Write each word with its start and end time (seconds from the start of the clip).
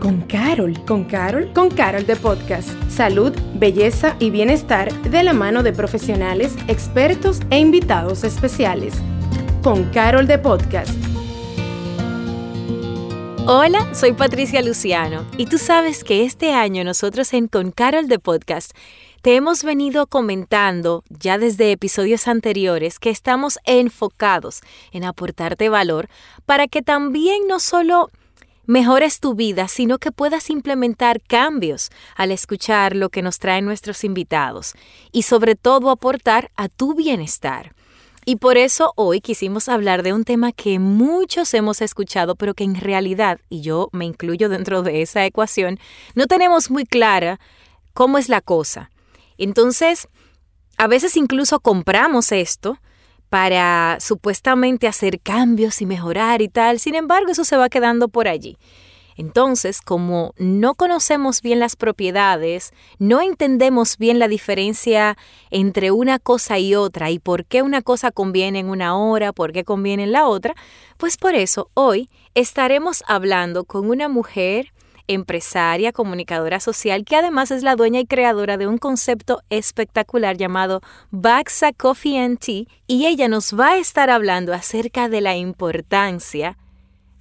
con 0.00 0.22
Carol. 0.22 0.74
¿Con 0.86 1.04
Carol? 1.04 1.52
Con 1.52 1.70
Carol 1.70 2.06
de 2.06 2.16
Podcast. 2.16 2.70
Salud, 2.90 3.32
belleza 3.54 4.16
y 4.18 4.30
bienestar 4.30 4.92
de 5.02 5.22
la 5.22 5.34
mano 5.34 5.62
de 5.62 5.72
profesionales, 5.72 6.56
expertos 6.66 7.40
e 7.50 7.58
invitados 7.58 8.24
especiales. 8.24 8.94
Con 9.62 9.84
Carol 9.90 10.26
de 10.26 10.38
Podcast. 10.38 10.90
Hola, 13.46 13.94
soy 13.94 14.12
Patricia 14.12 14.62
Luciano 14.62 15.26
y 15.36 15.46
tú 15.46 15.58
sabes 15.58 16.02
que 16.02 16.24
este 16.24 16.52
año 16.52 16.82
nosotros 16.84 17.32
en 17.34 17.46
Con 17.48 17.70
Carol 17.70 18.08
de 18.08 18.18
Podcast 18.18 18.72
te 19.22 19.36
hemos 19.36 19.64
venido 19.64 20.06
comentando 20.06 21.04
ya 21.10 21.36
desde 21.36 21.72
episodios 21.72 22.26
anteriores 22.26 22.98
que 22.98 23.10
estamos 23.10 23.58
enfocados 23.64 24.60
en 24.92 25.04
aportarte 25.04 25.68
valor 25.68 26.08
para 26.46 26.68
que 26.68 26.80
también 26.80 27.46
no 27.48 27.60
solo 27.60 28.10
mejores 28.70 29.18
tu 29.18 29.34
vida, 29.34 29.66
sino 29.66 29.98
que 29.98 30.12
puedas 30.12 30.48
implementar 30.48 31.20
cambios 31.20 31.90
al 32.14 32.30
escuchar 32.30 32.94
lo 32.94 33.08
que 33.08 33.20
nos 33.20 33.40
traen 33.40 33.64
nuestros 33.64 34.04
invitados 34.04 34.74
y 35.10 35.22
sobre 35.22 35.56
todo 35.56 35.90
aportar 35.90 36.52
a 36.54 36.68
tu 36.68 36.94
bienestar. 36.94 37.74
Y 38.24 38.36
por 38.36 38.56
eso 38.56 38.92
hoy 38.94 39.20
quisimos 39.20 39.68
hablar 39.68 40.04
de 40.04 40.12
un 40.12 40.22
tema 40.22 40.52
que 40.52 40.78
muchos 40.78 41.52
hemos 41.54 41.82
escuchado, 41.82 42.36
pero 42.36 42.54
que 42.54 42.62
en 42.62 42.76
realidad, 42.76 43.40
y 43.48 43.60
yo 43.60 43.88
me 43.90 44.04
incluyo 44.04 44.48
dentro 44.48 44.84
de 44.84 45.02
esa 45.02 45.26
ecuación, 45.26 45.80
no 46.14 46.28
tenemos 46.28 46.70
muy 46.70 46.84
clara 46.84 47.40
cómo 47.92 48.18
es 48.18 48.28
la 48.28 48.40
cosa. 48.40 48.92
Entonces, 49.36 50.06
a 50.76 50.86
veces 50.86 51.16
incluso 51.16 51.58
compramos 51.58 52.30
esto 52.30 52.78
para 53.30 53.96
supuestamente 54.00 54.88
hacer 54.88 55.20
cambios 55.20 55.80
y 55.80 55.86
mejorar 55.86 56.42
y 56.42 56.48
tal, 56.48 56.78
sin 56.80 56.96
embargo 56.96 57.30
eso 57.30 57.44
se 57.44 57.56
va 57.56 57.68
quedando 57.68 58.08
por 58.08 58.28
allí. 58.28 58.58
Entonces, 59.16 59.82
como 59.82 60.32
no 60.38 60.74
conocemos 60.74 61.42
bien 61.42 61.60
las 61.60 61.76
propiedades, 61.76 62.72
no 62.98 63.20
entendemos 63.20 63.98
bien 63.98 64.18
la 64.18 64.28
diferencia 64.28 65.16
entre 65.50 65.90
una 65.90 66.18
cosa 66.18 66.58
y 66.58 66.74
otra 66.74 67.10
y 67.10 67.18
por 67.18 67.44
qué 67.44 67.62
una 67.62 67.82
cosa 67.82 68.12
conviene 68.12 68.60
en 68.60 68.68
una 68.70 68.96
hora, 68.96 69.32
por 69.32 69.52
qué 69.52 69.62
conviene 69.62 70.04
en 70.04 70.12
la 70.12 70.26
otra, 70.26 70.54
pues 70.96 71.16
por 71.16 71.34
eso 71.34 71.70
hoy 71.74 72.08
estaremos 72.34 73.04
hablando 73.06 73.64
con 73.64 73.90
una 73.90 74.08
mujer 74.08 74.72
empresaria, 75.12 75.92
comunicadora 75.92 76.60
social, 76.60 77.04
que 77.04 77.16
además 77.16 77.50
es 77.50 77.62
la 77.62 77.76
dueña 77.76 78.00
y 78.00 78.06
creadora 78.06 78.56
de 78.56 78.66
un 78.66 78.78
concepto 78.78 79.42
espectacular 79.50 80.36
llamado 80.36 80.80
Baxa 81.10 81.72
Coffee 81.72 82.18
and 82.18 82.38
Tea, 82.38 82.64
y 82.86 83.06
ella 83.06 83.28
nos 83.28 83.58
va 83.58 83.70
a 83.70 83.78
estar 83.78 84.10
hablando 84.10 84.54
acerca 84.54 85.08
de 85.08 85.20
la 85.20 85.36
importancia 85.36 86.56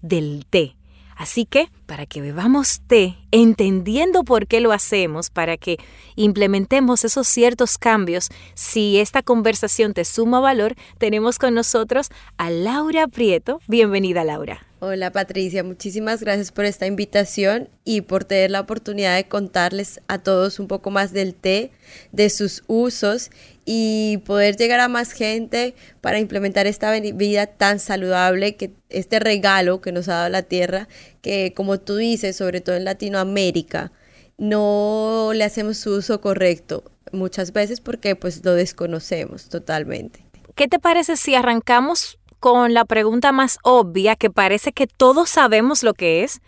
del 0.01 0.45
té. 0.49 0.75
Así 1.19 1.45
que, 1.45 1.67
para 1.85 2.05
que 2.05 2.21
bebamos 2.21 2.79
té, 2.87 3.17
entendiendo 3.31 4.23
por 4.23 4.47
qué 4.47 4.61
lo 4.61 4.71
hacemos, 4.71 5.29
para 5.29 5.57
que 5.57 5.77
implementemos 6.15 7.03
esos 7.03 7.27
ciertos 7.27 7.77
cambios, 7.77 8.29
si 8.53 8.99
esta 8.99 9.21
conversación 9.21 9.93
te 9.93 10.05
suma 10.05 10.39
valor, 10.39 10.75
tenemos 10.97 11.37
con 11.37 11.53
nosotros 11.53 12.09
a 12.37 12.49
Laura 12.49 13.07
Prieto. 13.09 13.59
Bienvenida, 13.67 14.23
Laura. 14.23 14.68
Hola 14.81 15.11
Patricia, 15.11 15.61
muchísimas 15.61 16.21
gracias 16.21 16.53
por 16.53 16.63
esta 16.63 16.87
invitación 16.87 17.67
y 17.83 17.99
por 17.99 18.23
tener 18.23 18.49
la 18.49 18.61
oportunidad 18.61 19.17
de 19.17 19.27
contarles 19.27 19.99
a 20.07 20.19
todos 20.19 20.57
un 20.57 20.69
poco 20.69 20.89
más 20.89 21.11
del 21.11 21.35
té, 21.35 21.71
de 22.13 22.29
sus 22.29 22.63
usos 22.67 23.29
y 23.65 24.19
poder 24.25 24.55
llegar 24.55 24.79
a 24.79 24.87
más 24.87 25.11
gente 25.11 25.75
para 25.99 26.19
implementar 26.19 26.65
esta 26.65 26.97
vida 26.97 27.47
tan 27.47 27.79
saludable, 27.79 28.55
que 28.55 28.71
este 28.87 29.19
regalo 29.19 29.81
que 29.81 29.91
nos 29.91 30.07
ha 30.07 30.13
dado 30.13 30.29
la 30.29 30.43
tierra, 30.43 30.87
que 31.21 31.53
como 31.53 31.81
tú 31.81 31.97
dices, 31.97 32.37
sobre 32.37 32.61
todo 32.61 32.77
en 32.77 32.85
Latinoamérica, 32.85 33.91
no 34.37 35.31
le 35.33 35.43
hacemos 35.43 35.75
su 35.77 35.95
uso 35.95 36.21
correcto 36.21 36.85
muchas 37.11 37.51
veces 37.51 37.81
porque 37.81 38.15
pues 38.15 38.45
lo 38.45 38.53
desconocemos 38.53 39.49
totalmente. 39.49 40.23
¿Qué 40.55 40.69
te 40.69 40.79
parece 40.79 41.17
si 41.17 41.35
arrancamos 41.35 42.18
con 42.39 42.73
la 42.73 42.85
pregunta 42.85 43.31
más 43.31 43.59
obvia 43.63 44.15
que 44.15 44.29
parece 44.29 44.71
que 44.71 44.87
todos 44.87 45.29
sabemos 45.29 45.83
lo 45.83 45.93
que 45.93 46.23
es, 46.23 46.41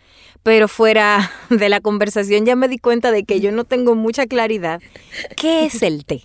pero 0.44 0.68
fuera 0.68 1.32
de 1.50 1.70
la 1.70 1.82
conversación 1.82 2.46
ya 2.46 2.56
me 2.56 2.68
di 2.68 2.78
cuenta 2.78 3.12
de 3.12 3.24
que 3.24 3.40
yo 3.40 3.52
no 3.52 3.66
tengo 3.66 3.96
mucha 3.96 4.26
claridad. 4.26 4.82
¿Qué 5.36 5.66
es 5.66 5.84
el 5.84 6.06
té? 6.06 6.24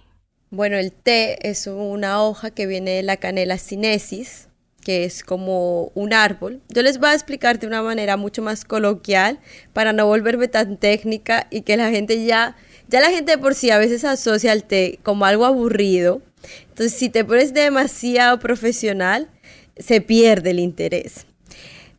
Bueno, 0.50 0.76
el 0.76 0.92
té 0.92 1.48
es 1.48 1.66
una 1.66 2.22
hoja 2.22 2.50
que 2.50 2.66
viene 2.66 2.92
de 2.92 3.02
la 3.02 3.16
canela 3.16 3.58
sinensis, 3.58 4.48
que 4.86 5.04
es 5.04 5.24
como 5.24 5.90
un 5.96 6.12
árbol. 6.12 6.62
Yo 6.68 6.82
les 6.82 6.98
voy 6.98 7.08
a 7.08 7.14
explicar 7.14 7.58
de 7.58 7.66
una 7.66 7.82
manera 7.82 8.16
mucho 8.16 8.42
más 8.42 8.64
coloquial 8.64 9.40
para 9.72 9.92
no 9.92 10.06
volverme 10.06 10.46
tan 10.46 10.76
técnica 10.76 11.48
y 11.50 11.62
que 11.62 11.76
la 11.76 11.90
gente 11.90 12.24
ya, 12.24 12.56
ya 12.86 13.00
la 13.00 13.10
gente 13.10 13.36
por 13.38 13.56
sí 13.56 13.70
a 13.70 13.78
veces 13.78 14.04
asocia 14.04 14.52
el 14.52 14.62
té 14.62 15.00
como 15.02 15.24
algo 15.24 15.44
aburrido. 15.44 16.22
Entonces, 16.68 16.96
si 16.96 17.08
te 17.08 17.24
pones 17.24 17.52
demasiado 17.52 18.38
profesional, 18.38 19.28
se 19.76 20.00
pierde 20.00 20.50
el 20.50 20.58
interés. 20.58 21.26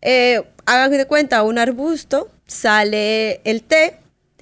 Eh, 0.02 0.44
hagan 0.66 0.92
de 0.92 1.06
cuenta, 1.06 1.44
un 1.44 1.58
arbusto 1.58 2.30
sale 2.46 3.42
el 3.44 3.64
té 3.64 3.98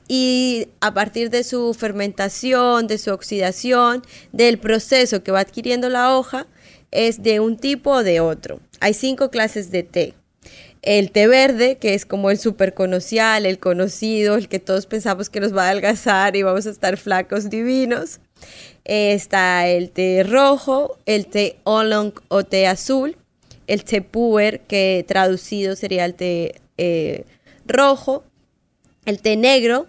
y 0.08 0.68
a 0.82 0.94
partir 0.94 1.30
de 1.30 1.44
su 1.44 1.74
fermentación, 1.74 2.88
de 2.88 2.98
su 2.98 3.12
oxidación, 3.12 4.04
del 4.32 4.60
proceso 4.60 5.24
que 5.24 5.32
va 5.32 5.40
adquiriendo 5.40 5.90
la 5.90 6.16
hoja, 6.16 6.48
es 6.92 7.24
de 7.24 7.40
un 7.40 7.58
tipo 7.58 7.92
o 7.92 8.04
de 8.04 8.20
otro. 8.20 8.60
Hay 8.80 8.94
cinco 8.94 9.30
clases 9.32 9.72
de 9.72 9.84
té. 9.84 10.14
El 10.82 11.12
té 11.12 11.28
verde, 11.28 11.78
que 11.78 11.96
es 11.96 12.06
como 12.06 12.30
el 12.30 12.38
súper 12.38 12.76
conocido, 12.76 13.36
el 13.38 13.58
conocido, 13.58 14.36
el 14.36 14.48
que 14.48 14.60
todos 14.60 14.86
pensamos 14.86 15.32
que 15.32 15.40
nos 15.40 15.56
va 15.56 15.64
a 15.64 15.70
adelgazar 15.72 16.36
y 16.36 16.44
vamos 16.44 16.68
a 16.68 16.70
estar 16.70 16.98
flacos 16.98 17.50
divinos. 17.50 18.20
está 18.84 19.68
el 19.68 19.90
té 19.90 20.22
rojo, 20.24 21.00
el 21.08 21.26
té 21.26 21.58
oolong 21.64 22.14
o 22.28 22.44
té 22.44 22.68
azul, 22.68 23.18
el 23.68 23.84
té 23.84 24.02
puer, 24.02 24.62
que 24.62 25.06
traducido 25.08 25.76
sería 25.76 26.06
el 26.06 26.16
té 26.16 26.62
eh, 26.78 27.26
rojo, 27.66 28.24
el 29.06 29.22
té 29.22 29.36
negro, 29.36 29.88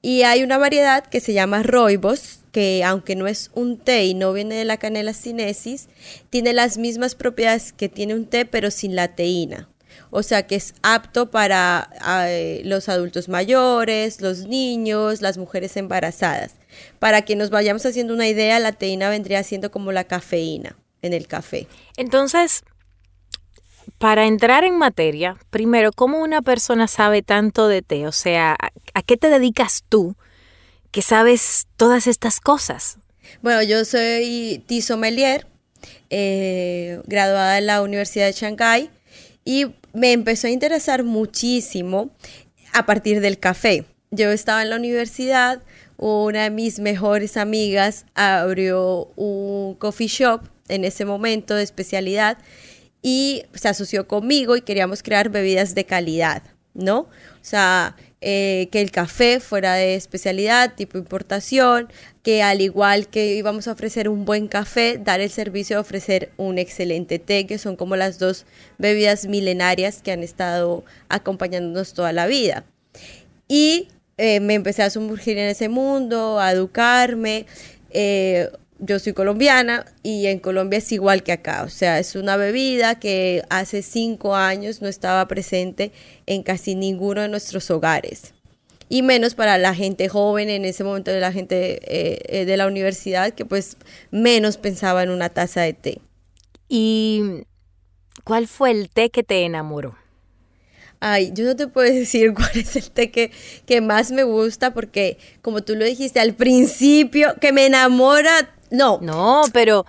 y 0.00 0.22
hay 0.22 0.42
una 0.42 0.58
variedad 0.58 1.06
que 1.06 1.20
se 1.20 1.32
llama 1.32 1.62
roibos, 1.62 2.40
que 2.50 2.82
aunque 2.84 3.14
no 3.16 3.28
es 3.28 3.50
un 3.54 3.78
té 3.78 4.04
y 4.04 4.14
no 4.14 4.32
viene 4.32 4.56
de 4.56 4.64
la 4.64 4.76
canela 4.76 5.14
sinensis, 5.14 5.88
tiene 6.28 6.52
las 6.52 6.76
mismas 6.76 7.14
propiedades 7.14 7.72
que 7.72 7.88
tiene 7.88 8.14
un 8.14 8.26
té, 8.26 8.44
pero 8.44 8.70
sin 8.70 8.96
la 8.96 9.14
teína. 9.14 9.68
O 10.10 10.22
sea 10.22 10.46
que 10.46 10.56
es 10.56 10.74
apto 10.82 11.30
para 11.30 11.88
eh, 12.26 12.60
los 12.64 12.88
adultos 12.88 13.28
mayores, 13.28 14.20
los 14.20 14.46
niños, 14.46 15.22
las 15.22 15.38
mujeres 15.38 15.76
embarazadas. 15.76 16.54
Para 16.98 17.22
que 17.22 17.36
nos 17.36 17.50
vayamos 17.50 17.86
haciendo 17.86 18.12
una 18.12 18.28
idea, 18.28 18.58
la 18.58 18.72
teína 18.72 19.08
vendría 19.08 19.42
siendo 19.42 19.70
como 19.70 19.92
la 19.92 20.04
cafeína 20.04 20.76
en 21.00 21.12
el 21.12 21.26
café. 21.26 21.66
Entonces, 21.96 22.64
para 24.02 24.26
entrar 24.26 24.64
en 24.64 24.78
materia, 24.78 25.36
primero, 25.50 25.92
¿cómo 25.92 26.18
una 26.18 26.42
persona 26.42 26.88
sabe 26.88 27.22
tanto 27.22 27.68
de 27.68 27.82
té? 27.82 28.08
O 28.08 28.10
sea, 28.10 28.56
¿a, 28.94 29.02
qué 29.02 29.16
te 29.16 29.28
dedicas 29.28 29.84
tú 29.88 30.16
que 30.90 31.02
sabes 31.02 31.68
todas 31.76 32.08
estas 32.08 32.40
cosas? 32.40 32.98
Bueno, 33.42 33.62
yo 33.62 33.84
soy 33.84 34.64
tea 34.66 34.82
sommelier, 34.82 35.46
eh, 36.10 37.00
graduada 37.06 37.58
en 37.58 37.66
la 37.66 37.80
Universidad 37.80 38.26
de 38.26 38.32
Shanghái 38.32 38.90
y 39.44 39.66
me 39.92 40.10
empezó 40.10 40.48
a 40.48 40.50
interesar 40.50 41.04
muchísimo 41.04 42.10
a 42.72 42.84
partir 42.86 43.20
del 43.20 43.38
café. 43.38 43.84
Yo 44.10 44.32
estaba 44.32 44.62
en 44.62 44.70
la 44.70 44.76
universidad, 44.78 45.62
una 45.96 46.42
de 46.42 46.50
mis 46.50 46.80
mejores 46.80 47.36
amigas 47.36 48.06
abrió 48.16 49.12
un 49.14 49.76
coffee 49.76 50.08
shop 50.08 50.40
en 50.66 50.84
ese 50.84 51.04
momento 51.04 51.54
de 51.54 51.62
especialidad 51.62 52.38
y 53.02 53.44
se 53.52 53.68
asoció 53.68 54.06
conmigo 54.06 54.56
y 54.56 54.62
queríamos 54.62 55.02
crear 55.02 55.28
bebidas 55.28 55.74
de 55.74 55.84
calidad, 55.84 56.42
¿no? 56.72 57.00
O 57.00 57.08
sea, 57.44 57.96
eh, 58.20 58.68
que 58.70 58.80
el 58.80 58.92
café 58.92 59.40
fuera 59.40 59.74
de 59.74 59.96
especialidad, 59.96 60.76
tipo 60.76 60.96
importación, 60.96 61.88
que 62.22 62.44
al 62.44 62.60
igual 62.60 63.08
que 63.08 63.34
íbamos 63.34 63.66
a 63.66 63.72
ofrecer 63.72 64.08
un 64.08 64.24
buen 64.24 64.46
café, 64.46 64.96
dar 64.96 65.20
el 65.20 65.30
servicio 65.30 65.76
de 65.76 65.80
ofrecer 65.80 66.30
un 66.36 66.58
excelente 66.58 67.18
té, 67.18 67.46
que 67.46 67.58
son 67.58 67.74
como 67.74 67.96
las 67.96 68.20
dos 68.20 68.46
bebidas 68.78 69.26
milenarias 69.26 70.02
que 70.02 70.12
han 70.12 70.22
estado 70.22 70.84
acompañándonos 71.08 71.94
toda 71.94 72.12
la 72.12 72.28
vida. 72.28 72.64
Y 73.48 73.88
eh, 74.18 74.38
me 74.38 74.54
empecé 74.54 74.84
a 74.84 74.90
sumergir 74.90 75.36
en 75.36 75.48
ese 75.48 75.68
mundo, 75.68 76.38
a 76.38 76.52
educarme. 76.52 77.46
Eh, 77.90 78.48
yo 78.84 78.98
soy 78.98 79.12
colombiana 79.12 79.86
y 80.02 80.26
en 80.26 80.40
Colombia 80.40 80.78
es 80.78 80.90
igual 80.90 81.22
que 81.22 81.30
acá, 81.30 81.62
o 81.62 81.68
sea, 81.68 82.00
es 82.00 82.16
una 82.16 82.36
bebida 82.36 82.98
que 82.98 83.44
hace 83.48 83.80
cinco 83.80 84.34
años 84.34 84.82
no 84.82 84.88
estaba 84.88 85.26
presente 85.28 85.92
en 86.26 86.42
casi 86.42 86.74
ninguno 86.74 87.20
de 87.20 87.28
nuestros 87.28 87.70
hogares. 87.70 88.34
Y 88.88 89.02
menos 89.02 89.34
para 89.34 89.56
la 89.56 89.74
gente 89.74 90.08
joven 90.08 90.50
en 90.50 90.64
ese 90.64 90.82
momento 90.82 91.12
de 91.12 91.20
la 91.20 91.32
gente 91.32 91.80
eh, 91.84 92.18
eh, 92.26 92.44
de 92.44 92.56
la 92.56 92.66
universidad 92.66 93.32
que 93.32 93.46
pues 93.46 93.76
menos 94.10 94.58
pensaba 94.58 95.02
en 95.02 95.10
una 95.10 95.28
taza 95.28 95.62
de 95.62 95.72
té. 95.72 95.98
¿Y 96.68 97.44
cuál 98.24 98.48
fue 98.48 98.72
el 98.72 98.90
té 98.90 99.10
que 99.10 99.22
te 99.22 99.44
enamoró? 99.44 99.96
Ay, 100.98 101.30
yo 101.34 101.44
no 101.44 101.56
te 101.56 101.68
puedo 101.68 101.92
decir 101.92 102.34
cuál 102.34 102.50
es 102.54 102.74
el 102.74 102.90
té 102.90 103.12
que, 103.12 103.30
que 103.64 103.80
más 103.80 104.10
me 104.10 104.24
gusta 104.24 104.74
porque, 104.74 105.18
como 105.40 105.62
tú 105.62 105.76
lo 105.76 105.84
dijiste 105.84 106.18
al 106.20 106.34
principio, 106.34 107.34
que 107.40 107.52
me 107.52 107.64
enamora, 107.66 108.54
no. 108.72 108.98
No, 109.00 109.42
pero, 109.52 109.86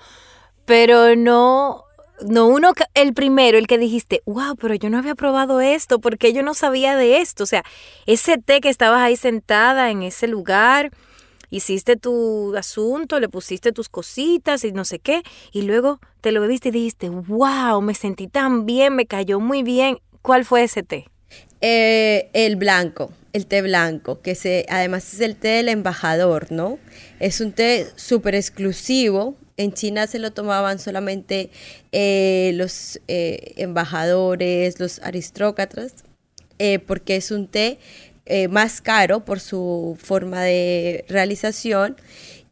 pero 0.66 1.16
no, 1.16 1.84
no 2.22 2.48
uno, 2.48 2.74
el 2.94 3.14
primero, 3.14 3.58
el 3.58 3.68
que 3.68 3.78
dijiste, 3.78 4.22
wow, 4.26 4.56
pero 4.56 4.76
yo 4.76 4.90
no 4.90 4.98
había 4.98 5.16
probado 5.16 5.62
esto, 5.62 6.00
porque 6.00 6.34
yo 6.34 6.44
no 6.44 6.54
sabía 6.54 6.96
de 6.96 7.18
esto. 7.18 7.44
O 7.44 7.48
sea, 7.48 7.64
ese 8.06 8.38
té 8.38 8.62
que 8.62 8.70
estabas 8.70 9.02
ahí 9.02 9.16
sentada 9.16 9.90
en 9.90 10.04
ese 10.04 10.28
lugar, 10.28 10.92
hiciste 11.50 11.96
tu 11.96 12.56
asunto, 12.56 13.20
le 13.20 13.30
pusiste 13.30 13.72
tus 13.72 13.90
cositas 13.90 14.64
y 14.64 14.72
no 14.72 14.86
sé 14.86 15.00
qué, 15.00 15.24
y 15.52 15.64
luego 15.64 16.00
te 16.22 16.32
lo 16.32 16.42
bebiste 16.42 16.70
y 16.70 16.72
dijiste, 16.72 17.10
wow, 17.10 17.82
me 17.82 17.94
sentí 17.94 18.28
tan 18.28 18.66
bien, 18.66 18.96
me 18.96 19.06
cayó 19.06 19.40
muy 19.40 19.64
bien. 19.64 20.00
¿Cuál 20.22 20.46
fue 20.46 20.64
ese 20.64 20.84
té? 20.84 21.08
Eh, 21.66 22.30
el 22.34 22.58
blanco, 22.58 23.14
el 23.32 23.46
té 23.46 23.62
blanco, 23.62 24.22
que 24.22 24.36
se, 24.36 24.66
además 24.68 25.14
es 25.14 25.22
el 25.22 25.38
té 25.38 25.48
del 25.48 25.70
embajador, 25.70 26.52
¿no? 26.52 26.78
Es 27.22 27.40
un 27.40 27.54
té 27.54 27.88
súper 27.96 28.36
exclusivo. 28.36 29.38
En 29.56 29.72
China 29.72 30.06
se 30.08 30.20
lo 30.20 30.32
tomaban 30.32 30.78
solamente 30.78 31.52
eh, 31.94 32.52
los 32.56 33.00
eh, 33.08 33.54
embajadores, 33.56 34.82
los 34.82 35.00
aristócratas, 35.00 35.94
porque 36.86 37.16
es 37.16 37.32
un 37.32 37.48
té 37.48 37.80
más 38.50 38.80
caro 38.82 39.26
por 39.26 39.42
su 39.42 39.98
forma 40.02 40.44
de 40.44 41.04
realización 41.10 41.98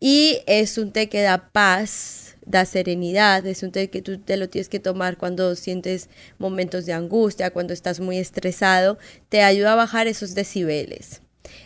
y 0.02 0.40
es 0.48 0.78
un 0.78 0.92
té 0.92 1.08
que 1.08 1.22
da 1.22 1.50
paz 1.52 2.31
da 2.46 2.66
serenidad, 2.66 3.46
es 3.46 3.64
un 3.64 3.72
té 3.72 3.90
que 3.90 4.02
tú 4.02 4.18
te 4.18 4.38
lo 4.38 4.50
tienes 4.50 4.70
que 4.70 4.80
tomar 4.80 5.18
cuando 5.18 5.56
sientes 5.56 6.10
momentos 6.40 6.86
de 6.86 6.94
angustia, 6.94 7.52
cuando 7.52 7.74
estás 7.74 8.00
muy 8.00 8.18
estresado, 8.18 8.98
te 9.30 9.44
ayuda 9.44 9.74
a 9.74 9.76
bajar 9.76 10.08
esos 10.08 10.34
decibeles. 10.36 11.22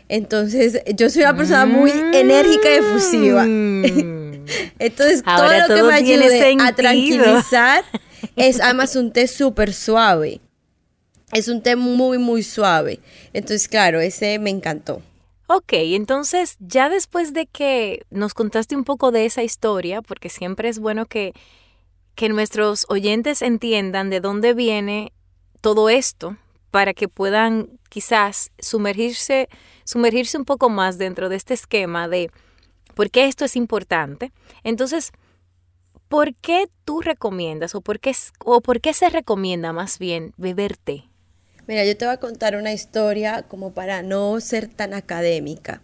Entonces, 0.08 0.82
yo 0.96 1.10
soy 1.10 1.24
una 1.24 1.36
persona 1.36 1.66
muy 1.66 1.92
enérgica 1.92 2.70
y 2.70 2.76
efusiva. 2.76 3.46
Mm. 3.46 4.46
Entonces, 4.80 5.24
todo 5.24 5.48
lo 5.48 5.76
que 5.76 5.84
me 5.84 5.94
ayude 5.94 6.58
a 6.62 6.76
tranquilizar 6.76 7.84
es 8.36 8.60
además 8.62 8.96
un 8.96 9.12
té 9.12 9.28
súper 9.28 9.74
suave. 9.74 10.42
Es 11.32 11.48
un 11.48 11.62
té 11.62 11.76
muy, 11.76 12.18
muy 12.18 12.44
suave. 12.44 13.00
Entonces, 13.34 13.68
claro, 13.68 14.00
ese 14.00 14.38
me 14.40 14.52
encantó. 14.52 15.02
Ok, 15.48 15.74
entonces 15.74 16.56
ya 16.60 16.90
después 16.90 17.32
de 17.32 17.46
que 17.46 18.06
nos 18.10 18.34
contaste 18.34 18.76
un 18.76 18.84
poco 18.84 19.12
de 19.12 19.26
esa 19.26 19.44
historia, 19.44 20.02
porque 20.02 20.30
siempre 20.30 20.70
es 20.70 20.80
bueno 20.80 21.06
que, 21.06 21.34
que 22.16 22.30
nuestros 22.30 22.86
oyentes 22.90 23.44
entiendan 23.44 24.10
de 24.10 24.22
dónde 24.22 24.54
viene 24.54 25.14
todo 25.62 25.90
esto, 25.90 26.38
para 26.72 26.94
que 26.94 27.08
puedan 27.08 27.80
quizás 27.90 28.52
sumergirse, 28.60 29.48
sumergirse 29.84 30.38
un 30.38 30.46
poco 30.46 30.70
más 30.70 30.98
dentro 30.98 31.30
de 31.30 31.36
este 31.36 31.54
esquema 31.54 32.08
de 32.08 32.32
por 32.96 33.12
qué 33.12 33.28
esto 33.28 33.46
es 33.46 33.56
importante. 33.56 34.32
Entonces, 34.64 35.12
¿por 36.08 36.34
qué 36.36 36.68
tú 36.86 37.02
recomiendas 37.02 37.76
o 37.76 37.82
por 37.82 38.00
qué, 38.00 38.16
o 38.40 38.62
por 38.62 38.82
qué 38.82 38.94
se 38.94 39.10
recomienda 39.10 39.74
más 39.74 40.00
bien 40.00 40.34
beber 40.38 40.76
té? 40.76 41.06
Mira, 41.68 41.84
yo 41.84 41.98
te 41.98 42.06
voy 42.06 42.14
a 42.14 42.18
contar 42.18 42.56
una 42.56 42.74
historia 42.74 43.44
como 43.48 43.74
para 43.74 44.04
no 44.04 44.40
ser 44.40 44.68
tan 44.68 44.94
académica. 44.94 45.82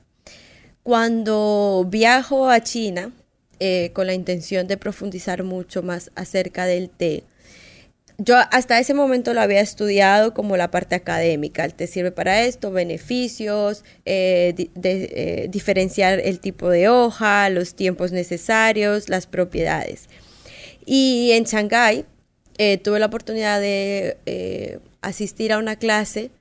Cuando 0.84 1.88
viajo 1.90 2.50
a 2.50 2.62
China 2.62 3.12
eh, 3.60 3.92
con 3.94 4.06
la 4.06 4.14
intención 4.14 4.68
de 4.68 4.78
profundizar 4.78 5.44
mucho 5.44 5.82
más 5.82 6.12
acerca 6.16 6.66
del 6.66 6.90
té, 6.90 7.24
yo 8.20 8.36
hasta 8.52 8.78
ese 8.78 8.94
momento 8.94 9.34
lo 9.34 9.42
había 9.42 9.62
estudiado 9.62 10.36
como 10.36 10.56
la 10.56 10.70
parte 10.70 10.94
académica. 10.94 11.66
El 11.66 11.74
té 11.74 11.88
sirve 11.88 12.12
para 12.12 12.44
esto, 12.44 12.72
beneficios, 12.72 13.84
eh, 14.06 14.54
eh, 14.84 15.48
diferenciar 15.50 16.20
el 16.20 16.40
tipo 16.40 16.70
de 16.70 16.90
hoja, 16.90 17.50
los 17.50 17.74
tiempos 17.74 18.12
necesarios, 18.12 19.10
las 19.10 19.26
propiedades. 19.26 20.10
Y 20.86 21.32
en 21.32 21.46
Shanghái 21.46 22.06
tuve 22.84 23.00
la 23.00 23.08
oportunidad 23.08 23.60
de 23.60 24.80
asistir 25.02 25.52
a 25.52 25.58
una 25.58 25.76
clase 25.76 26.32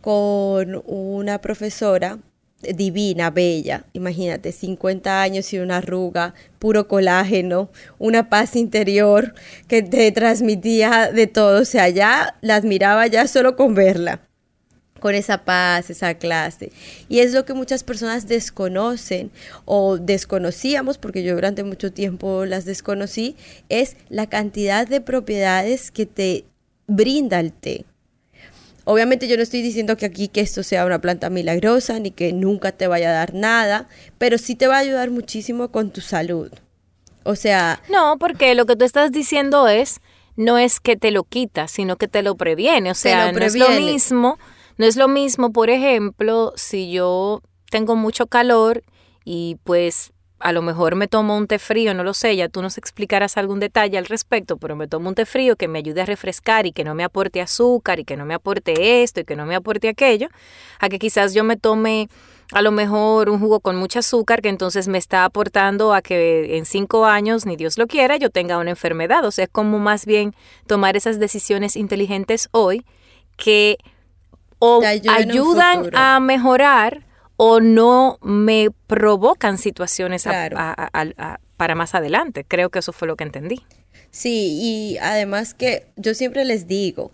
con 0.00 0.82
una 0.86 1.40
profesora 1.40 2.18
divina, 2.72 3.30
bella, 3.30 3.84
imagínate, 3.92 4.52
50 4.52 5.22
años 5.22 5.52
y 5.52 5.58
una 5.58 5.78
arruga, 5.78 6.34
puro 6.58 6.88
colágeno, 6.88 7.70
una 7.98 8.28
paz 8.30 8.56
interior 8.56 9.34
que 9.68 9.82
te 9.82 10.10
transmitía 10.12 11.10
de 11.12 11.26
todo, 11.26 11.60
o 11.60 11.64
sea, 11.64 11.88
ya 11.88 12.36
la 12.40 12.56
admiraba 12.56 13.06
ya 13.06 13.26
solo 13.26 13.56
con 13.56 13.74
verla, 13.74 14.20
con 15.00 15.14
esa 15.14 15.44
paz, 15.44 15.90
esa 15.90 16.14
clase. 16.14 16.72
Y 17.08 17.18
es 17.18 17.34
lo 17.34 17.44
que 17.44 17.52
muchas 17.52 17.84
personas 17.84 18.26
desconocen 18.26 19.30
o 19.66 19.98
desconocíamos, 19.98 20.96
porque 20.96 21.22
yo 21.22 21.34
durante 21.34 21.64
mucho 21.64 21.92
tiempo 21.92 22.46
las 22.46 22.64
desconocí, 22.64 23.36
es 23.68 23.96
la 24.08 24.26
cantidad 24.28 24.88
de 24.88 25.00
propiedades 25.02 25.90
que 25.90 26.06
te 26.06 26.44
brinda 26.86 27.40
el 27.40 27.52
té. 27.52 27.84
Obviamente 28.84 29.28
yo 29.28 29.36
no 29.36 29.42
estoy 29.42 29.62
diciendo 29.62 29.96
que 29.96 30.06
aquí 30.06 30.28
que 30.28 30.40
esto 30.40 30.62
sea 30.62 30.84
una 30.84 31.00
planta 31.00 31.30
milagrosa 31.30 31.98
ni 31.98 32.10
que 32.10 32.32
nunca 32.32 32.72
te 32.72 32.86
vaya 32.86 33.10
a 33.10 33.14
dar 33.14 33.34
nada, 33.34 33.88
pero 34.18 34.36
sí 34.36 34.54
te 34.54 34.66
va 34.66 34.76
a 34.76 34.80
ayudar 34.80 35.10
muchísimo 35.10 35.70
con 35.70 35.90
tu 35.90 36.02
salud. 36.02 36.50
O 37.22 37.34
sea... 37.34 37.80
No, 37.90 38.18
porque 38.18 38.54
lo 38.54 38.66
que 38.66 38.76
tú 38.76 38.84
estás 38.84 39.10
diciendo 39.10 39.68
es, 39.68 40.00
no 40.36 40.58
es 40.58 40.80
que 40.80 40.96
te 40.96 41.10
lo 41.10 41.24
quita, 41.24 41.66
sino 41.68 41.96
que 41.96 42.08
te 42.08 42.22
lo 42.22 42.36
previene. 42.36 42.90
O 42.90 42.94
sea, 42.94 43.32
no 43.32 43.38
es 43.38 43.54
lo 43.54 43.70
mismo, 43.70 44.38
no 44.76 44.84
es 44.84 44.96
lo 44.96 45.08
mismo, 45.08 45.50
por 45.50 45.70
ejemplo, 45.70 46.52
si 46.56 46.90
yo 46.90 47.40
tengo 47.70 47.96
mucho 47.96 48.26
calor 48.26 48.84
y 49.24 49.56
pues 49.64 50.12
a 50.44 50.52
lo 50.52 50.60
mejor 50.60 50.94
me 50.94 51.08
tomo 51.08 51.38
un 51.38 51.46
té 51.46 51.58
frío, 51.58 51.94
no 51.94 52.04
lo 52.04 52.12
sé, 52.12 52.36
ya 52.36 52.50
tú 52.50 52.60
nos 52.60 52.76
explicarás 52.76 53.38
algún 53.38 53.60
detalle 53.60 53.96
al 53.96 54.04
respecto, 54.04 54.58
pero 54.58 54.76
me 54.76 54.86
tomo 54.86 55.08
un 55.08 55.14
té 55.14 55.24
frío 55.24 55.56
que 55.56 55.68
me 55.68 55.78
ayude 55.78 56.02
a 56.02 56.04
refrescar 56.04 56.66
y 56.66 56.72
que 56.72 56.84
no 56.84 56.94
me 56.94 57.02
aporte 57.02 57.40
azúcar 57.40 57.98
y 57.98 58.04
que 58.04 58.18
no 58.18 58.26
me 58.26 58.34
aporte 58.34 59.02
esto 59.02 59.20
y 59.20 59.24
que 59.24 59.36
no 59.36 59.46
me 59.46 59.54
aporte 59.54 59.88
aquello, 59.88 60.28
a 60.80 60.90
que 60.90 60.98
quizás 60.98 61.32
yo 61.32 61.44
me 61.44 61.56
tome 61.56 62.10
a 62.52 62.60
lo 62.60 62.72
mejor 62.72 63.30
un 63.30 63.40
jugo 63.40 63.60
con 63.60 63.76
mucho 63.76 64.00
azúcar 64.00 64.42
que 64.42 64.50
entonces 64.50 64.86
me 64.86 64.98
está 64.98 65.24
aportando 65.24 65.94
a 65.94 66.02
que 66.02 66.58
en 66.58 66.66
cinco 66.66 67.06
años, 67.06 67.46
ni 67.46 67.56
Dios 67.56 67.78
lo 67.78 67.86
quiera, 67.86 68.18
yo 68.18 68.28
tenga 68.28 68.58
una 68.58 68.68
enfermedad. 68.68 69.24
O 69.24 69.30
sea, 69.30 69.44
es 69.44 69.50
como 69.50 69.78
más 69.78 70.04
bien 70.04 70.34
tomar 70.66 70.94
esas 70.94 71.18
decisiones 71.18 71.74
inteligentes 71.74 72.50
hoy 72.52 72.84
que 73.38 73.78
o 74.58 74.82
ayudan 75.08 75.88
a 75.94 76.20
mejorar 76.20 77.03
o 77.36 77.60
no 77.60 78.18
me 78.22 78.68
provocan 78.86 79.58
situaciones 79.58 80.24
para 80.24 81.74
más 81.74 81.94
adelante. 81.94 82.44
Creo 82.44 82.70
que 82.70 82.78
eso 82.78 82.92
fue 82.92 83.08
lo 83.08 83.16
que 83.16 83.24
entendí. 83.24 83.62
Sí, 84.10 84.58
y 84.60 84.98
además 84.98 85.54
que 85.54 85.88
yo 85.96 86.14
siempre 86.14 86.44
les 86.44 86.66
digo, 86.66 87.12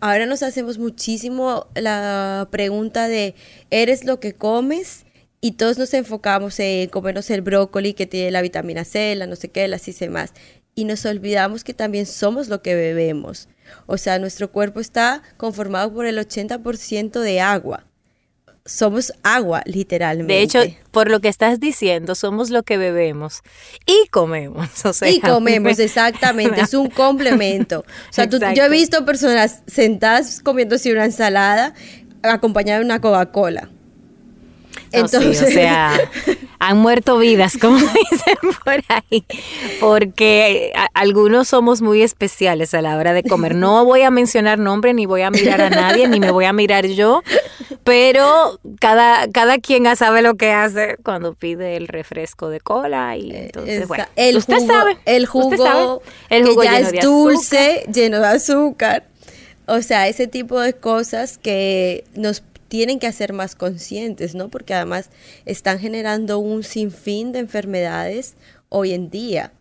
ahora 0.00 0.26
nos 0.26 0.42
hacemos 0.42 0.78
muchísimo 0.78 1.66
la 1.74 2.48
pregunta 2.50 3.08
de, 3.08 3.34
¿eres 3.70 4.04
lo 4.04 4.20
que 4.20 4.32
comes? 4.32 5.04
Y 5.40 5.52
todos 5.52 5.76
nos 5.76 5.92
enfocamos 5.92 6.58
en 6.60 6.88
comernos 6.88 7.28
el 7.30 7.42
brócoli 7.42 7.94
que 7.94 8.06
tiene 8.06 8.30
la 8.30 8.42
vitamina 8.42 8.84
C, 8.84 9.14
la 9.16 9.26
no 9.26 9.36
sé 9.36 9.50
qué, 9.50 9.66
la 9.68 9.78
C 9.78 10.08
más. 10.08 10.32
Y 10.74 10.84
nos 10.84 11.04
olvidamos 11.04 11.64
que 11.64 11.74
también 11.74 12.06
somos 12.06 12.48
lo 12.48 12.62
que 12.62 12.74
bebemos. 12.74 13.48
O 13.86 13.98
sea, 13.98 14.18
nuestro 14.18 14.50
cuerpo 14.52 14.80
está 14.80 15.22
conformado 15.36 15.92
por 15.92 16.06
el 16.06 16.16
80% 16.16 17.20
de 17.20 17.40
agua 17.40 17.86
somos 18.64 19.12
agua, 19.22 19.62
literalmente. 19.66 20.32
De 20.32 20.42
hecho, 20.42 20.60
por 20.90 21.10
lo 21.10 21.20
que 21.20 21.28
estás 21.28 21.58
diciendo, 21.58 22.14
somos 22.14 22.50
lo 22.50 22.62
que 22.62 22.78
bebemos 22.78 23.42
y 23.86 24.08
comemos. 24.08 24.68
y 25.06 25.20
comemos, 25.20 25.78
exactamente. 25.78 26.60
es 26.60 26.74
un 26.74 26.88
complemento. 26.88 27.80
O 27.80 28.12
sea, 28.12 28.26
yo 28.26 28.64
he 28.64 28.68
visto 28.68 29.04
personas 29.04 29.62
sentadas 29.66 30.40
comiéndose 30.40 30.92
una 30.92 31.04
ensalada 31.04 31.74
acompañada 32.22 32.78
de 32.78 32.84
una 32.84 33.00
Coca-Cola. 33.00 33.68
Entonces, 34.92 35.42
o 35.42 35.46
sea, 35.46 35.98
han 36.58 36.78
muerto 36.78 37.18
vidas, 37.18 37.56
como 37.60 37.76
dicen 38.10 38.36
por 38.64 38.84
ahí, 38.88 39.24
porque 39.80 40.72
algunos 40.94 41.48
somos 41.48 41.82
muy 41.82 42.02
especiales 42.02 42.72
a 42.74 42.82
la 42.82 42.96
hora 42.96 43.12
de 43.12 43.22
comer. 43.24 43.54
No 43.54 43.84
voy 43.84 44.02
a 44.02 44.10
mencionar 44.10 44.58
nombre, 44.58 44.94
ni 44.94 45.06
voy 45.06 45.22
a 45.22 45.30
mirar 45.30 45.60
a 45.60 45.70
nadie, 45.70 46.06
ni 46.06 46.20
me 46.20 46.30
voy 46.30 46.44
a 46.44 46.52
mirar 46.52 46.86
yo, 46.86 47.22
pero 47.84 48.60
cada, 48.78 49.28
cada 49.30 49.58
quien 49.58 49.84
ya 49.84 49.96
sabe 49.96 50.22
lo 50.22 50.36
que 50.36 50.52
hace 50.52 50.98
cuando 51.02 51.34
pide 51.34 51.76
el 51.76 51.88
refresco 51.88 52.48
de 52.48 52.60
cola 52.60 53.16
y 53.16 53.32
entonces, 53.34 53.88
bueno, 53.88 54.04
el 54.14 54.36
usted 54.36 54.58
jugo, 54.58 54.72
sabe, 54.72 54.98
el 55.04 55.26
jugo, 55.26 56.02
el 56.30 56.46
jugo 56.46 56.60
que 56.60 56.66
ya 56.68 56.78
es 56.78 56.92
dulce, 57.02 57.84
lleno 57.92 58.20
de 58.20 58.26
azúcar. 58.26 59.04
O 59.66 59.80
sea, 59.80 60.08
ese 60.08 60.26
tipo 60.26 60.60
de 60.60 60.74
cosas 60.74 61.38
que 61.38 62.04
nos 62.14 62.42
tienen 62.72 62.98
que 62.98 63.06
hacer 63.06 63.34
más 63.34 63.54
conscientes, 63.54 64.34
¿no? 64.34 64.48
Porque 64.48 64.72
además 64.72 65.10
están 65.44 65.78
generando 65.78 66.38
un 66.38 66.62
sinfín 66.62 67.30
de 67.30 67.40
enfermedades 67.40 68.34
hoy 68.70 68.94
en 68.94 69.10
día. 69.10 69.52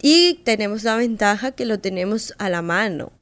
Y 0.00 0.40
tenemos 0.42 0.82
la 0.82 0.96
ventaja 0.96 1.52
que 1.52 1.66
lo 1.66 1.80
tenemos 1.80 2.32
a 2.38 2.48
la 2.48 2.62
mano. 2.62 3.12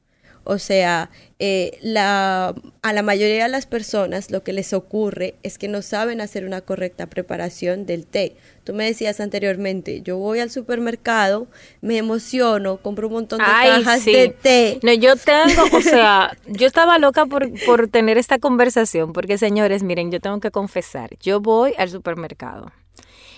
O 0.45 0.61
sea, 0.61 1.11
eh, 1.41 1.81
a 1.97 2.55
la 2.93 3.03
mayoría 3.03 3.43
de 3.43 3.49
las 3.49 3.67
personas 3.67 4.31
lo 4.31 4.45
que 4.45 4.53
les 4.53 4.73
ocurre 4.73 5.35
es 5.43 5.59
que 5.59 5.67
no 5.67 5.83
saben 5.83 6.21
hacer 6.21 6.45
una 6.45 6.61
correcta 6.61 7.09
preparación 7.09 7.87
del 7.87 8.07
té. 8.07 8.37
Tú 8.69 8.75
me 8.75 8.85
decías 8.85 9.19
anteriormente, 9.19 10.03
yo 10.03 10.19
voy 10.19 10.41
al 10.41 10.51
supermercado, 10.51 11.47
me 11.81 11.97
emociono, 11.97 12.77
compro 12.77 13.07
un 13.07 13.15
montón 13.15 13.39
de 13.39 13.47
cajas 13.47 14.05
de 14.05 14.29
té. 14.29 14.79
No, 14.83 14.93
yo 14.93 15.17
tengo, 15.17 15.63
o 15.75 15.81
sea, 15.81 16.37
yo 16.47 16.67
estaba 16.67 16.99
loca 16.99 17.25
por, 17.25 17.49
por 17.65 17.89
tener 17.89 18.19
esta 18.19 18.39
conversación, 18.39 19.15
porque 19.15 19.39
señores, 19.39 19.83
miren, 19.83 20.13
yo 20.13 20.21
tengo 20.21 20.39
que 20.39 20.51
confesar, 20.51 21.17
yo 21.19 21.41
voy 21.41 21.73
al 21.79 21.89
supermercado 21.89 22.71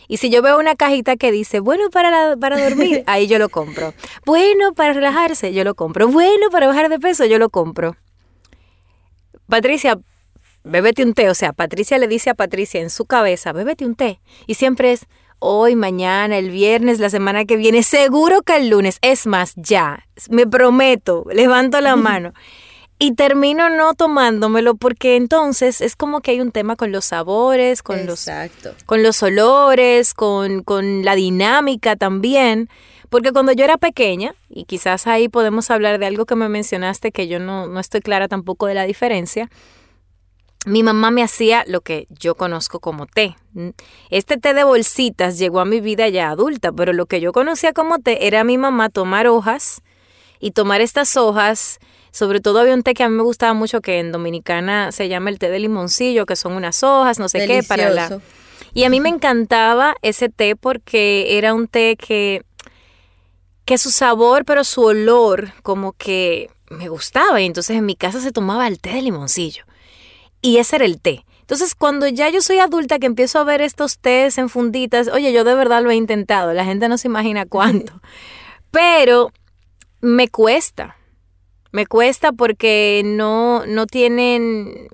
y 0.08 0.16
si 0.16 0.30
yo 0.30 0.42
veo 0.42 0.58
una 0.58 0.75
cajita 0.75 1.14
que 1.14 1.30
dice, 1.30 1.60
bueno 1.60 1.90
para, 1.90 2.37
para 2.37 2.60
dormir, 2.60 3.04
ahí 3.06 3.28
yo 3.28 3.38
lo 3.38 3.50
compro. 3.50 3.94
Bueno 4.26 4.72
para 4.72 4.94
relajarse, 4.94 5.52
yo 5.52 5.62
lo 5.62 5.76
compro. 5.76 6.08
Bueno 6.08 6.50
para 6.50 6.66
bajar 6.66 6.88
de 6.88 6.99
peso, 6.99 7.25
yo 7.25 7.38
lo 7.38 7.50
compro. 7.50 7.94
Patricia, 9.46 10.00
bébete 10.64 11.02
un 11.05 11.14
té. 11.14 11.29
O 11.29 11.35
sea, 11.35 11.52
Patricia 11.52 11.99
le 11.99 12.09
dice 12.09 12.31
a 12.31 12.35
Patricia 12.35 12.81
en 12.81 12.90
su 12.90 13.05
cabeza, 13.05 13.52
bébete 13.52 13.85
un 13.87 13.95
té. 13.95 14.21
Y 14.47 14.55
siempre 14.55 14.93
es, 14.93 15.07
hoy, 15.38 15.76
mañana, 15.76 16.38
el 16.38 16.50
viernes, 16.50 17.00
la 17.00 17.11
semana 17.11 17.45
que 17.45 17.57
viene, 17.57 17.83
seguro 17.83 18.43
que 18.43 18.57
el 18.57 18.69
lunes. 18.69 18.99
Es 19.02 19.26
más, 19.26 19.55
ya, 19.57 20.07
me 20.29 20.47
prometo, 20.47 21.25
levanto 21.33 21.81
la 21.81 21.97
mano 21.97 22.33
y 23.02 23.14
termino 23.14 23.71
no 23.71 23.95
tomándomelo 23.95 24.75
porque 24.75 25.17
entonces 25.17 25.81
es 25.81 25.97
como 25.97 26.21
que 26.21 26.33
hay 26.33 26.40
un 26.43 26.52
tema 26.52 26.76
con 26.76 26.93
los 26.93 27.07
sabores, 27.07 27.83
con, 27.83 28.05
los, 28.05 28.29
con 28.85 29.02
los 29.02 29.23
olores, 29.23 30.12
con, 30.12 30.62
con 30.62 31.02
la 31.02 31.14
dinámica 31.14 31.97
también. 31.97 32.69
Porque 33.09 33.33
cuando 33.33 33.52
yo 33.52 33.64
era 33.64 33.79
pequeña, 33.79 34.35
y 34.50 34.67
quizás 34.67 35.07
ahí 35.07 35.29
podemos 35.29 35.71
hablar 35.71 35.99
de 35.99 36.07
algo 36.07 36.26
que 36.26 36.37
me 36.37 36.50
mencionaste 36.50 37.11
que 37.11 37.26
yo 37.26 37.40
no, 37.40 37.67
no 37.67 37.81
estoy 37.81 38.02
clara 38.02 38.29
tampoco 38.29 38.67
de 38.67 38.75
la 38.75 38.85
diferencia, 38.85 39.49
mi 40.67 40.83
mamá 40.83 41.11
me 41.11 41.23
hacía 41.23 41.64
lo 41.67 41.81
que 41.81 42.07
yo 42.11 42.35
conozco 42.35 42.81
como 42.81 43.07
té. 43.07 43.37
Este 44.11 44.37
té 44.37 44.55
de 44.55 44.64
bolsitas 44.64 45.38
llegó 45.38 45.61
a 45.61 45.64
mi 45.64 45.81
vida 45.81 46.09
ya 46.09 46.31
adulta, 46.31 46.73
pero 46.73 46.93
lo 46.93 47.07
que 47.07 47.21
yo 47.21 47.33
conocía 47.33 47.73
como 47.73 47.99
té 47.99 48.26
era 48.26 48.45
mi 48.45 48.59
mamá 48.59 48.90
tomar 48.90 49.26
hojas 49.26 49.83
y 50.38 50.50
tomar 50.52 50.81
estas 50.81 51.17
hojas 51.17 51.81
sobre 52.12 52.40
todo 52.40 52.59
había 52.59 52.75
un 52.75 52.83
té 52.83 52.95
que 52.95 53.05
a 53.05 53.09
mí 53.09 53.17
me 53.17 53.23
gustaba 53.23 53.55
mucho 53.55 53.81
que 53.81 53.99
en 53.99 54.12
Dominicana 54.12 54.93
se 54.93 55.09
llama 55.09 55.31
el 55.31 55.38
té 55.38 55.49
de 55.49 55.61
limoncillo, 55.61 56.26
que 56.26 56.37
son 56.37 56.52
unas 56.52 56.83
hojas, 56.83 57.19
no 57.19 57.29
sé 57.29 57.47
qué, 57.47 57.62
para 57.62 57.90
la... 57.90 58.21
Y 58.75 58.85
a 58.85 58.90
mí 58.90 59.00
me 59.00 59.09
encantaba 59.11 59.95
ese 60.02 60.29
té 60.29 60.57
porque 60.57 61.38
era 61.38 61.55
un 61.55 61.69
té 61.69 61.97
que, 61.97 62.43
que 63.64 63.79
su 63.79 63.90
sabor, 63.90 64.45
pero 64.45 64.64
su 64.64 64.83
olor 64.83 65.52
como 65.62 65.93
que 65.93 66.50
me 66.69 66.88
gustaba. 66.88 67.40
Y 67.40 67.47
entonces 67.47 67.76
en 67.76 67.87
mi 67.87 67.95
casa 67.95 68.21
se 68.21 68.33
tomaba 68.33 68.67
el 68.67 68.81
té 68.81 68.90
de 68.90 69.02
limoncillo. 69.02 69.64
Y 70.42 70.59
ese 70.59 70.76
era 70.76 70.85
el 70.85 71.00
té. 71.00 71.25
Entonces, 71.50 71.75
cuando 71.75 72.06
ya 72.06 72.28
yo 72.28 72.42
soy 72.42 72.59
adulta 72.59 73.00
que 73.00 73.06
empiezo 73.06 73.40
a 73.40 73.44
ver 73.44 73.61
estos 73.61 73.99
tés 73.99 74.38
en 74.38 74.49
funditas, 74.49 75.09
oye, 75.09 75.32
yo 75.32 75.42
de 75.42 75.56
verdad 75.56 75.82
lo 75.82 75.90
he 75.90 75.97
intentado, 75.97 76.52
la 76.52 76.64
gente 76.64 76.88
no 76.88 76.97
se 76.97 77.09
imagina 77.09 77.44
cuánto, 77.44 78.00
pero 78.70 79.32
me 80.00 80.28
cuesta, 80.28 80.97
me 81.73 81.87
cuesta 81.87 82.30
porque 82.30 83.02
no, 83.04 83.66
no 83.66 83.87
tienen, 83.87 84.88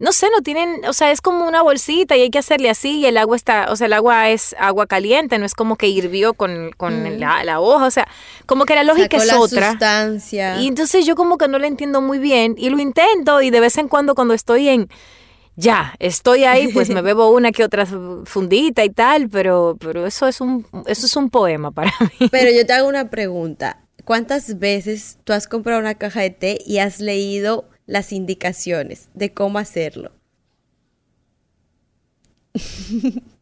no 0.00 0.12
sé, 0.12 0.28
no 0.30 0.42
tienen, 0.42 0.84
o 0.86 0.92
sea, 0.92 1.10
es 1.10 1.20
como 1.20 1.46
una 1.46 1.62
bolsita 1.62 2.16
y 2.16 2.22
hay 2.22 2.30
que 2.30 2.38
hacerle 2.38 2.70
así 2.70 3.00
y 3.00 3.06
el 3.06 3.16
agua 3.16 3.36
está, 3.36 3.66
o 3.70 3.76
sea, 3.76 3.86
el 3.88 3.92
agua 3.92 4.30
es 4.30 4.54
agua 4.58 4.86
caliente, 4.86 5.38
no 5.38 5.44
es 5.44 5.54
como 5.54 5.76
que 5.76 5.88
hirvió 5.88 6.34
con, 6.34 6.70
con 6.76 7.18
la, 7.18 7.60
hoja, 7.60 7.86
o 7.86 7.90
sea, 7.90 8.08
como 8.46 8.64
que 8.64 8.76
la 8.76 8.84
lógica 8.84 9.16
es 9.16 9.32
otra. 9.32 9.70
Sustancia. 9.70 10.60
Y 10.60 10.68
entonces 10.68 11.04
yo 11.04 11.16
como 11.16 11.36
que 11.36 11.48
no 11.48 11.58
la 11.58 11.66
entiendo 11.66 12.00
muy 12.00 12.18
bien 12.18 12.54
y 12.56 12.70
lo 12.70 12.78
intento 12.78 13.42
y 13.42 13.50
de 13.50 13.60
vez 13.60 13.76
en 13.78 13.88
cuando 13.88 14.14
cuando 14.14 14.34
estoy 14.34 14.68
en 14.68 14.88
ya, 15.56 15.96
estoy 15.98 16.44
ahí, 16.44 16.68
pues 16.72 16.88
me 16.88 17.02
bebo 17.02 17.30
una 17.32 17.50
que 17.50 17.64
otra 17.64 17.84
fundita 18.24 18.84
y 18.84 18.90
tal, 18.90 19.28
pero, 19.28 19.76
pero 19.80 20.06
eso 20.06 20.28
es 20.28 20.40
un, 20.40 20.64
eso 20.86 21.06
es 21.06 21.16
un 21.16 21.30
poema 21.30 21.72
para 21.72 21.92
mí. 22.20 22.28
Pero 22.30 22.52
yo 22.52 22.64
te 22.64 22.72
hago 22.72 22.88
una 22.88 23.10
pregunta. 23.10 23.80
¿Cuántas 24.04 24.60
veces 24.60 25.18
tú 25.24 25.32
has 25.32 25.48
comprado 25.48 25.80
una 25.80 25.96
caja 25.96 26.20
de 26.20 26.30
té 26.30 26.58
y 26.64 26.78
has 26.78 27.00
leído 27.00 27.68
las 27.88 28.12
indicaciones 28.12 29.08
de 29.14 29.32
cómo 29.32 29.58
hacerlo? 29.58 30.12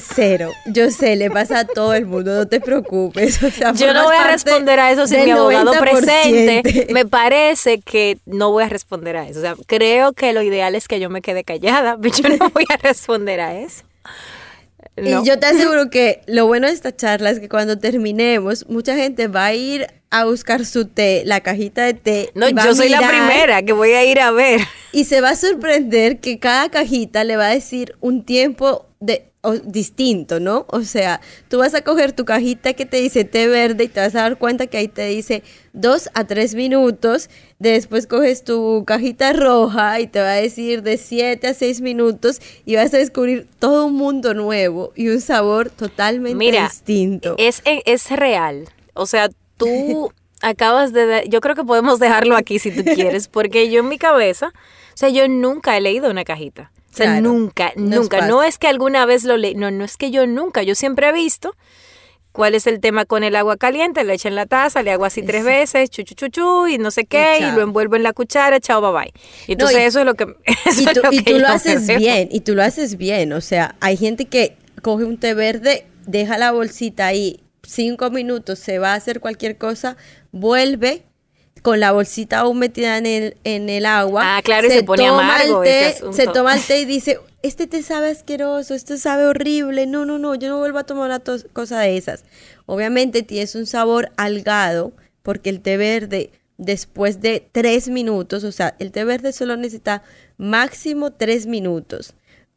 Cero. 0.00 0.50
Yo 0.66 0.90
sé, 0.90 1.16
le 1.16 1.30
pasa 1.30 1.60
a 1.60 1.64
todo 1.64 1.94
el 1.94 2.04
mundo, 2.04 2.34
no 2.34 2.46
te 2.46 2.60
preocupes. 2.60 3.40
yo 3.74 3.94
no 3.94 4.04
voy 4.04 4.16
a 4.16 4.26
responder 4.30 4.78
a 4.80 4.90
eso 4.92 5.06
sin 5.06 5.24
mi 5.24 5.30
abogado 5.30 5.72
presente. 5.80 6.88
Me 6.90 7.06
parece 7.06 7.80
que 7.80 8.18
no 8.26 8.50
voy 8.50 8.64
a 8.64 8.68
responder 8.68 9.16
a 9.16 9.26
eso. 9.28 9.38
O 9.38 9.42
sea, 9.42 9.54
creo 9.66 10.12
que 10.12 10.32
lo 10.32 10.42
ideal 10.42 10.74
es 10.74 10.88
que 10.88 11.00
yo 11.00 11.08
me 11.08 11.22
quede 11.22 11.44
callada, 11.44 11.96
pero 12.02 12.14
yo 12.14 12.36
no 12.36 12.50
voy 12.50 12.66
a 12.68 12.76
responder 12.76 13.40
a 13.40 13.58
eso. 13.58 13.84
Y 15.04 15.26
yo 15.26 15.38
te 15.38 15.46
aseguro 15.46 15.90
que 15.90 16.22
lo 16.26 16.46
bueno 16.46 16.66
de 16.66 16.72
esta 16.72 16.94
charla 16.94 17.30
es 17.30 17.40
que 17.40 17.48
cuando 17.48 17.78
terminemos, 17.78 18.66
mucha 18.68 18.94
gente 18.96 19.28
va 19.28 19.46
a 19.46 19.54
ir 19.54 19.86
a 20.10 20.24
buscar 20.24 20.64
su 20.64 20.86
té, 20.86 21.22
la 21.26 21.40
cajita 21.40 21.84
de 21.84 21.94
té. 21.94 22.30
No, 22.34 22.48
yo 22.48 22.74
soy 22.74 22.88
la 22.88 23.06
primera 23.06 23.62
que 23.62 23.72
voy 23.72 23.92
a 23.92 24.04
ir 24.04 24.20
a 24.20 24.30
ver. 24.30 24.60
Y 24.92 25.04
se 25.04 25.20
va 25.20 25.30
a 25.30 25.36
sorprender 25.36 26.18
que 26.18 26.38
cada 26.38 26.70
cajita 26.70 27.24
le 27.24 27.36
va 27.36 27.46
a 27.46 27.54
decir 27.54 27.94
un 28.00 28.24
tiempo 28.24 28.86
de, 29.00 29.28
distinto, 29.64 30.40
¿no? 30.40 30.66
O 30.68 30.82
sea, 30.82 31.20
tú 31.48 31.58
vas 31.58 31.74
a 31.74 31.82
coger 31.82 32.12
tu 32.12 32.24
cajita 32.24 32.72
que 32.72 32.86
te 32.86 32.98
dice 32.98 33.24
té 33.24 33.46
verde 33.46 33.84
y 33.84 33.88
te 33.88 34.00
vas 34.00 34.14
a 34.14 34.22
dar 34.22 34.38
cuenta 34.38 34.66
que 34.66 34.78
ahí 34.78 34.88
te 34.88 35.06
dice 35.06 35.42
dos 35.72 36.10
a 36.14 36.24
tres 36.24 36.54
minutos. 36.54 37.30
Después 37.58 38.06
coges 38.06 38.44
tu 38.44 38.84
cajita 38.86 39.32
roja 39.32 39.98
y 39.98 40.06
te 40.06 40.20
va 40.20 40.32
a 40.32 40.36
decir 40.36 40.82
de 40.82 40.96
siete 40.96 41.48
a 41.48 41.54
seis 41.54 41.80
minutos 41.80 42.40
y 42.64 42.76
vas 42.76 42.94
a 42.94 42.98
descubrir 42.98 43.48
todo 43.58 43.86
un 43.86 43.94
mundo 43.94 44.32
nuevo 44.32 44.92
y 44.94 45.08
un 45.08 45.20
sabor 45.20 45.68
totalmente 45.68 46.38
Mira, 46.38 46.64
distinto. 46.64 47.34
Es, 47.36 47.62
es 47.64 48.10
real. 48.10 48.68
O 48.94 49.06
sea, 49.06 49.28
tú 49.56 50.12
acabas 50.40 50.92
de... 50.92 51.24
Yo 51.28 51.40
creo 51.40 51.56
que 51.56 51.64
podemos 51.64 51.98
dejarlo 51.98 52.36
aquí 52.36 52.60
si 52.60 52.70
tú 52.70 52.84
quieres, 52.94 53.26
porque 53.26 53.68
yo 53.68 53.80
en 53.80 53.88
mi 53.88 53.98
cabeza, 53.98 54.52
o 54.94 54.96
sea, 54.96 55.08
yo 55.08 55.26
nunca 55.26 55.76
he 55.76 55.80
leído 55.80 56.10
una 56.12 56.22
cajita. 56.22 56.70
O 56.92 56.96
sea, 56.96 57.20
nunca, 57.20 57.72
nunca. 57.76 58.26
No 58.26 58.42
es 58.42 58.58
que 58.58 58.66
alguna 58.66 59.04
vez 59.04 59.24
lo 59.24 59.36
leí, 59.36 59.54
no, 59.54 59.70
no 59.70 59.84
es 59.84 59.96
que 59.96 60.10
yo 60.10 60.26
nunca, 60.26 60.62
yo 60.62 60.74
siempre 60.74 61.08
he 61.08 61.12
visto 61.12 61.54
cuál 62.32 62.54
es 62.54 62.66
el 62.66 62.80
tema 62.80 63.04
con 63.04 63.24
el 63.24 63.36
agua 63.36 63.56
caliente, 63.56 64.04
le 64.04 64.14
echo 64.14 64.28
en 64.28 64.34
la 64.34 64.46
taza, 64.46 64.82
le 64.82 64.92
hago 64.92 65.04
así 65.04 65.22
tres 65.22 65.44
veces, 65.44 65.90
chu, 65.90 66.02
chu, 66.02 66.14
chu, 66.14 66.28
chu, 66.28 66.66
y 66.66 66.78
no 66.78 66.90
sé 66.90 67.04
qué, 67.04 67.38
y, 67.40 67.50
lo 67.52 67.62
envuelvo 67.62 67.96
en 67.96 68.02
la 68.02 68.12
cuchara, 68.12 68.60
chao, 68.60 68.80
bye 68.80 68.92
bye. 68.92 69.12
Entonces 69.46 69.78
eso 69.80 70.00
es 70.00 70.04
lo 70.04 70.14
que... 70.14 70.24
y 70.78 70.86
tú, 70.86 71.00
lo, 71.02 71.12
y 71.12 71.22
tú 71.22 71.38
lo 71.38 71.48
haces 71.48 71.86
bien, 71.86 72.28
y 72.30 72.40
tú 72.40 72.54
lo 72.54 72.62
haces 72.62 72.96
bien, 72.96 73.32
o 73.32 73.40
sea, 73.40 73.74
hay 73.80 73.96
gente 73.96 74.26
que 74.26 74.56
coge 74.82 75.04
un 75.04 75.18
té 75.18 75.34
verde, 75.34 75.86
deja 76.06 76.38
la 76.38 76.52
bolsita 76.52 77.06
ahí 77.06 77.40
cinco 77.62 78.10
minutos, 78.10 78.58
se 78.58 78.78
va 78.78 78.92
a 78.92 78.94
hacer 78.94 79.20
cualquier 79.20 79.58
cosa, 79.58 79.96
vuelve 80.32 81.02
con 81.62 81.80
la 81.80 81.92
bolsita 81.92 82.40
aún 82.40 82.58
metida 82.58 82.98
en 82.98 83.06
el, 83.06 83.36
en 83.44 83.68
el 83.68 83.84
agua. 83.84 84.36
Ah, 84.36 84.42
claro, 84.42 84.68
se, 84.68 84.74
y 84.74 84.78
se 84.78 84.84
pone 84.84 85.06
amargo 85.06 85.62
Se 85.64 86.26
toma 86.32 86.54
el 86.54 86.62
té 86.62 86.80
y 86.80 86.84
dice, 86.84 87.18
este 87.42 87.66
té 87.66 87.82
sabe 87.82 88.10
asqueroso, 88.10 88.74
esto 88.74 88.96
sabe 88.96 89.26
horrible, 89.26 89.86
no, 89.86 90.04
no, 90.04 90.18
no, 90.18 90.34
yo 90.34 90.48
no 90.48 90.58
vuelvo 90.58 90.78
a 90.78 90.84
tomar 90.84 91.06
una 91.06 91.22
cosa 91.52 91.80
de 91.80 91.96
esas. 91.96 92.24
Obviamente 92.66 93.22
tienes 93.22 93.54
un 93.54 93.66
sabor 93.66 94.10
algado, 94.16 94.92
porque 95.22 95.50
el 95.50 95.60
té 95.60 95.76
verde 95.76 96.32
después 96.56 97.20
de 97.20 97.48
tres 97.52 97.88
minutos, 97.88 98.44
o 98.44 98.52
sea, 98.52 98.74
el 98.78 98.90
té 98.90 99.04
verde 99.04 99.32
solo 99.32 99.56
necesita 99.56 100.02
máximo 100.36 101.12
tres 101.12 101.46
minutos. 101.46 102.14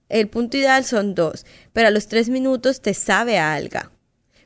El 0.09 0.27
punto 0.27 0.57
ideal 0.57 0.83
son 0.83 1.15
dos, 1.15 1.45
pero 1.73 1.87
a 1.87 1.91
los 1.91 2.07
tres 2.07 2.29
minutos 2.29 2.81
te 2.81 2.93
sabe 2.93 3.37
a 3.37 3.53
alga 3.53 3.91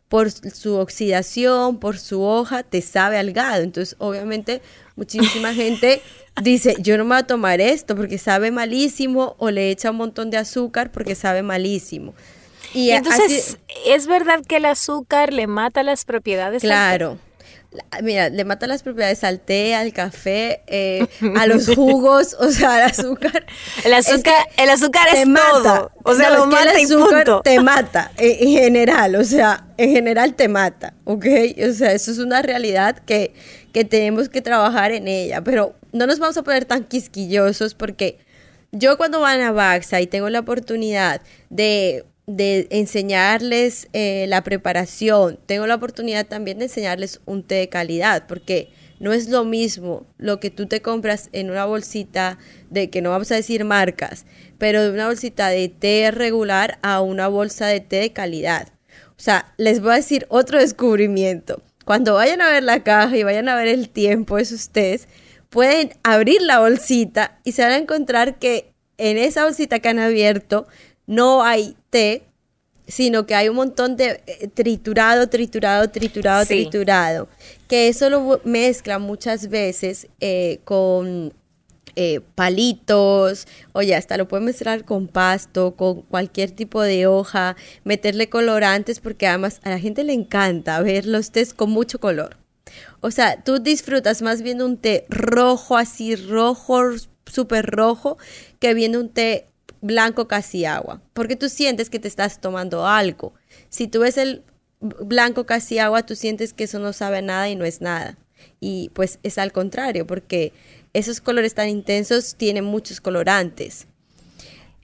por 0.09 0.31
su 0.31 0.75
oxidación, 0.75 1.79
por 1.79 1.97
su 1.97 2.21
hoja, 2.21 2.63
te 2.63 2.81
sabe 2.81 3.17
algado. 3.17 3.63
Entonces, 3.63 3.95
obviamente, 3.99 4.61
muchísima 4.95 5.53
gente 5.55 6.01
dice, 6.41 6.75
yo 6.79 6.97
no 6.97 7.03
me 7.03 7.09
voy 7.09 7.19
a 7.19 7.27
tomar 7.27 7.61
esto 7.61 7.95
porque 7.95 8.17
sabe 8.17 8.51
malísimo 8.51 9.35
o 9.39 9.51
le 9.51 9.71
echa 9.71 9.91
un 9.91 9.97
montón 9.97 10.29
de 10.29 10.37
azúcar 10.37 10.91
porque 10.91 11.15
sabe 11.15 11.41
malísimo. 11.41 12.13
Y 12.73 12.89
entonces, 12.89 13.57
¿es 13.85 14.07
verdad 14.07 14.41
que 14.45 14.57
el 14.57 14.65
azúcar 14.65 15.31
le 15.31 15.47
mata 15.47 15.81
las 15.83 16.03
propiedades? 16.03 16.61
Claro 16.61 17.17
mira, 18.03 18.29
le 18.29 18.45
mata 18.45 18.67
las 18.67 18.83
propiedades 18.83 19.23
al 19.23 19.39
té, 19.39 19.75
al 19.75 19.93
café, 19.93 20.61
eh, 20.67 21.07
a 21.37 21.47
los 21.47 21.67
jugos, 21.73 22.35
o 22.39 22.51
sea, 22.51 22.75
al 22.75 22.83
azúcar. 22.83 23.45
El 23.83 23.93
azúcar, 23.93 24.47
es 24.57 24.63
el 24.63 24.69
azúcar 24.69 25.07
es 25.13 25.27
mata. 25.27 25.51
todo. 25.51 25.91
O 26.03 26.15
sea, 26.15 26.29
lo 26.29 26.47
mata 26.47 26.71
el 26.71 26.85
azúcar 26.85 27.41
te 27.43 27.59
mata, 27.59 28.11
en, 28.17 28.49
general, 28.49 29.15
o 29.15 29.23
sea, 29.23 29.65
en 29.77 29.91
general 29.91 30.35
te 30.35 30.47
mata, 30.47 30.93
¿ok? 31.05 31.25
O 31.67 31.73
sea, 31.73 31.91
eso 31.91 32.11
es 32.11 32.19
una 32.19 32.41
realidad 32.41 32.97
que, 32.99 33.33
que 33.73 33.85
tenemos 33.85 34.29
que 34.29 34.41
trabajar 34.41 34.91
en 34.91 35.07
ella, 35.07 35.43
pero 35.43 35.75
no 35.91 36.07
nos 36.07 36.19
vamos 36.19 36.37
a 36.37 36.43
poner 36.43 36.65
tan 36.65 36.83
quisquillosos 36.83 37.73
porque 37.73 38.19
yo 38.71 38.97
cuando 38.97 39.19
voy 39.19 39.31
a 39.31 39.51
Baxa 39.51 40.01
y 40.01 40.07
tengo 40.07 40.29
la 40.29 40.39
oportunidad 40.39 41.21
de 41.49 42.05
de 42.27 42.67
enseñarles 42.71 43.87
eh, 43.93 44.25
la 44.27 44.43
preparación, 44.43 45.39
tengo 45.45 45.67
la 45.67 45.75
oportunidad 45.75 46.25
también 46.25 46.57
de 46.57 46.65
enseñarles 46.65 47.21
un 47.25 47.43
té 47.43 47.55
de 47.55 47.69
calidad, 47.69 48.25
porque 48.27 48.69
no 48.99 49.13
es 49.13 49.29
lo 49.29 49.43
mismo 49.43 50.05
lo 50.17 50.39
que 50.39 50.49
tú 50.49 50.67
te 50.67 50.81
compras 50.81 51.29
en 51.33 51.51
una 51.51 51.65
bolsita 51.65 52.39
de 52.69 52.89
que 52.89 53.01
no 53.01 53.11
vamos 53.11 53.31
a 53.31 53.35
decir 53.35 53.63
marcas, 53.63 54.25
pero 54.57 54.81
de 54.83 54.91
una 54.91 55.07
bolsita 55.07 55.49
de 55.49 55.69
té 55.69 56.09
regular 56.11 56.79
a 56.81 57.01
una 57.01 57.27
bolsa 57.27 57.67
de 57.67 57.81
té 57.81 57.97
de 57.97 58.13
calidad. 58.13 58.69
O 59.11 59.21
sea, 59.21 59.53
les 59.57 59.81
voy 59.81 59.91
a 59.91 59.95
decir 59.95 60.25
otro 60.29 60.59
descubrimiento. 60.59 61.61
Cuando 61.85 62.15
vayan 62.15 62.41
a 62.41 62.49
ver 62.49 62.63
la 62.63 62.83
caja 62.83 63.15
y 63.15 63.23
vayan 63.23 63.47
a 63.49 63.55
ver 63.55 63.67
el 63.67 63.89
tiempo 63.89 64.37
de 64.37 64.47
tés, 64.71 65.07
pueden 65.49 65.91
abrir 66.03 66.41
la 66.41 66.59
bolsita 66.59 67.39
y 67.43 67.51
se 67.51 67.61
van 67.61 67.71
a 67.71 67.77
encontrar 67.77 68.39
que 68.39 68.73
en 68.97 69.17
esa 69.17 69.43
bolsita 69.43 69.79
que 69.79 69.89
han 69.89 69.99
abierto 69.99 70.67
no 71.07 71.43
hay 71.43 71.75
té, 71.89 72.23
sino 72.87 73.25
que 73.25 73.35
hay 73.35 73.49
un 73.49 73.55
montón 73.55 73.97
de 73.97 74.21
eh, 74.27 74.47
triturado, 74.53 75.27
triturado, 75.27 75.89
triturado, 75.89 76.45
triturado, 76.45 77.27
que 77.67 77.87
eso 77.87 78.09
lo 78.09 78.41
mezclan 78.43 79.01
muchas 79.01 79.49
veces 79.49 80.07
eh, 80.19 80.59
con 80.63 81.33
eh, 81.95 82.19
palitos, 82.35 83.47
oye, 83.71 83.95
hasta 83.95 84.17
lo 84.17 84.27
pueden 84.27 84.45
mezclar 84.45 84.83
con 84.83 85.07
pasto, 85.07 85.75
con 85.75 86.01
cualquier 86.01 86.51
tipo 86.51 86.81
de 86.81 87.07
hoja, 87.07 87.55
meterle 87.83 88.29
colorantes, 88.29 88.99
porque 88.99 89.27
además 89.27 89.61
a 89.63 89.69
la 89.69 89.79
gente 89.79 90.03
le 90.03 90.13
encanta 90.13 90.81
ver 90.81 91.05
los 91.05 91.31
tés 91.31 91.53
con 91.53 91.71
mucho 91.71 91.99
color. 91.99 92.37
O 92.99 93.11
sea, 93.11 93.43
tú 93.43 93.59
disfrutas 93.59 94.21
más 94.21 94.41
viendo 94.41 94.65
un 94.65 94.77
té 94.77 95.05
rojo, 95.09 95.77
así 95.77 96.15
rojo, 96.15 96.81
súper 97.25 97.65
rojo, 97.65 98.17
que 98.59 98.73
viendo 98.73 98.99
un 98.99 99.09
té 99.09 99.47
blanco 99.85 100.27
casi 100.27 100.65
agua, 100.65 101.01
porque 101.13 101.35
tú 101.35 101.49
sientes 101.49 101.89
que 101.89 101.99
te 101.99 102.07
estás 102.07 102.41
tomando 102.41 102.87
algo. 102.87 103.33
Si 103.69 103.87
tú 103.87 103.99
ves 103.99 104.17
el 104.17 104.43
blanco 104.79 105.45
casi 105.45 105.79
agua, 105.79 106.05
tú 106.05 106.15
sientes 106.15 106.53
que 106.53 106.65
eso 106.65 106.79
no 106.79 106.93
sabe 106.93 107.21
nada 107.21 107.49
y 107.49 107.55
no 107.55 107.65
es 107.65 107.81
nada. 107.81 108.17
Y 108.59 108.89
pues 108.93 109.19
es 109.23 109.37
al 109.37 109.51
contrario, 109.51 110.07
porque 110.07 110.53
esos 110.93 111.21
colores 111.21 111.53
tan 111.53 111.69
intensos 111.69 112.35
tienen 112.35 112.63
muchos 112.65 112.99
colorantes. 112.99 113.87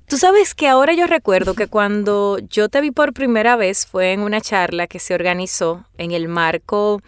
Tú 0.08 0.18
sabes 0.18 0.54
que 0.54 0.68
ahora 0.68 0.94
yo 0.94 1.08
recuerdo 1.08 1.54
que 1.54 1.68
cuando 1.68 2.38
yo 2.40 2.68
te 2.68 2.82
vi 2.82 2.92
por 2.92 3.14
primera 3.14 3.56
vez 3.56 3.86
fue 3.86 4.12
en 4.12 4.20
una 4.20 4.42
charla 4.42 4.88
que 4.88 5.00
se 5.00 5.14
organizó 5.14 5.86
en 5.98 6.12
el 6.12 6.28
marco, 6.28 7.02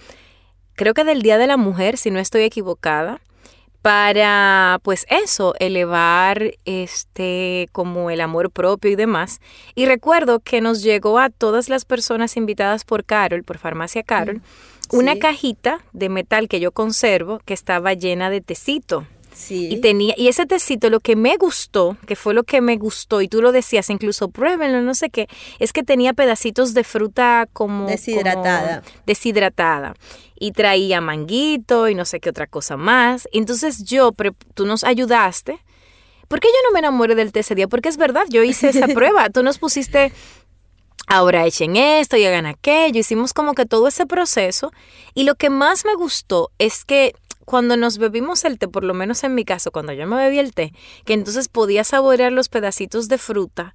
creo 0.75 0.93
que 0.93 1.03
del 1.03 1.21
Día 1.21 1.37
de 1.37 1.47
la 1.47 1.57
Mujer, 1.57 1.97
si 1.97 2.11
no 2.11 2.19
estoy 2.19 2.43
equivocada 2.43 3.19
para 3.83 4.79
pues 4.81 5.05
eso, 5.09 5.55
elevar 5.59 6.53
este 6.63 7.67
como 7.73 8.09
el 8.09 8.21
amor 8.21 8.49
propio 8.49 8.89
y 8.89 8.95
demás. 8.95 9.41
Y 9.75 9.85
recuerdo 9.85 10.39
que 10.39 10.61
nos 10.61 10.81
llegó 10.81 11.19
a 11.19 11.29
todas 11.29 11.67
las 11.67 11.83
personas 11.83 12.37
invitadas 12.37 12.85
por 12.85 13.03
Carol, 13.03 13.43
por 13.43 13.57
Farmacia 13.57 14.01
Carol, 14.01 14.37
mm, 14.37 14.97
una 14.97 15.19
cajita 15.19 15.83
de 15.91 16.07
metal 16.07 16.47
que 16.47 16.61
yo 16.61 16.71
conservo 16.71 17.41
que 17.43 17.53
estaba 17.53 17.93
llena 17.93 18.29
de 18.29 18.39
tecito. 18.39 19.05
Sí. 19.33 19.69
Y 19.71 19.81
tenía, 19.81 20.13
y 20.17 20.27
ese 20.27 20.45
tecito 20.45 20.89
lo 20.89 20.99
que 20.99 21.15
me 21.15 21.37
gustó, 21.37 21.97
que 22.07 22.15
fue 22.15 22.33
lo 22.33 22.43
que 22.43 22.61
me 22.61 22.77
gustó, 22.77 23.21
y 23.21 23.27
tú 23.27 23.41
lo 23.41 23.51
decías, 23.51 23.89
incluso 23.89 24.29
pruébenlo, 24.29 24.81
no 24.81 24.95
sé 24.95 25.09
qué, 25.09 25.27
es 25.59 25.73
que 25.73 25.83
tenía 25.83 26.13
pedacitos 26.13 26.73
de 26.73 26.83
fruta 26.83 27.47
como 27.53 27.87
deshidratada. 27.87 28.83
deshidratada. 29.05 29.95
Y 30.35 30.51
traía 30.51 30.99
manguito 30.99 31.87
y 31.87 31.95
no 31.95 32.05
sé 32.05 32.19
qué 32.19 32.29
otra 32.29 32.47
cosa 32.47 32.75
más. 32.75 33.27
Entonces 33.31 33.83
yo, 33.83 34.11
tú 34.53 34.65
nos 34.65 34.83
ayudaste. 34.83 35.59
¿Por 36.27 36.39
qué 36.39 36.47
yo 36.47 36.67
no 36.67 36.73
me 36.73 36.79
enamoré 36.79 37.15
del 37.15 37.31
té 37.31 37.41
ese 37.41 37.55
día? 37.55 37.67
Porque 37.67 37.89
es 37.89 37.97
verdad, 37.97 38.23
yo 38.29 38.43
hice 38.43 38.69
esa 38.69 38.87
prueba. 38.93 39.29
Tú 39.29 39.41
nos 39.43 39.57
pusiste 39.57 40.11
ahora 41.07 41.45
echen 41.45 41.75
esto 41.75 42.17
y 42.17 42.25
hagan 42.25 42.45
aquello. 42.45 42.99
Hicimos 42.99 43.33
como 43.33 43.53
que 43.53 43.65
todo 43.65 43.87
ese 43.87 44.05
proceso. 44.05 44.71
Y 45.13 45.23
lo 45.23 45.35
que 45.35 45.49
más 45.49 45.85
me 45.85 45.95
gustó 45.95 46.51
es 46.57 46.85
que 46.85 47.13
cuando 47.45 47.77
nos 47.77 47.97
bebimos 47.97 48.43
el 48.45 48.57
té, 48.57 48.67
por 48.67 48.83
lo 48.83 48.93
menos 48.93 49.23
en 49.23 49.35
mi 49.35 49.45
caso, 49.45 49.71
cuando 49.71 49.93
yo 49.93 50.07
me 50.07 50.17
bebí 50.17 50.39
el 50.39 50.53
té, 50.53 50.73
que 51.05 51.13
entonces 51.13 51.47
podía 51.47 51.83
saborear 51.83 52.31
los 52.31 52.49
pedacitos 52.49 53.07
de 53.07 53.17
fruta, 53.17 53.73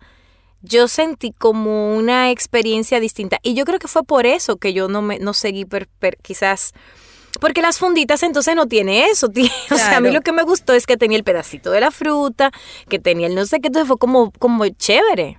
yo 0.62 0.88
sentí 0.88 1.33
como 1.33 1.97
una 1.97 2.31
experiencia 2.31 3.01
distinta. 3.01 3.38
Y 3.42 3.55
yo 3.55 3.64
creo 3.64 3.79
que 3.79 3.88
fue 3.88 4.03
por 4.03 4.27
eso 4.27 4.57
que 4.57 4.73
yo 4.73 4.88
no, 4.88 5.03
me, 5.03 5.19
no 5.19 5.35
seguí 5.35 5.66
quizás... 6.23 6.73
Porque 7.40 7.62
las 7.62 7.79
funditas 7.79 8.23
entonces 8.23 8.57
no 8.57 8.66
tiene 8.66 9.07
eso. 9.07 9.31
O 9.71 9.77
sea, 9.77 9.99
a 9.99 10.01
mí 10.01 10.11
lo 10.11 10.23
que 10.23 10.33
me 10.33 10.42
gustó 10.42 10.73
es 10.73 10.87
que 10.87 10.97
tenía 10.97 11.19
el 11.19 11.25
pedacito 11.25 11.71
de 11.71 11.81
la 11.81 11.90
fruta, 11.90 12.51
que 12.88 12.99
tenía 12.99 13.29
el 13.29 13.35
no 13.35 13.47
sé 13.47 13.61
qué, 13.61 13.69
entonces 13.69 13.87
fue 13.87 13.99
como, 13.99 14.33
como 14.33 14.66
chévere. 14.66 15.38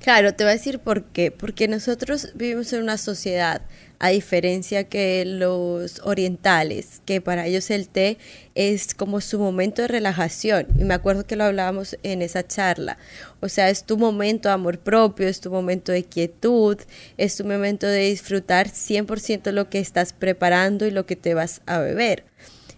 Claro, 0.00 0.34
te 0.34 0.44
voy 0.44 0.50
a 0.50 0.54
decir 0.54 0.78
por 0.78 1.04
qué. 1.04 1.30
Porque 1.32 1.66
nosotros 1.66 2.28
vivimos 2.34 2.72
en 2.72 2.82
una 2.82 2.98
sociedad 2.98 3.62
a 4.04 4.10
diferencia 4.10 4.84
que 4.84 5.24
los 5.24 6.02
orientales, 6.04 7.00
que 7.06 7.22
para 7.22 7.46
ellos 7.46 7.70
el 7.70 7.88
té 7.88 8.18
es 8.54 8.92
como 8.92 9.22
su 9.22 9.38
momento 9.38 9.80
de 9.80 9.88
relajación. 9.88 10.66
Y 10.78 10.84
me 10.84 10.92
acuerdo 10.92 11.26
que 11.26 11.36
lo 11.36 11.44
hablábamos 11.44 11.96
en 12.02 12.20
esa 12.20 12.46
charla. 12.46 12.98
O 13.40 13.48
sea, 13.48 13.70
es 13.70 13.84
tu 13.84 13.96
momento 13.96 14.50
de 14.50 14.56
amor 14.56 14.78
propio, 14.78 15.26
es 15.26 15.40
tu 15.40 15.50
momento 15.50 15.90
de 15.90 16.04
quietud, 16.04 16.76
es 17.16 17.34
tu 17.38 17.44
momento 17.44 17.86
de 17.86 18.00
disfrutar 18.00 18.68
100% 18.68 19.52
lo 19.52 19.70
que 19.70 19.78
estás 19.78 20.12
preparando 20.12 20.84
y 20.84 20.90
lo 20.90 21.06
que 21.06 21.16
te 21.16 21.32
vas 21.32 21.62
a 21.64 21.78
beber. 21.78 22.24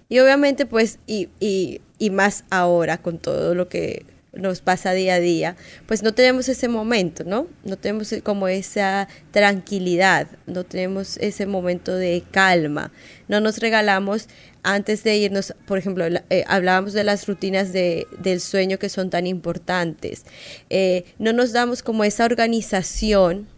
Y 0.09 0.21
obviamente, 0.21 0.65
pues, 0.65 1.01
y, 1.09 1.29
y, 1.41 1.81
y 1.99 2.11
más 2.11 2.45
ahora 2.51 2.99
con 2.99 3.19
todo 3.19 3.57
lo 3.57 3.69
que 3.69 4.07
nos 4.37 4.61
pasa 4.61 4.92
día 4.92 5.14
a 5.14 5.20
día, 5.20 5.57
pues 5.87 6.03
no 6.03 6.14
tenemos 6.14 6.49
ese 6.49 6.68
momento, 6.68 7.25
¿no? 7.25 7.46
No 7.64 7.77
tenemos 7.77 8.14
como 8.22 8.49
esa 8.49 9.09
tranquilidad, 9.31 10.29
no 10.46 10.64
tenemos 10.64 11.16
ese 11.18 11.46
momento 11.46 11.94
de 11.94 12.22
calma, 12.31 12.92
no 13.29 13.40
nos 13.40 13.59
regalamos 13.59 14.29
antes 14.62 15.05
de 15.05 15.16
irnos, 15.16 15.55
por 15.66 15.79
ejemplo, 15.79 16.05
eh, 16.07 16.44
hablábamos 16.49 16.92
de 16.92 17.05
las 17.05 17.27
rutinas 17.27 17.72
de, 17.72 18.07
del 18.18 18.40
sueño 18.40 18.79
que 18.79 18.88
son 18.88 19.11
tan 19.11 19.27
importantes, 19.27 20.25
eh, 20.70 21.05
no 21.18 21.33
nos 21.33 21.53
damos 21.53 21.83
como 21.83 22.05
esa 22.05 22.25
organización 22.25 23.49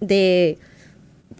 de 0.00 0.58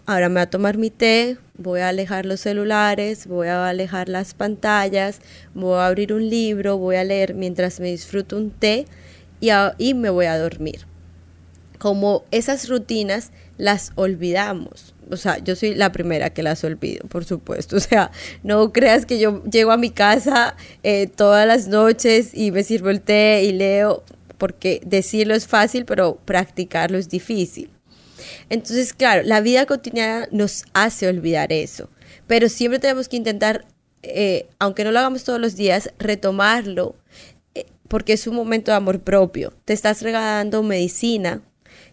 ahora 0.05 0.29
me 0.29 0.35
voy 0.35 0.43
a 0.43 0.49
tomar 0.49 0.77
mi 0.77 0.89
té, 0.89 1.37
voy 1.59 1.81
a 1.81 1.89
alejar 1.89 2.25
los 2.25 2.39
celulares, 2.39 3.27
voy 3.27 3.47
a 3.47 3.67
alejar 3.67 4.09
las 4.09 4.33
pantallas, 4.33 5.19
voy 5.53 5.77
a 5.77 5.87
abrir 5.87 6.13
un 6.13 6.27
libro, 6.27 6.77
voy 6.77 6.95
a 6.95 7.03
leer 7.03 7.33
mientras 7.35 7.79
me 7.79 7.89
disfruto 7.89 8.37
un 8.37 8.49
té 8.49 8.85
y, 9.77 9.93
me 9.93 10.09
voy 10.09 10.25
a 10.25 10.37
dormir. 10.37 10.85
Como 11.77 12.23
esas 12.31 12.67
rutinas 12.67 13.31
las 13.57 13.91
olvidamos. 13.95 14.93
O 15.11 15.17
sea, 15.17 15.39
yo 15.39 15.55
soy 15.55 15.75
la 15.75 15.91
primera 15.91 16.29
que 16.29 16.43
las 16.43 16.63
olvido, 16.63 17.07
por 17.07 17.25
supuesto. 17.25 17.75
O 17.77 17.79
sea, 17.79 18.11
no 18.43 18.71
creas 18.71 19.05
que 19.05 19.19
yo 19.19 19.43
llego 19.43 19.71
a 19.71 19.77
mi 19.77 19.89
casa 19.89 20.55
eh, 20.83 21.07
todas 21.07 21.45
las 21.45 21.67
noches 21.67 22.31
y 22.33 22.51
me 22.51 22.63
sirvo 22.63 22.89
el 22.89 23.01
té 23.01 23.43
y 23.43 23.51
leo, 23.51 24.03
porque 24.37 24.81
decirlo 24.85 25.35
es 25.35 25.47
fácil, 25.47 25.85
pero 25.85 26.15
practicarlo 26.25 26.97
es 26.97 27.09
difícil. 27.09 27.69
Entonces, 28.49 28.93
claro, 28.93 29.23
la 29.23 29.41
vida 29.41 29.65
cotidiana 29.65 30.27
nos 30.31 30.65
hace 30.73 31.07
olvidar 31.07 31.51
eso, 31.51 31.89
pero 32.27 32.49
siempre 32.49 32.79
tenemos 32.79 33.09
que 33.09 33.17
intentar, 33.17 33.65
eh, 34.03 34.47
aunque 34.59 34.83
no 34.83 34.91
lo 34.91 34.99
hagamos 34.99 35.23
todos 35.23 35.39
los 35.39 35.55
días, 35.55 35.91
retomarlo 35.99 36.95
eh, 37.55 37.65
porque 37.87 38.13
es 38.13 38.27
un 38.27 38.35
momento 38.35 38.71
de 38.71 38.77
amor 38.77 39.01
propio. 39.01 39.53
Te 39.65 39.73
estás 39.73 40.01
regalando 40.01 40.63
medicina, 40.63 41.41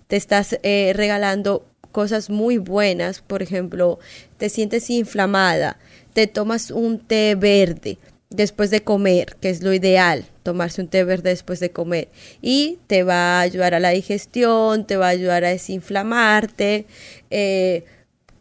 te 0.07 0.17
estás 0.17 0.59
eh, 0.63 0.93
regalando 0.95 1.67
cosas 1.93 2.29
muy 2.29 2.59
buenas, 2.59 3.23
por 3.23 3.43
ejemplo, 3.43 3.99
te 4.37 4.51
sientes 4.51 4.91
inflamada, 4.91 5.79
te 6.13 6.27
tomas 6.27 6.71
un 6.71 6.99
té 6.99 7.35
verde 7.35 7.99
después 8.37 8.71
de 8.71 8.83
comer, 8.83 9.37
que 9.41 9.51
es 9.51 9.63
lo 9.63 9.73
ideal, 9.73 10.25
tomarse 10.43 10.81
un 10.81 10.89
té 10.89 11.05
verde 11.05 11.31
después 11.31 11.61
de 11.61 11.71
comer. 11.71 12.09
Y 12.43 12.79
te 12.87 13.03
va 13.03 13.39
a 13.39 13.41
ayudar 13.41 13.75
a 13.75 13.81
la 13.81 13.91
digestión, 13.91 14.87
te 14.87 14.97
va 14.97 15.07
a 15.07 15.11
ayudar 15.11 15.45
a 15.45 15.49
desinflamarte. 15.49 16.87
Eh, 17.31 17.85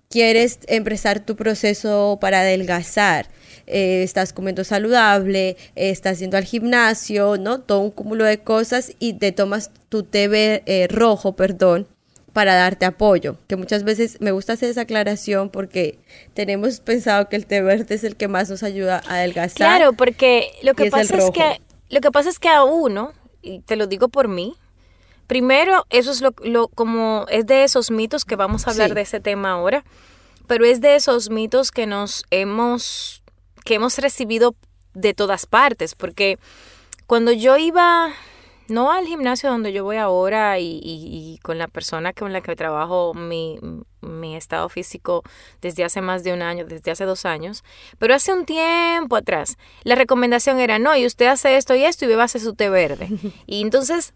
quieres 0.10 0.60
empezar 0.68 1.20
tu 1.26 1.36
proceso 1.36 2.18
para 2.22 2.42
adelgazar. 2.42 3.28
Eh, 3.68 4.04
estás 4.04 4.32
comiendo 4.32 4.64
saludable, 4.64 5.58
estás 5.76 6.20
yendo 6.20 6.38
al 6.38 6.44
gimnasio, 6.44 7.38
¿no? 7.38 7.62
Todo 7.62 7.80
un 7.80 7.92
cúmulo 7.92 8.26
de 8.26 8.40
cosas 8.40 8.94
y 9.00 9.14
te 9.14 9.32
tomas 9.32 9.72
tu 9.90 10.04
té 10.04 10.30
eh, 10.66 10.88
rojo, 10.88 11.36
perdón, 11.36 11.88
para 12.36 12.54
darte 12.54 12.84
apoyo. 12.84 13.38
Que 13.48 13.56
muchas 13.56 13.86
veces 13.86 14.18
me 14.20 14.32
gusta 14.32 14.52
hacer 14.54 14.70
esa 14.70 14.82
aclaración 14.82 15.50
porque 15.50 16.00
tenemos 16.34 16.82
pensado 16.82 17.30
que 17.30 17.38
el 17.38 17.46
té 17.46 17.62
verde 17.62 17.96
es 17.96 18.04
el 18.04 18.18
que 18.18 18.28
más 18.28 18.50
nos 18.50 18.62
ayuda 18.62 19.02
a 19.08 19.16
adelgazar. 19.16 19.56
Claro, 19.56 19.94
porque 19.94 20.52
lo 20.62 20.74
que 20.74 20.92
pasa 20.92 21.16
es 21.16 21.32
que 21.32 21.62
lo 21.88 22.02
que 22.02 22.12
pasa 22.12 22.28
es 22.28 22.38
que 22.38 22.50
a 22.50 22.66
uno, 22.66 23.14
y 23.42 23.62
te 23.62 23.78
lo 23.78 23.88
digo 23.88 24.10
por 24.10 24.28
mí, 24.28 24.58
primero, 25.28 25.86
eso 25.90 26.12
es 26.12 26.22
lo, 26.22 26.68
como 26.68 27.26
es 27.30 27.46
de 27.46 27.64
esos 27.64 27.90
mitos 27.90 28.26
que 28.26 28.36
vamos 28.36 28.68
a 28.68 28.72
hablar 28.72 28.96
de 28.96 29.02
ese 29.02 29.22
tema 29.22 29.52
ahora, 29.52 29.86
pero 30.46 30.66
es 30.66 30.82
de 30.82 30.96
esos 30.96 31.30
mitos 31.30 31.72
que 31.72 31.86
nos 31.86 32.26
hemos, 32.32 33.24
que 33.64 33.76
hemos 33.76 33.98
recibido 33.98 34.58
de 34.94 35.14
todas 35.14 35.46
partes, 35.46 35.96
porque 35.96 36.38
cuando 37.08 37.32
yo 37.32 37.56
iba, 37.56 38.12
no 38.68 38.92
al 38.92 39.06
gimnasio 39.06 39.50
donde 39.50 39.74
yo 39.74 39.84
voy 39.84 39.98
ahora 39.98 40.60
y, 40.60 41.40
con 41.44 41.58
la 41.58 41.68
persona 41.68 42.14
con 42.14 42.34
la 42.34 42.42
que 42.42 42.56
trabajo 42.56 43.14
mi, 43.14 43.60
mi, 44.02 44.36
estado 44.36 44.70
físico 44.70 45.24
desde 45.62 45.84
hace 45.84 46.02
más 46.02 46.24
de 46.24 46.34
un 46.34 46.42
año, 46.42 46.66
desde 46.66 46.92
hace 46.92 47.06
dos 47.06 47.26
años, 47.26 47.64
pero 48.00 48.16
hace 48.16 48.34
un 48.34 48.46
tiempo 48.46 49.16
atrás 49.16 49.58
la 49.84 49.96
recomendación 49.96 50.60
era, 50.60 50.80
no, 50.80 50.96
y 50.96 51.06
usted 51.06 51.28
hace 51.28 51.58
esto 51.58 51.76
y 51.76 51.84
esto 51.84 52.06
y 52.06 52.08
bebase 52.08 52.40
su 52.40 52.54
té 52.54 52.70
verde. 52.70 53.10
Y 53.48 53.62
entonces 53.62 54.14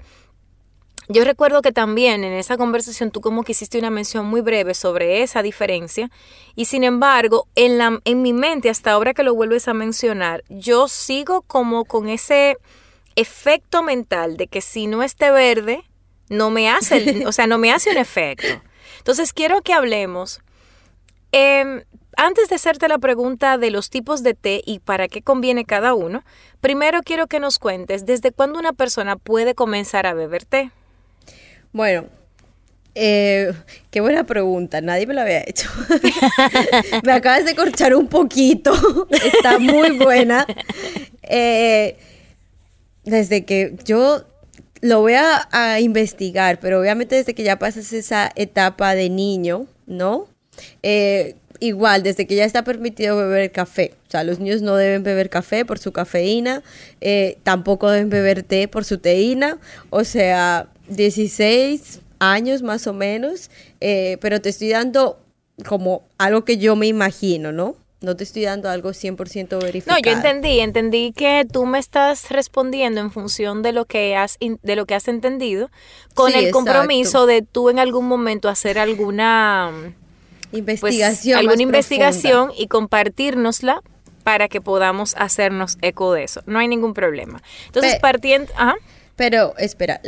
yo 1.12 1.24
recuerdo 1.24 1.64
que 1.64 1.72
también 1.72 2.24
en 2.24 2.34
esa 2.34 2.56
conversación 2.56 3.10
tú 3.10 3.20
como 3.20 3.44
que 3.44 3.54
hiciste 3.54 3.80
una 3.80 3.90
mención 3.90 4.28
muy 4.28 4.42
breve 4.42 4.76
sobre 4.76 5.24
esa 5.24 5.42
diferencia 5.42 6.12
y 6.56 6.66
sin 6.66 6.84
embargo 6.84 7.48
en, 7.56 7.80
la, 7.80 8.00
en 8.06 8.22
mi 8.22 8.32
mente 8.32 8.70
hasta 8.70 8.92
ahora 8.92 9.16
que 9.16 9.24
lo 9.24 9.34
vuelves 9.34 9.68
a 9.68 9.74
mencionar, 9.74 10.44
yo 10.50 10.88
sigo 10.88 11.42
como 11.42 11.86
con 11.86 12.08
ese 12.10 12.58
efecto 13.20 13.84
mental 13.84 14.38
de 14.38 14.48
que 14.48 14.62
si 14.62 14.88
no 14.88 15.04
esté 15.04 15.32
verde, 15.32 15.84
no 16.30 16.50
me 16.50 16.70
hace, 16.70 17.24
o 17.28 17.32
sea, 17.32 17.48
no 17.48 17.58
me 17.58 17.72
hace 17.72 17.92
un 17.92 17.98
efecto. 17.98 18.62
Entonces 19.00 19.34
quiero 19.34 19.62
que 19.62 19.74
hablemos. 19.74 20.42
Em, 21.32 21.84
antes 22.18 22.50
de 22.50 22.56
hacerte 22.56 22.88
la 22.88 22.98
pregunta 22.98 23.58
de 23.58 23.72
los 23.72 23.90
tipos 23.90 24.24
de 24.24 24.34
té 24.34 24.62
y 24.66 24.80
para 24.80 25.08
qué 25.08 25.22
conviene 25.22 25.64
cada 25.66 25.94
uno, 25.94 26.24
primero 26.60 27.02
quiero 27.04 27.28
que 27.28 27.40
nos 27.40 27.60
cuentes 27.60 28.06
desde 28.06 28.32
cuándo 28.32 28.60
una 28.60 28.74
persona 28.74 29.16
puede 29.16 29.56
comenzar 29.56 30.06
a 30.06 30.14
beber 30.14 30.46
té. 30.46 30.72
Bueno, 31.72 32.08
eh, 32.96 33.54
qué 33.92 34.02
buena 34.02 34.26
pregunta, 34.26 34.82
nadie 34.82 35.06
me 35.08 35.14
la 35.14 35.22
había 35.22 35.44
hecho. 35.46 35.70
me 37.04 37.12
acabas 37.14 37.46
de 37.46 37.56
corchar 37.56 37.96
un 37.96 38.08
poquito, 38.08 38.74
está 39.10 39.60
muy 39.60 39.92
buena. 39.98 40.46
Eh, 41.22 41.98
desde 43.10 43.46
que 43.46 43.76
yo 43.86 44.24
lo 44.82 45.02
voy 45.02 45.14
a, 45.16 45.80
investigar, 45.80 46.60
pero 46.60 46.80
obviamente 46.80 47.16
desde 47.16 47.34
que 47.34 47.44
ya 47.44 47.60
pasas 47.60 47.92
esa 47.94 48.32
etapa 48.36 48.96
de 48.96 49.10
niño, 49.10 49.68
¿no? 49.88 50.28
Eh, 50.84 51.36
igual, 51.60 52.04
desde 52.04 52.26
que 52.28 52.36
ya 52.36 52.46
está 52.46 52.64
permitido 52.64 53.18
beber 53.18 53.52
café. 53.52 53.94
O 54.08 54.12
sea, 54.12 54.24
los 54.24 54.40
niños 54.40 54.62
no 54.62 54.76
deben 54.76 55.04
beber 55.04 55.30
café 55.30 55.66
por 55.66 55.80
su 55.80 55.92
cafeína, 55.92 56.64
tampoco 57.44 57.90
deben 57.90 58.10
beber 58.10 58.44
té 58.44 58.68
por 58.68 58.86
su 58.86 59.00
teína. 59.00 59.58
O 59.90 60.04
sea, 60.04 60.70
16 60.90 62.02
años 62.20 62.62
más 62.62 62.88
o 62.88 62.94
menos, 62.94 63.50
eh, 63.82 64.18
pero 64.22 64.42
te 64.42 64.50
estoy 64.50 64.70
dando 64.70 65.20
como 65.66 66.04
algo 66.18 66.46
que 66.46 66.58
yo 66.58 66.76
me 66.76 66.88
imagino, 66.88 67.52
¿no? 67.52 67.76
No 68.02 68.16
te 68.16 68.24
estoy 68.24 68.44
dando 68.44 68.70
algo 68.70 68.92
100% 68.92 69.62
verificado. 69.62 70.00
No, 70.00 70.04
yo 70.04 70.12
entendí, 70.12 70.62
entendí 70.62 71.12
que 71.12 71.46
tú 71.52 71.66
me 71.66 71.80
estás 71.80 72.30
respondiendo 72.30 73.02
en 73.02 73.12
función 73.12 73.62
de 73.62 73.74
lo 73.74 73.86
que 73.86 74.16
has 74.16 74.38
de 74.40 74.76
lo 74.78 74.86
que 74.86 74.96
has 74.96 75.10
entendido 75.10 75.70
con 76.14 76.34
el 76.34 76.52
compromiso 76.52 77.26
de 77.26 77.42
tú 77.42 77.70
en 77.70 77.78
algún 77.78 78.08
momento 78.08 78.48
hacer 78.48 78.80
alguna 78.80 79.94
pues, 80.52 80.60
investigación, 80.60 81.40
alguna 81.40 81.62
investigación 81.62 82.52
y 82.58 82.68
compartirnosla 82.68 83.82
para 84.24 84.48
que 84.48 84.62
podamos 84.62 85.16
hacernos 85.18 85.78
eco 85.82 86.14
de 86.14 86.24
eso. 86.24 86.42
No 86.46 86.60
hay 86.60 86.68
ningún 86.68 86.94
problema. 86.94 87.42
Entonces, 87.66 87.98
partiendo, 88.00 88.52
ajá. 88.56 88.76
Pero 89.16 89.54
espera, 89.58 90.00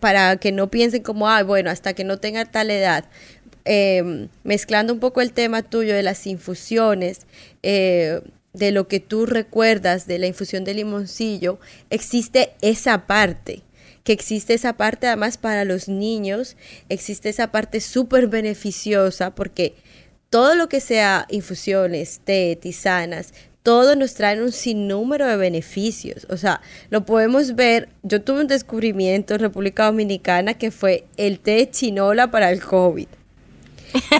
para 0.00 0.36
que 0.38 0.50
no 0.50 0.68
piensen 0.68 1.04
como, 1.04 1.28
ah, 1.28 1.44
bueno, 1.44 1.70
hasta 1.70 1.92
que 1.92 2.02
no 2.02 2.18
tenga 2.18 2.44
tal 2.46 2.72
edad. 2.72 3.04
Em, 3.64 4.28
mezclando 4.44 4.92
un 4.92 5.00
poco 5.00 5.20
el 5.20 5.32
tema 5.32 5.62
tuyo 5.62 5.94
de 5.94 6.02
las 6.02 6.26
infusiones, 6.26 7.26
eh, 7.62 8.20
de 8.52 8.72
lo 8.72 8.88
que 8.88 9.00
tú 9.00 9.26
recuerdas 9.26 10.06
de 10.06 10.18
la 10.18 10.26
infusión 10.26 10.64
de 10.64 10.74
limoncillo, 10.74 11.60
existe 11.90 12.52
esa 12.62 13.06
parte 13.06 13.62
que 14.04 14.12
existe 14.12 14.54
esa 14.54 14.78
parte 14.78 15.06
además 15.06 15.36
para 15.36 15.64
los 15.64 15.88
niños, 15.88 16.56
existe 16.88 17.28
esa 17.28 17.52
parte 17.52 17.80
súper 17.80 18.28
beneficiosa 18.28 19.34
porque 19.34 19.74
todo 20.30 20.54
lo 20.54 20.68
que 20.68 20.80
sea 20.80 21.26
infusiones, 21.28 22.20
té, 22.24 22.56
tisanas, 22.60 23.34
todo 23.62 23.94
nos 23.96 24.14
trae 24.14 24.42
un 24.42 24.52
sinnúmero 24.52 25.26
de 25.26 25.36
beneficios. 25.36 26.26
O 26.30 26.36
sea, 26.36 26.62
lo 26.88 27.04
podemos 27.04 27.56
ver. 27.56 27.90
Yo 28.02 28.22
tuve 28.22 28.40
un 28.40 28.46
descubrimiento 28.46 29.34
en 29.34 29.40
República 29.40 29.86
Dominicana 29.86 30.54
que 30.54 30.70
fue 30.70 31.04
el 31.16 31.40
té 31.40 31.68
chinola 31.70 32.30
para 32.30 32.50
el 32.50 32.62
COVID. 32.62 33.08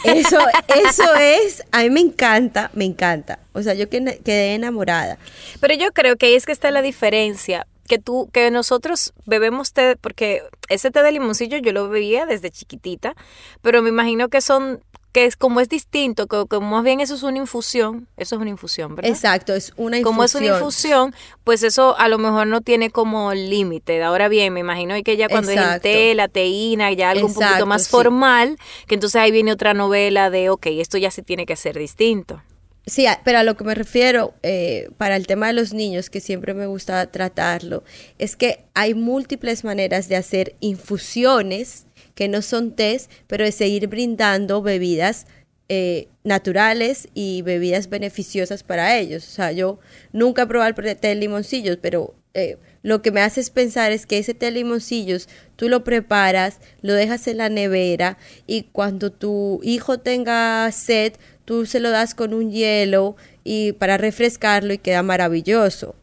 Eso, 0.04 0.38
eso 0.68 1.14
es, 1.14 1.64
a 1.72 1.82
mí 1.82 1.90
me 1.90 2.00
encanta, 2.00 2.70
me 2.74 2.84
encanta. 2.84 3.38
O 3.52 3.62
sea, 3.62 3.74
yo 3.74 3.88
quedé 3.88 4.54
enamorada. 4.54 5.18
Pero 5.60 5.74
yo 5.74 5.92
creo 5.92 6.16
que 6.16 6.26
ahí 6.26 6.34
es 6.34 6.46
que 6.46 6.52
está 6.52 6.70
la 6.70 6.82
diferencia. 6.82 7.66
Que 7.86 7.98
tú, 7.98 8.30
que 8.32 8.52
nosotros 8.52 9.12
bebemos 9.26 9.72
té, 9.72 9.96
porque 9.96 10.42
ese 10.68 10.92
té 10.92 11.02
de 11.02 11.10
limoncillo 11.10 11.58
yo 11.58 11.72
lo 11.72 11.88
bebía 11.88 12.24
desde 12.24 12.50
chiquitita, 12.50 13.16
pero 13.62 13.82
me 13.82 13.88
imagino 13.88 14.28
que 14.28 14.40
son 14.40 14.80
que 15.12 15.24
es 15.24 15.36
como 15.36 15.60
es 15.60 15.68
distinto, 15.68 16.26
que, 16.26 16.60
más 16.60 16.84
bien 16.84 17.00
eso 17.00 17.14
es 17.14 17.22
una 17.22 17.38
infusión, 17.38 18.08
eso 18.16 18.36
es 18.36 18.40
una 18.40 18.50
infusión, 18.50 18.94
¿verdad? 18.94 19.10
Exacto, 19.10 19.54
es 19.54 19.72
una 19.76 19.98
infusión. 19.98 20.02
Como 20.04 20.24
es 20.24 20.34
una 20.34 20.46
infusión, 20.46 21.14
pues 21.44 21.62
eso 21.62 21.98
a 21.98 22.08
lo 22.08 22.18
mejor 22.18 22.46
no 22.46 22.60
tiene 22.60 22.90
como 22.90 23.34
límite. 23.34 24.02
Ahora 24.02 24.28
bien, 24.28 24.52
me 24.52 24.60
imagino 24.60 24.94
que 25.02 25.16
ya 25.16 25.28
cuando 25.28 25.50
es 25.50 25.58
el 25.58 25.80
té, 25.80 26.14
la 26.14 26.28
teína, 26.28 26.92
ya 26.92 27.10
algo 27.10 27.26
un 27.26 27.34
poquito 27.34 27.66
más 27.66 27.88
formal, 27.88 28.56
que 28.86 28.94
entonces 28.94 29.20
ahí 29.20 29.30
viene 29.30 29.52
otra 29.52 29.74
novela 29.74 30.30
de, 30.30 30.50
ok, 30.50 30.66
esto 30.66 30.98
ya 30.98 31.10
se 31.10 31.22
tiene 31.22 31.46
que 31.46 31.54
hacer 31.54 31.78
distinto. 31.78 32.42
Sí, 32.86 33.06
pero 33.24 33.38
a 33.38 33.44
lo 33.44 33.56
que 33.56 33.64
me 33.64 33.74
refiero 33.74 34.34
eh, 34.42 34.88
para 34.96 35.16
el 35.16 35.26
tema 35.26 35.48
de 35.48 35.52
los 35.52 35.72
niños, 35.72 36.10
que 36.10 36.20
siempre 36.20 36.54
me 36.54 36.66
gusta 36.66 37.06
tratarlo, 37.10 37.84
es 38.18 38.36
que 38.36 38.64
hay 38.74 38.94
múltiples 38.94 39.64
maneras 39.64 40.08
de 40.08 40.16
hacer 40.16 40.56
infusiones 40.60 41.86
que 42.20 42.28
no 42.28 42.42
son 42.42 42.72
test, 42.72 43.10
pero 43.26 43.46
de 43.46 43.50
seguir 43.50 43.86
brindando 43.86 44.60
bebidas 44.60 45.26
eh, 45.70 46.08
naturales 46.22 47.08
y 47.14 47.40
bebidas 47.40 47.88
beneficiosas 47.88 48.62
para 48.62 48.98
ellos. 48.98 49.26
O 49.26 49.30
sea, 49.30 49.52
yo 49.52 49.78
nunca 50.12 50.42
he 50.42 50.46
probado 50.46 50.82
el 50.82 50.96
té 50.98 51.08
de 51.08 51.14
limoncillos, 51.14 51.78
pero 51.80 52.14
eh, 52.34 52.58
lo 52.82 53.00
que 53.00 53.10
me 53.10 53.22
hace 53.22 53.42
pensar 53.50 53.90
es 53.90 54.04
que 54.04 54.18
ese 54.18 54.34
té 54.34 54.46
de 54.46 54.52
limoncillos 54.52 55.30
tú 55.56 55.70
lo 55.70 55.82
preparas, 55.82 56.60
lo 56.82 56.92
dejas 56.92 57.26
en 57.26 57.38
la 57.38 57.48
nevera 57.48 58.18
y 58.46 58.64
cuando 58.64 59.10
tu 59.10 59.60
hijo 59.62 59.98
tenga 59.98 60.70
sed, 60.72 61.14
tú 61.46 61.64
se 61.64 61.80
lo 61.80 61.88
das 61.88 62.14
con 62.14 62.34
un 62.34 62.50
hielo 62.50 63.16
y 63.44 63.72
para 63.72 63.96
refrescarlo 63.96 64.74
y 64.74 64.78
queda 64.78 65.02
maravilloso. 65.02 65.96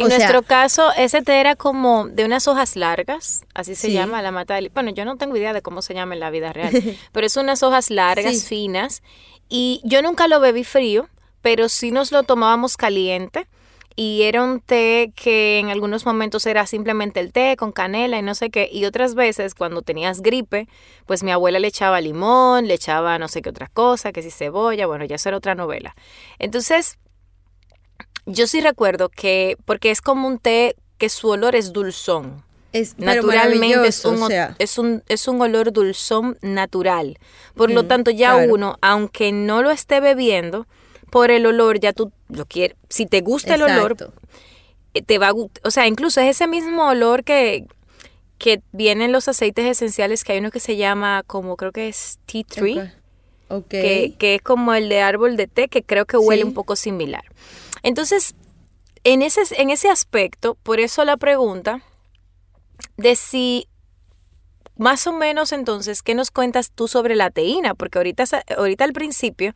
En 0.00 0.08
nuestro 0.08 0.42
caso, 0.42 0.90
ese 0.96 1.22
té 1.22 1.40
era 1.40 1.56
como 1.56 2.08
de 2.08 2.24
unas 2.24 2.48
hojas 2.48 2.76
largas, 2.76 3.44
así 3.54 3.74
se 3.74 3.92
llama 3.92 4.22
la 4.22 4.30
mata 4.30 4.54
de... 4.54 4.68
Bueno, 4.68 4.90
yo 4.90 5.04
no 5.04 5.16
tengo 5.16 5.36
idea 5.36 5.52
de 5.52 5.62
cómo 5.62 5.82
se 5.82 5.94
llama 5.94 6.14
en 6.14 6.20
la 6.20 6.30
vida 6.30 6.52
real, 6.52 6.72
pero 7.12 7.26
es 7.26 7.36
unas 7.36 7.62
hojas 7.62 7.90
largas, 7.90 8.44
finas, 8.44 9.02
y 9.48 9.80
yo 9.84 10.02
nunca 10.02 10.28
lo 10.28 10.40
bebí 10.40 10.64
frío, 10.64 11.08
pero 11.42 11.68
sí 11.68 11.90
nos 11.90 12.12
lo 12.12 12.22
tomábamos 12.22 12.76
caliente 12.76 13.46
y 13.96 14.22
era 14.22 14.42
un 14.42 14.60
té 14.60 15.12
que 15.14 15.58
en 15.58 15.68
algunos 15.68 16.06
momentos 16.06 16.46
era 16.46 16.66
simplemente 16.66 17.20
el 17.20 17.32
té 17.32 17.56
con 17.58 17.72
canela 17.72 18.18
y 18.18 18.22
no 18.22 18.34
sé 18.34 18.50
qué, 18.50 18.68
y 18.72 18.84
otras 18.84 19.14
veces 19.14 19.54
cuando 19.54 19.82
tenías 19.82 20.22
gripe, 20.22 20.68
pues 21.06 21.22
mi 21.22 21.32
abuela 21.32 21.58
le 21.58 21.68
echaba 21.68 22.00
limón, 22.00 22.66
le 22.66 22.74
echaba 22.74 23.18
no 23.18 23.28
sé 23.28 23.42
qué 23.42 23.50
otra 23.50 23.66
cosa, 23.68 24.12
que 24.12 24.22
si 24.22 24.30
cebolla, 24.30 24.86
bueno, 24.86 25.04
ya 25.04 25.16
eso 25.16 25.28
era 25.28 25.38
otra 25.38 25.54
novela. 25.54 25.94
Entonces, 26.38 26.98
yo 28.26 28.46
sí 28.46 28.60
recuerdo 28.60 29.08
que, 29.08 29.56
porque 29.64 29.90
es 29.90 30.00
como 30.00 30.28
un 30.28 30.38
té 30.38 30.76
que 30.98 31.08
su 31.08 31.28
olor 31.28 31.54
es 31.56 31.72
dulzón. 31.72 32.44
Es, 32.72 32.96
Naturalmente 32.98 33.88
es 33.88 34.04
un, 34.04 34.30
es, 34.58 34.78
un, 34.78 35.02
es 35.08 35.26
un 35.26 35.40
olor 35.40 35.72
dulzón 35.72 36.38
natural. 36.40 37.18
Por 37.56 37.70
lo 37.72 37.86
tanto, 37.86 38.12
ya 38.12 38.36
uno, 38.36 38.76
aunque 38.80 39.32
no 39.32 39.62
lo 39.62 39.72
esté 39.72 39.98
bebiendo, 39.98 40.66
por 41.10 41.32
el 41.32 41.46
olor 41.46 41.80
ya 41.80 41.92
tú 41.92 42.12
lo 42.28 42.46
quieres. 42.46 42.76
Si 42.88 43.06
te 43.06 43.22
gusta 43.22 43.56
el 43.56 43.62
olor, 43.62 44.12
eh, 44.94 45.02
te 45.02 45.18
va 45.18 45.28
a 45.28 45.34
O 45.64 45.70
sea, 45.70 45.88
incluso 45.88 46.20
es 46.20 46.28
ese 46.36 46.46
mismo 46.46 46.86
olor 46.86 47.24
que, 47.24 47.66
que 48.38 48.62
vienen 48.70 49.10
los 49.10 49.26
aceites 49.26 49.66
esenciales, 49.66 50.22
que 50.22 50.32
hay 50.32 50.38
uno 50.38 50.52
que 50.52 50.60
se 50.60 50.76
llama 50.76 51.24
como 51.26 51.56
creo 51.56 51.72
que 51.72 51.88
es 51.88 52.18
tea 52.26 52.44
tree. 52.48 52.92
Que, 53.68 54.14
que, 54.16 54.36
es 54.36 54.42
como 54.42 54.74
el 54.74 54.88
de 54.88 55.00
árbol 55.00 55.36
de 55.36 55.48
té, 55.48 55.66
que 55.66 55.82
creo 55.82 56.06
que 56.06 56.16
huele 56.16 56.44
un 56.44 56.54
poco 56.54 56.76
similar. 56.76 57.24
Entonces, 57.82 58.34
en 59.04 59.22
ese, 59.22 59.42
en 59.56 59.70
ese 59.70 59.88
aspecto, 59.88 60.56
por 60.62 60.80
eso 60.80 61.04
la 61.04 61.16
pregunta 61.16 61.82
de 62.96 63.16
si 63.16 63.66
más 64.76 65.06
o 65.06 65.12
menos 65.12 65.52
entonces, 65.52 66.02
¿qué 66.02 66.14
nos 66.14 66.30
cuentas 66.30 66.70
tú 66.70 66.88
sobre 66.88 67.14
la 67.14 67.30
teína? 67.30 67.74
Porque 67.74 67.98
ahorita, 67.98 68.24
ahorita 68.56 68.84
al 68.84 68.92
principio 68.92 69.52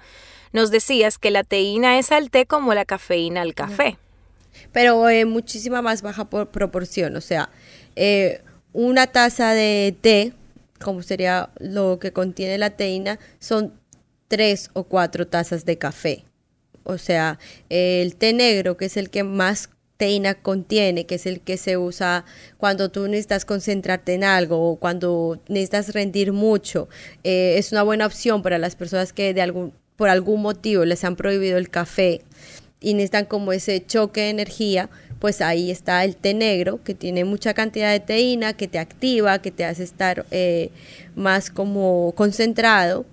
nos 0.52 0.70
decías 0.70 1.18
que 1.18 1.30
la 1.30 1.44
teína 1.44 1.98
es 1.98 2.12
al 2.12 2.30
té 2.30 2.46
como 2.46 2.74
la 2.74 2.84
cafeína 2.84 3.42
al 3.42 3.54
café. 3.54 3.96
Pero 4.72 5.08
en 5.08 5.30
muchísima 5.30 5.82
más 5.82 6.02
baja 6.02 6.28
por 6.28 6.48
proporción. 6.50 7.16
O 7.16 7.20
sea, 7.20 7.48
eh, 7.96 8.42
una 8.72 9.06
taza 9.06 9.52
de 9.52 9.96
té, 10.00 10.32
como 10.82 11.02
sería 11.02 11.50
lo 11.58 11.98
que 11.98 12.12
contiene 12.12 12.58
la 12.58 12.70
teína, 12.70 13.18
son 13.38 13.72
tres 14.28 14.70
o 14.74 14.84
cuatro 14.84 15.26
tazas 15.26 15.64
de 15.64 15.78
café 15.78 16.24
o 16.84 16.98
sea, 16.98 17.38
el 17.68 18.14
té 18.16 18.32
negro, 18.32 18.76
que 18.76 18.84
es 18.86 18.96
el 18.96 19.10
que 19.10 19.24
más 19.24 19.70
teína 19.96 20.34
contiene, 20.34 21.06
que 21.06 21.16
es 21.16 21.26
el 21.26 21.40
que 21.40 21.56
se 21.56 21.76
usa 21.76 22.24
cuando 22.58 22.90
tú 22.90 23.06
necesitas 23.06 23.44
concentrarte 23.44 24.14
en 24.14 24.24
algo 24.24 24.70
o 24.70 24.76
cuando 24.76 25.40
necesitas 25.48 25.92
rendir 25.92 26.32
mucho. 26.32 26.88
Eh, 27.22 27.54
es 27.58 27.72
una 27.72 27.82
buena 27.82 28.06
opción 28.06 28.42
para 28.42 28.58
las 28.58 28.76
personas 28.76 29.12
que 29.12 29.34
de 29.34 29.42
algún, 29.42 29.72
por 29.96 30.08
algún 30.08 30.42
motivo 30.42 30.84
les 30.84 31.04
han 31.04 31.16
prohibido 31.16 31.58
el 31.58 31.70
café 31.70 32.22
y 32.80 32.94
necesitan 32.94 33.24
como 33.24 33.52
ese 33.52 33.84
choque 33.84 34.22
de 34.22 34.30
energía, 34.30 34.90
pues 35.20 35.40
ahí 35.40 35.70
está 35.70 36.04
el 36.04 36.16
té 36.16 36.34
negro, 36.34 36.82
que 36.84 36.94
tiene 36.94 37.24
mucha 37.24 37.54
cantidad 37.54 37.90
de 37.90 38.00
teína, 38.00 38.52
que 38.52 38.68
te 38.68 38.78
activa, 38.78 39.40
que 39.40 39.50
te 39.50 39.64
hace 39.64 39.84
estar 39.84 40.26
eh, 40.30 40.70
más 41.14 41.48
como 41.50 42.12
concentrado, 42.14 43.06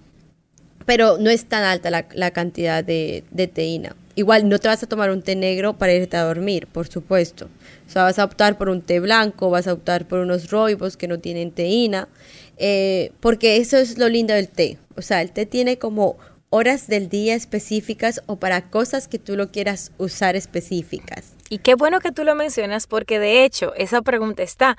pero 0.91 1.17
no 1.17 1.29
es 1.29 1.45
tan 1.45 1.63
alta 1.63 1.89
la, 1.89 2.31
cantidad 2.31 2.83
de, 2.83 3.23
teína. 3.53 3.95
Igual 4.15 4.49
no 4.49 4.59
te 4.59 4.67
vas 4.67 4.83
a 4.83 4.87
tomar 4.87 5.09
un 5.09 5.21
té 5.21 5.37
negro 5.37 5.71
para 5.77 5.93
irte 5.93 6.17
a 6.17 6.23
dormir, 6.23 6.67
por 6.67 6.89
supuesto. 6.89 7.47
O 7.87 7.89
sea, 7.89 8.03
vas 8.03 8.19
a 8.19 8.25
optar 8.25 8.57
por 8.57 8.67
un 8.67 8.81
té 8.81 8.99
blanco, 8.99 9.49
vas 9.49 9.67
a 9.67 9.73
optar 9.73 10.05
por 10.05 10.19
unos 10.19 10.51
roibos 10.51 10.97
que 10.97 11.07
no 11.07 11.19
tienen 11.19 11.51
teína, 11.51 12.09
eh, 12.57 13.13
porque 13.21 13.55
eso 13.55 13.77
es 13.77 13.97
lo 13.97 14.09
lindo 14.09 14.33
del 14.33 14.49
té. 14.49 14.79
O 14.97 15.01
sea, 15.01 15.21
el 15.21 15.31
té 15.31 15.45
tiene 15.45 15.77
como 15.77 16.17
horas 16.49 16.87
del 16.87 17.07
día 17.07 17.35
específicas 17.35 18.21
o 18.25 18.35
para 18.35 18.69
cosas 18.69 19.07
que 19.07 19.17
tú 19.17 19.37
lo 19.37 19.49
quieras 19.49 19.93
usar 19.97 20.35
específicas. 20.35 21.35
Y 21.47 21.59
qué 21.59 21.75
bueno 21.75 22.01
que 22.01 22.11
tú 22.11 22.25
lo 22.25 22.35
mencionas 22.35 22.85
porque 22.85 23.17
de 23.17 23.45
hecho 23.45 23.73
esa 23.75 24.01
pregunta 24.01 24.43
está. 24.43 24.77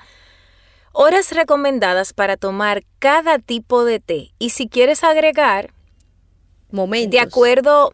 Horas 0.91 1.31
recomendadas 1.31 2.13
para 2.13 2.37
tomar 2.37 2.83
cada 2.99 3.39
tipo 3.39 3.83
de 3.83 3.99
té. 3.99 4.29
Y 4.37 4.51
si 4.51 4.67
quieres 4.67 5.03
agregar, 5.03 5.71
momentos. 6.73 7.11
De 7.11 7.19
acuerdo 7.19 7.93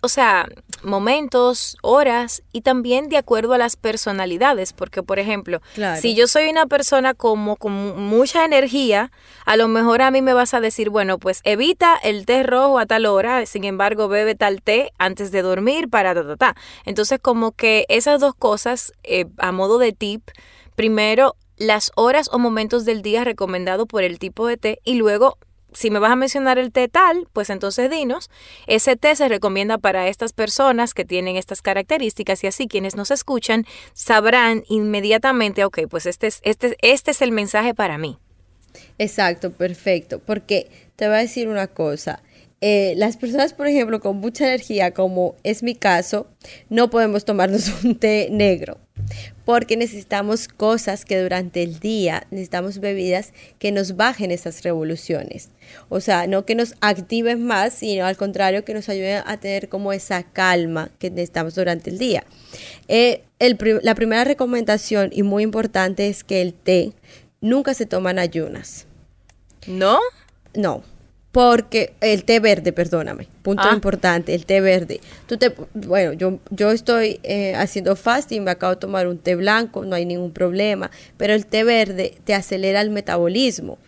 o 0.00 0.08
sea, 0.08 0.48
momentos, 0.82 1.76
horas 1.82 2.42
y 2.52 2.60
también 2.60 3.08
de 3.08 3.16
acuerdo 3.16 3.54
a 3.54 3.58
las 3.58 3.76
personalidades, 3.76 4.72
porque 4.72 5.02
por 5.02 5.18
ejemplo, 5.18 5.60
si 6.00 6.14
yo 6.14 6.26
soy 6.26 6.48
una 6.48 6.66
persona 6.66 7.14
como 7.14 7.56
con 7.56 7.72
mucha 7.72 8.44
energía, 8.44 9.10
a 9.44 9.56
lo 9.56 9.68
mejor 9.68 10.02
a 10.02 10.10
mí 10.10 10.22
me 10.22 10.34
vas 10.34 10.54
a 10.54 10.60
decir, 10.60 10.90
bueno, 10.90 11.18
pues 11.18 11.40
evita 11.44 11.96
el 11.96 12.26
té 12.26 12.42
rojo 12.42 12.78
a 12.78 12.86
tal 12.86 13.06
hora, 13.06 13.44
sin 13.46 13.64
embargo, 13.64 14.08
bebe 14.08 14.34
tal 14.34 14.62
té 14.62 14.92
antes 14.98 15.32
de 15.32 15.42
dormir 15.42 15.88
para 15.88 16.14
ta, 16.14 16.26
ta, 16.26 16.36
ta. 16.36 16.56
Entonces, 16.84 17.18
como 17.20 17.52
que 17.52 17.84
esas 17.88 18.20
dos 18.20 18.34
cosas, 18.34 18.92
eh, 19.02 19.26
a 19.38 19.52
modo 19.52 19.78
de 19.78 19.92
tip, 19.92 20.22
primero 20.76 21.34
las 21.56 21.90
horas 21.96 22.30
o 22.32 22.38
momentos 22.38 22.84
del 22.84 23.02
día 23.02 23.24
recomendado 23.24 23.86
por 23.86 24.04
el 24.04 24.20
tipo 24.20 24.46
de 24.46 24.56
té 24.56 24.80
y 24.84 24.94
luego 24.94 25.38
si 25.72 25.90
me 25.90 25.98
vas 25.98 26.12
a 26.12 26.16
mencionar 26.16 26.58
el 26.58 26.72
té 26.72 26.88
tal, 26.88 27.28
pues 27.32 27.50
entonces 27.50 27.90
dinos, 27.90 28.30
ese 28.66 28.96
té 28.96 29.14
se 29.16 29.28
recomienda 29.28 29.78
para 29.78 30.08
estas 30.08 30.32
personas 30.32 30.94
que 30.94 31.04
tienen 31.04 31.36
estas 31.36 31.62
características 31.62 32.42
y 32.44 32.46
así 32.46 32.68
quienes 32.68 32.96
nos 32.96 33.10
escuchan 33.10 33.66
sabrán 33.92 34.64
inmediatamente, 34.68 35.64
ok, 35.64 35.80
pues 35.88 36.06
este 36.06 36.28
es, 36.28 36.40
este, 36.42 36.76
este 36.82 37.10
es 37.10 37.22
el 37.22 37.32
mensaje 37.32 37.74
para 37.74 37.98
mí. 37.98 38.18
Exacto, 38.98 39.52
perfecto, 39.52 40.20
porque 40.20 40.70
te 40.96 41.06
voy 41.06 41.16
a 41.16 41.20
decir 41.20 41.48
una 41.48 41.68
cosa. 41.68 42.22
Eh, 42.60 42.94
las 42.96 43.16
personas, 43.16 43.52
por 43.52 43.68
ejemplo, 43.68 44.00
con 44.00 44.16
mucha 44.16 44.46
energía, 44.46 44.92
como 44.92 45.36
es 45.44 45.62
mi 45.62 45.74
caso, 45.74 46.26
no 46.68 46.90
podemos 46.90 47.24
tomarnos 47.24 47.72
un 47.84 47.96
té 47.96 48.28
negro 48.30 48.78
porque 49.44 49.76
necesitamos 49.76 50.48
cosas 50.48 51.04
que 51.04 51.20
durante 51.20 51.62
el 51.62 51.80
día, 51.80 52.26
necesitamos 52.30 52.80
bebidas 52.80 53.32
que 53.58 53.72
nos 53.72 53.96
bajen 53.96 54.30
esas 54.30 54.62
revoluciones. 54.62 55.48
O 55.88 56.00
sea, 56.00 56.26
no 56.26 56.44
que 56.44 56.54
nos 56.54 56.74
activen 56.80 57.46
más, 57.46 57.72
sino 57.72 58.04
al 58.04 58.16
contrario, 58.16 58.64
que 58.64 58.74
nos 58.74 58.88
ayuden 58.88 59.22
a 59.24 59.38
tener 59.38 59.68
como 59.68 59.92
esa 59.92 60.22
calma 60.22 60.90
que 60.98 61.10
necesitamos 61.10 61.54
durante 61.54 61.90
el 61.90 61.98
día. 61.98 62.24
Eh, 62.88 63.22
la 63.40 63.94
primera 63.94 64.24
recomendación 64.24 65.10
y 65.12 65.22
muy 65.22 65.44
importante 65.44 66.08
es 66.08 66.24
que 66.24 66.42
el 66.42 66.52
té 66.52 66.92
nunca 67.40 67.72
se 67.72 67.86
toma 67.86 68.10
en 68.10 68.18
ayunas. 68.18 68.86
¿No? 69.66 69.98
No 70.54 70.82
porque 71.32 71.92
el 72.00 72.24
té 72.24 72.40
verde, 72.40 72.72
perdóname, 72.72 73.28
punto 73.42 73.64
ah. 73.64 73.74
importante, 73.74 74.34
el 74.34 74.46
té 74.46 74.60
verde. 74.60 75.00
Tú 75.26 75.36
te, 75.36 75.52
bueno, 75.74 76.12
yo, 76.14 76.38
yo 76.50 76.70
estoy 76.70 77.20
eh, 77.22 77.54
haciendo 77.54 77.96
fasting, 77.96 78.42
me 78.42 78.50
acabo 78.50 78.74
de 78.74 78.80
tomar 78.80 79.06
un 79.06 79.18
té 79.18 79.34
blanco, 79.36 79.84
no 79.84 79.94
hay 79.94 80.06
ningún 80.06 80.32
problema, 80.32 80.90
pero 81.16 81.34
el 81.34 81.46
té 81.46 81.64
verde 81.64 82.14
te 82.24 82.34
acelera 82.34 82.80
el 82.80 82.90
metabolismo, 82.90 83.78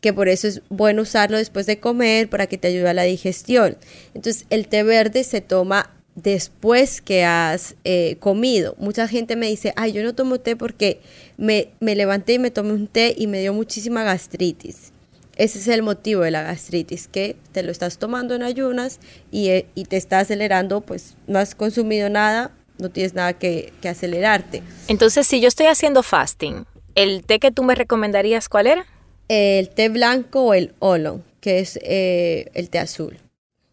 que 0.00 0.12
por 0.12 0.28
eso 0.28 0.46
es 0.48 0.62
bueno 0.68 1.02
usarlo 1.02 1.38
después 1.38 1.66
de 1.66 1.80
comer 1.80 2.28
para 2.28 2.46
que 2.46 2.58
te 2.58 2.68
ayude 2.68 2.88
a 2.88 2.94
la 2.94 3.04
digestión. 3.04 3.76
Entonces, 4.14 4.44
el 4.50 4.68
té 4.68 4.82
verde 4.82 5.24
se 5.24 5.40
toma 5.40 5.90
después 6.14 7.00
que 7.00 7.24
has 7.24 7.74
eh, 7.84 8.16
comido. 8.20 8.74
Mucha 8.78 9.08
gente 9.08 9.34
me 9.36 9.46
dice, 9.46 9.72
ay, 9.76 9.92
yo 9.92 10.02
no 10.02 10.14
tomo 10.14 10.40
té 10.40 10.56
porque 10.56 11.00
me, 11.38 11.68
me 11.80 11.94
levanté 11.94 12.34
y 12.34 12.38
me 12.38 12.50
tomé 12.50 12.74
un 12.74 12.86
té 12.86 13.14
y 13.16 13.26
me 13.26 13.40
dio 13.40 13.54
muchísima 13.54 14.04
gastritis. 14.04 14.92
Ese 15.36 15.58
es 15.58 15.68
el 15.68 15.82
motivo 15.82 16.22
de 16.22 16.30
la 16.30 16.42
gastritis, 16.42 17.08
que 17.08 17.36
te 17.52 17.62
lo 17.62 17.70
estás 17.70 17.98
tomando 17.98 18.34
en 18.34 18.42
ayunas 18.42 19.00
y, 19.30 19.48
eh, 19.50 19.66
te 19.88 19.98
está 19.98 20.18
acelerando, 20.18 20.80
pues 20.80 21.14
no 21.26 21.38
has 21.38 21.54
consumido 21.54 22.08
nada, 22.08 22.52
no 22.78 22.88
tienes 22.88 23.14
nada 23.14 23.34
que, 23.34 23.72
acelerarte. 23.86 24.62
Entonces, 24.88 25.26
si 25.26 25.40
yo 25.40 25.48
estoy 25.48 25.66
haciendo 25.66 26.02
fasting, 26.02 26.64
¿el 26.94 27.22
té 27.24 27.38
que 27.38 27.50
tú 27.50 27.62
me 27.62 27.74
recomendarías 27.74 28.48
cuál 28.48 28.66
era? 28.66 28.86
El 29.28 29.68
té 29.68 29.90
blanco 29.90 30.42
o 30.42 30.54
el 30.54 30.74
oolong, 30.78 31.20
que 31.40 31.60
es 31.60 31.78
eh, 31.82 32.50
el 32.54 32.70
té 32.70 32.78
azul, 32.78 33.18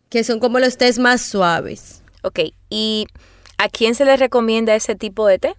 que 0.10 0.24
son 0.26 0.40
como 0.40 0.60
los 0.60 0.78
tés 0.78 1.00
más 1.00 1.22
suaves. 1.22 2.04
Ok, 2.24 2.40
¿y 2.70 3.08
a 3.58 3.70
quién 3.70 3.96
se 3.96 4.04
le 4.04 4.18
recomienda 4.18 4.76
ese 4.76 4.96
tipo 4.96 5.28
de 5.28 5.40
té? 5.40 5.56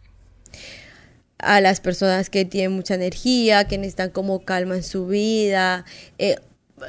A 1.44 1.60
las 1.60 1.80
personas 1.80 2.30
que 2.30 2.44
tienen 2.44 2.72
mucha 2.72 2.94
energía, 2.94 3.66
que 3.66 3.78
necesitan 3.78 4.10
como 4.10 4.44
calma 4.44 4.76
en 4.76 4.82
su 4.82 5.06
vida. 5.06 5.84
Eh, 6.18 6.36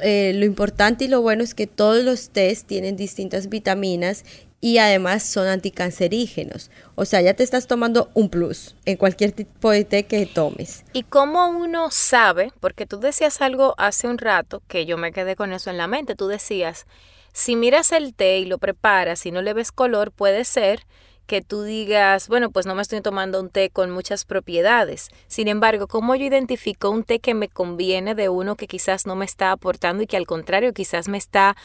eh, 0.02 0.32
lo 0.34 0.44
importante 0.44 1.04
y 1.04 1.08
lo 1.08 1.22
bueno 1.22 1.44
es 1.44 1.54
que 1.54 1.66
todos 1.66 2.02
los 2.02 2.30
test 2.30 2.66
tienen 2.66 2.96
distintas 2.96 3.48
vitaminas 3.48 4.24
y 4.60 4.78
además 4.78 5.22
son 5.22 5.46
anticancerígenos. 5.46 6.70
O 6.94 7.04
sea, 7.04 7.20
ya 7.20 7.34
te 7.34 7.44
estás 7.44 7.66
tomando 7.66 8.10
un 8.14 8.30
plus 8.30 8.74
en 8.84 8.96
cualquier 8.96 9.32
tipo 9.32 9.70
de 9.70 9.84
té 9.84 10.04
que 10.04 10.26
tomes. 10.26 10.84
¿Y 10.92 11.04
cómo 11.04 11.48
uno 11.48 11.90
sabe? 11.90 12.52
Porque 12.60 12.86
tú 12.86 12.98
decías 12.98 13.40
algo 13.40 13.74
hace 13.78 14.08
un 14.08 14.18
rato 14.18 14.62
que 14.66 14.86
yo 14.86 14.96
me 14.96 15.12
quedé 15.12 15.36
con 15.36 15.52
eso 15.52 15.70
en 15.70 15.76
la 15.76 15.86
mente. 15.86 16.16
Tú 16.16 16.26
decías, 16.26 16.86
si 17.32 17.54
miras 17.54 17.92
el 17.92 18.14
té 18.14 18.38
y 18.38 18.46
lo 18.46 18.58
preparas 18.58 19.26
y 19.26 19.30
no 19.30 19.42
le 19.42 19.52
ves 19.52 19.70
color, 19.70 20.10
puede 20.10 20.44
ser 20.44 20.86
que 21.26 21.42
tú 21.42 21.62
digas, 21.62 22.28
bueno, 22.28 22.50
pues 22.50 22.66
no 22.66 22.74
me 22.74 22.82
estoy 22.82 23.00
tomando 23.00 23.40
un 23.40 23.50
té 23.50 23.70
con 23.70 23.90
muchas 23.90 24.24
propiedades. 24.24 25.08
Sin 25.26 25.48
embargo, 25.48 25.86
¿cómo 25.86 26.14
yo 26.14 26.24
identifico 26.24 26.90
un 26.90 27.04
té 27.04 27.18
que 27.18 27.34
me 27.34 27.48
conviene 27.48 28.14
de 28.14 28.28
uno 28.28 28.56
que 28.56 28.66
quizás 28.66 29.06
no 29.06 29.16
me 29.16 29.24
está 29.24 29.52
aportando 29.52 30.02
y 30.02 30.06
que 30.06 30.16
al 30.16 30.26
contrario 30.26 30.72
quizás 30.72 31.08
me 31.08 31.18
está 31.18 31.56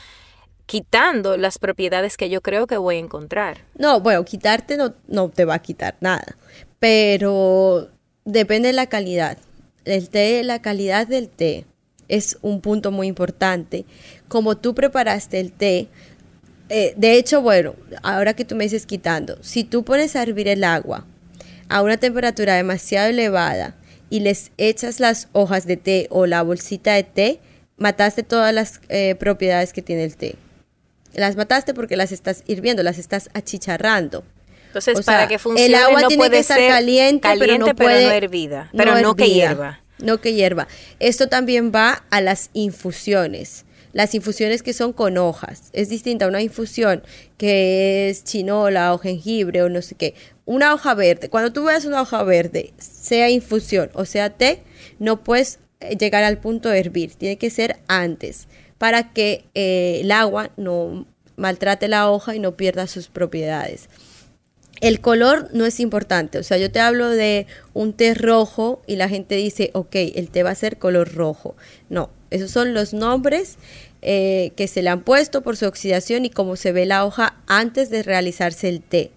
quitando 0.66 1.38
las 1.38 1.58
propiedades 1.58 2.18
que 2.18 2.30
yo 2.30 2.42
creo 2.42 2.66
que 2.66 2.78
voy 2.78 2.96
a 2.96 3.00
encontrar? 3.00 3.60
No, 3.78 4.00
bueno, 4.00 4.24
quitarte 4.24 4.78
no, 4.78 4.94
no 5.08 5.30
te 5.30 5.46
va 5.46 5.56
a 5.56 5.60
quitar 5.60 5.98
nada, 6.00 6.38
pero 6.80 7.90
depende 8.26 8.70
de 8.70 8.74
la 8.74 8.88
calidad. 8.88 9.38
El 9.86 10.10
té, 10.10 10.44
la 10.44 10.62
calidad 10.62 11.08
del 11.08 11.30
té 11.30 11.66
es 12.08 12.38
un 12.42 12.62
punto 12.62 12.92
muy 12.92 13.08
importante. 13.08 13.86
Como 14.28 14.58
tú 14.58 14.76
preparaste 14.76 15.40
el 15.40 15.52
té, 15.52 15.88
eh, 16.74 16.94
de 16.96 17.18
hecho, 17.18 17.42
bueno, 17.42 17.76
ahora 18.02 18.34
que 18.34 18.46
tú 18.46 18.56
me 18.56 18.64
dices 18.64 18.86
quitando, 18.86 19.38
si 19.44 19.66
tú 19.66 19.84
pones 19.84 20.16
a 20.16 20.24
hervir 20.24 20.48
el 20.48 20.64
agua 20.64 21.06
a 21.68 21.82
una 21.82 21.98
temperatura 21.98 22.56
demasiado 22.56 23.10
elevada 23.10 23.76
y 24.10 24.22
les 24.22 24.52
echas 24.58 25.02
las 25.02 25.28
hojas 25.34 25.66
de 25.66 25.76
té 25.76 26.08
o 26.12 26.28
la 26.28 26.42
bolsita 26.44 26.94
de 26.94 27.04
té, 27.04 27.40
mataste 27.76 28.24
todas 28.24 28.54
las 28.54 28.80
eh, 28.88 29.16
propiedades 29.16 29.74
que 29.74 29.82
tiene 29.82 30.06
el 30.06 30.16
té. 30.16 30.36
Las 31.14 31.36
mataste 31.36 31.74
porque 31.74 31.98
las 31.98 32.14
estás 32.14 32.42
hirviendo, 32.48 32.84
las 32.84 33.00
estás 33.00 33.30
achicharrando. 33.34 34.24
Entonces, 34.68 35.02
para 35.02 35.28
que 35.28 35.40
funcione, 35.40 35.66
el 35.66 35.76
agua 35.76 36.08
tiene 36.08 36.30
que 36.30 36.40
estar 36.40 36.58
caliente, 36.58 37.28
pero 37.38 37.58
no, 37.58 37.76
puede, 37.76 38.16
hervida, 38.16 38.70
pero 38.72 38.98
no, 39.02 39.16
que 39.16 39.30
hierva. 39.30 39.82
No 40.00 40.22
que 40.22 40.34
hierva. 40.34 40.70
Esto 41.00 41.28
también 41.28 41.74
va 41.76 42.06
a 42.10 42.22
las 42.22 42.50
infusiones 42.54 43.66
las 43.94 44.16
infusiones 44.16 44.64
que 44.64 44.74
son 44.74 44.94
con 44.94 45.18
hojas. 45.18 45.70
Es 45.74 45.90
distinta 45.90 46.26
a 46.26 46.28
una 46.28 46.42
infusión 46.42 47.04
que 47.38 48.10
es 48.10 48.24
chinola 48.24 48.94
o 48.94 48.98
jengibre 48.98 49.64
o 49.64 49.70
no 49.70 49.82
sé 49.82 49.96
qué. 49.96 50.16
Una 50.46 50.74
hoja 50.74 50.94
verde, 50.94 51.30
cuando 51.30 51.54
tú 51.54 51.64
veas 51.66 51.86
una 51.86 52.02
hoja 52.02 52.24
verde, 52.24 52.74
sea 52.78 53.30
infusión 53.30 53.90
o 53.94 54.06
sea 54.06 54.30
té, 54.30 54.64
no 55.00 55.24
puedes 55.24 55.60
eh, 55.80 55.96
llegar 55.98 56.24
al 56.24 56.38
punto 56.38 56.70
de 56.70 56.80
hervir, 56.80 57.16
tiene 57.16 57.38
que 57.38 57.50
ser 57.50 57.78
antes 57.88 58.48
para 58.78 59.14
que 59.14 59.46
eh, 59.54 60.00
el 60.02 60.12
agua 60.12 60.50
no 60.58 61.06
maltrate 61.36 61.88
la 61.88 62.10
hoja 62.10 62.36
y 62.36 62.40
no 62.40 62.58
pierda 62.58 62.88
sus 62.88 63.10
propiedades. 63.10 63.90
El 64.80 65.00
color 65.02 65.50
no 65.54 65.68
es 65.68 65.80
importante, 65.80 66.40
o 66.40 66.44
sea, 66.44 66.58
yo 66.58 66.72
te 66.72 66.80
hablo 66.80 67.10
de 67.10 67.46
un 67.74 67.94
té 67.94 68.16
rojo 68.16 68.82
y 68.88 68.96
la 68.96 69.08
gente 69.08 69.36
dice, 69.36 69.70
ok, 69.74 69.96
el 70.16 70.32
té 70.32 70.42
va 70.42 70.50
a 70.50 70.56
ser 70.56 70.78
color 70.78 71.14
rojo. 71.14 71.56
No, 71.90 72.10
esos 72.32 72.50
son 72.50 72.74
los 72.74 72.94
nombres 72.94 73.58
eh, 74.02 74.54
que 74.56 74.68
se 74.68 74.82
le 74.82 74.90
han 74.90 75.04
puesto 75.04 75.42
por 75.42 75.58
su 75.58 75.68
oxidación 75.68 76.26
y 76.26 76.32
cómo 76.32 76.56
se 76.56 76.72
ve 76.72 76.86
la 76.86 77.06
hoja 77.06 77.36
antes 77.46 77.90
de 77.90 78.02
realizarse 78.02 78.68
el 78.68 78.82
té. 78.82 79.12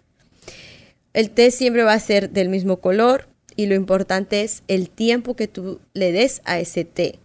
El 1.15 1.31
té 1.31 1.51
siempre 1.51 1.85
va 1.85 1.95
a 1.95 2.01
ser 2.01 2.31
del 2.31 2.49
mismo 2.49 2.81
color 2.81 3.29
y 3.57 3.67
lo 3.67 3.75
importante 3.75 4.43
es 4.43 4.65
el 4.69 4.91
tiempo 4.91 5.37
que 5.37 5.49
tú 5.49 5.81
le 5.95 6.13
des 6.13 6.43
a 6.45 6.59
ese 6.59 6.85
té 6.85 7.21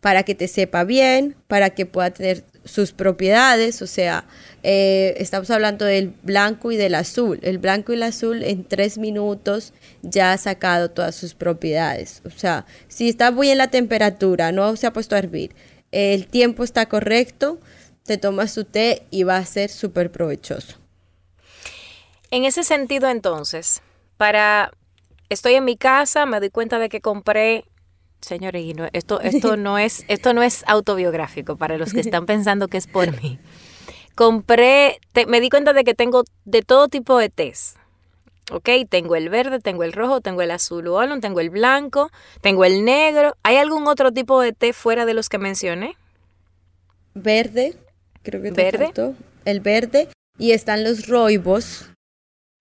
para 0.00 0.22
que 0.22 0.34
te 0.34 0.48
sepa 0.48 0.84
bien, 0.84 1.36
para 1.46 1.70
que 1.70 1.86
pueda 1.86 2.10
tener 2.10 2.44
sus 2.64 2.92
propiedades, 2.92 3.82
o 3.82 3.86
sea, 3.86 4.24
eh, 4.62 5.14
estamos 5.16 5.50
hablando 5.50 5.84
del 5.84 6.12
blanco 6.22 6.72
y 6.72 6.76
del 6.76 6.94
azul. 6.94 7.38
El 7.42 7.58
blanco 7.58 7.92
y 7.92 7.96
el 7.96 8.02
azul 8.02 8.42
en 8.42 8.64
tres 8.64 8.98
minutos 8.98 9.72
ya 10.02 10.32
ha 10.32 10.38
sacado 10.38 10.90
todas 10.90 11.14
sus 11.14 11.34
propiedades. 11.34 12.22
O 12.24 12.30
sea, 12.30 12.66
si 12.88 13.08
está 13.08 13.30
muy 13.30 13.50
en 13.50 13.58
la 13.58 13.68
temperatura, 13.68 14.52
no 14.52 14.76
se 14.76 14.86
ha 14.86 14.92
puesto 14.92 15.14
a 15.14 15.18
hervir, 15.18 15.54
el 15.92 16.26
tiempo 16.26 16.62
está 16.62 16.86
correcto, 16.86 17.58
te 18.04 18.18
tomas 18.18 18.54
tu 18.54 18.64
té 18.64 19.06
y 19.10 19.22
va 19.24 19.36
a 19.36 19.44
ser 19.44 19.70
súper 19.70 20.10
provechoso. 20.10 20.76
En 22.30 22.44
ese 22.44 22.62
sentido, 22.62 23.08
entonces, 23.08 23.82
para 24.16 24.70
estoy 25.28 25.54
en 25.54 25.64
mi 25.64 25.76
casa, 25.76 26.26
me 26.26 26.40
doy 26.40 26.50
cuenta 26.50 26.78
de 26.78 26.88
que 26.88 27.00
compré 27.00 27.64
señores, 28.20 28.64
esto, 28.92 29.20
esto, 29.20 29.56
no 29.56 29.78
es, 29.78 30.04
esto 30.08 30.32
no 30.32 30.42
es 30.42 30.64
autobiográfico 30.66 31.56
para 31.56 31.78
los 31.78 31.92
que 31.92 32.00
están 32.00 32.26
pensando 32.26 32.68
que 32.68 32.78
es 32.78 32.86
por 32.86 33.20
mí. 33.22 33.38
Compré, 34.14 34.98
me 35.28 35.40
di 35.40 35.48
cuenta 35.48 35.72
de 35.72 35.84
que 35.84 35.94
tengo 35.94 36.24
de 36.44 36.62
todo 36.62 36.88
tipo 36.88 37.18
de 37.18 37.30
tés. 37.30 37.76
¿Ok? 38.52 38.68
Tengo 38.88 39.14
el 39.14 39.28
verde, 39.28 39.60
tengo 39.60 39.84
el 39.84 39.92
rojo, 39.92 40.20
tengo 40.20 40.42
el 40.42 40.50
azul 40.50 40.88
o 40.88 41.20
tengo 41.20 41.38
el 41.38 41.50
blanco, 41.50 42.10
tengo 42.40 42.64
el 42.64 42.84
negro. 42.84 43.36
¿Hay 43.44 43.56
algún 43.56 43.86
otro 43.86 44.12
tipo 44.12 44.40
de 44.40 44.52
té 44.52 44.72
fuera 44.72 45.06
de 45.06 45.14
los 45.14 45.28
que 45.28 45.38
mencioné? 45.38 45.96
Verde, 47.14 47.76
creo 48.22 48.42
que 48.42 48.50
te 48.50 48.62
¿Verde? 48.62 49.14
El 49.44 49.60
verde. 49.60 50.08
Y 50.36 50.52
están 50.52 50.82
los 50.82 51.06
roibos, 51.06 51.89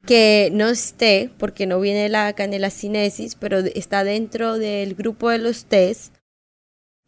que 0.06 0.50
no 0.54 0.70
esté, 0.70 1.30
porque 1.38 1.68
no 1.68 1.80
viene 1.80 2.10
la 2.10 2.34
canela 2.34 2.70
cinesis, 2.70 3.36
pero 3.36 3.60
está 3.60 4.04
dentro 4.04 4.58
del 4.58 4.96
grupo 4.96 5.30
de 5.30 5.40
los 5.40 5.66
tés, 5.66 6.12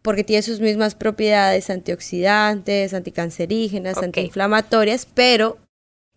porque 0.01 0.23
tiene 0.23 0.41
sus 0.41 0.59
mismas 0.59 0.95
propiedades 0.95 1.69
antioxidantes, 1.69 2.93
anticancerígenas, 2.93 3.97
antiinflamatorias, 3.97 5.05
pero 5.05 5.57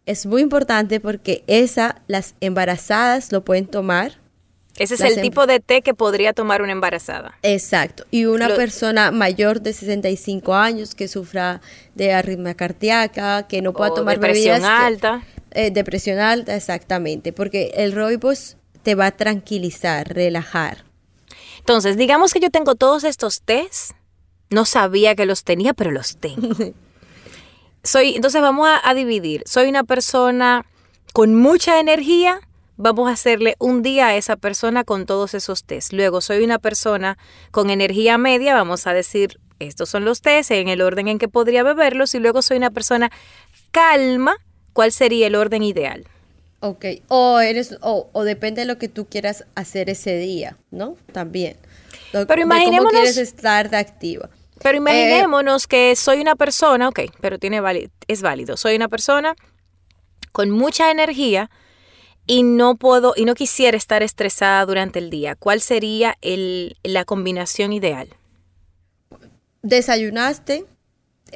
es 0.06 0.26
muy 0.26 0.42
importante 0.42 1.00
porque 1.00 1.44
esa, 1.46 2.02
las 2.06 2.34
embarazadas 2.40 3.32
lo 3.32 3.44
pueden 3.44 3.66
tomar. 3.66 4.18
Ese 4.76 4.94
es 4.94 5.00
el 5.02 5.18
em- 5.18 5.22
tipo 5.22 5.46
de 5.46 5.60
té 5.60 5.82
que 5.82 5.94
podría 5.94 6.32
tomar 6.32 6.60
una 6.60 6.72
embarazada. 6.72 7.38
Exacto. 7.42 8.04
Y 8.10 8.24
una 8.24 8.48
persona 8.48 9.12
mayor 9.12 9.60
de 9.60 9.72
65 9.72 10.54
años 10.54 10.94
que 10.94 11.06
sufra 11.06 11.60
de 11.94 12.12
arritmia 12.12 12.54
cardíaca, 12.54 13.46
que 13.46 13.62
no 13.62 13.72
pueda 13.72 13.94
tomar 13.94 14.18
presión 14.18 14.64
alta. 14.64 15.22
Eh, 15.55 15.71
depresión 15.71 16.19
alta, 16.19 16.57
exactamente, 16.57 17.33
porque 17.33 17.73
el 17.77 17.93
rooibos 17.93 18.57
te 18.83 18.97
va 18.97 19.07
a 19.07 19.11
tranquilizar, 19.12 20.12
relajar. 20.12 20.85
Entonces, 21.61 21.97
digamos 21.97 22.33
que 22.33 22.40
yo 22.40 22.51
tengo 22.51 22.75
todos 22.75 23.05
estos 23.05 23.40
tés, 23.40 23.95
no 24.51 24.64
sabía 24.64 25.14
que 25.14 25.27
los 25.27 25.45
tenía, 25.45 25.73
pero 25.73 25.93
los 25.93 26.17
tengo. 26.17 26.55
Soy, 27.85 28.17
entonces 28.17 28.40
vamos 28.43 28.69
a, 28.83 28.95
dividir. 28.95 29.43
Soy 29.47 29.69
una 29.69 29.85
persona 29.85 30.64
con 31.12 31.35
mucha 31.35 31.79
energía, 31.79 32.40
vamos 32.77 33.09
a 33.09 33.12
hacerle 33.12 33.57
un 33.59 33.83
día 33.83 34.09
a 34.09 34.17
esa 34.17 34.37
persona 34.37 34.85
con 34.85 35.07
todos 35.07 35.35
esos 35.35 35.64
tés. 35.64 35.93
Luego 35.93 36.21
soy 36.21 36.43
una 36.43 36.59
persona 36.59 37.19
con 37.51 37.71
energía 37.71 38.19
media, 38.19 38.55
vamos 38.55 38.87
a 38.87 38.95
decir, 38.95 39.38
estos 39.59 39.90
son 39.90 40.05
los 40.05 40.23
tés 40.23 40.51
en 40.51 40.69
el 40.69 40.81
orden 40.81 41.09
en 41.09 41.19
que 41.19 41.29
podría 41.29 41.62
beberlos. 41.62 42.14
Y 42.14 42.21
luego 42.21 42.40
soy 42.40 42.57
una 42.57 42.71
persona 42.71 43.12
calma, 43.71 44.37
¿cuál 44.74 44.92
sería 44.92 45.26
el 45.26 45.34
orden 45.34 45.62
ideal? 45.62 46.04
Ok, 46.60 46.84
o, 47.08 47.40
eres, 47.40 47.76
o, 47.80 48.24
depende 48.24 48.62
de 48.62 48.66
lo 48.66 48.78
que 48.78 48.88
tú 48.88 49.06
quieras 49.06 49.44
hacer 49.54 49.88
ese 49.88 50.16
día, 50.18 50.58
¿no? 50.70 50.96
También. 51.12 51.56
pero 52.12 52.40
imaginémonos... 52.42 52.90
cómo 52.90 52.90
quieres 52.90 53.16
estar 53.16 53.70
de 53.70 53.78
activa. 53.78 54.28
Pero 54.62 54.78
imaginémonos 54.78 55.66
que 55.66 55.94
soy 55.96 56.20
una 56.20 56.37
persona, 56.37 56.88
ok, 56.88 57.00
pero 57.20 57.38
tiene 57.38 57.60
es 58.08 58.22
válido. 58.22 58.56
Soy 58.56 58.76
una 58.76 58.88
persona 58.88 59.34
con 60.32 60.50
mucha 60.50 60.90
energía 60.90 61.50
y 62.26 62.42
no 62.42 62.76
puedo 62.76 63.12
y 63.16 63.24
no 63.24 63.34
quisiera 63.34 63.76
estar 63.76 64.02
estresada 64.02 64.64
durante 64.64 64.98
el 64.98 65.10
día. 65.10 65.34
¿Cuál 65.37 65.60
sería 65.60 66.16
el, 66.22 66.76
la 66.82 67.04
combinación 67.04 67.72
ideal? 67.72 68.08
Desayunaste, 69.62 70.64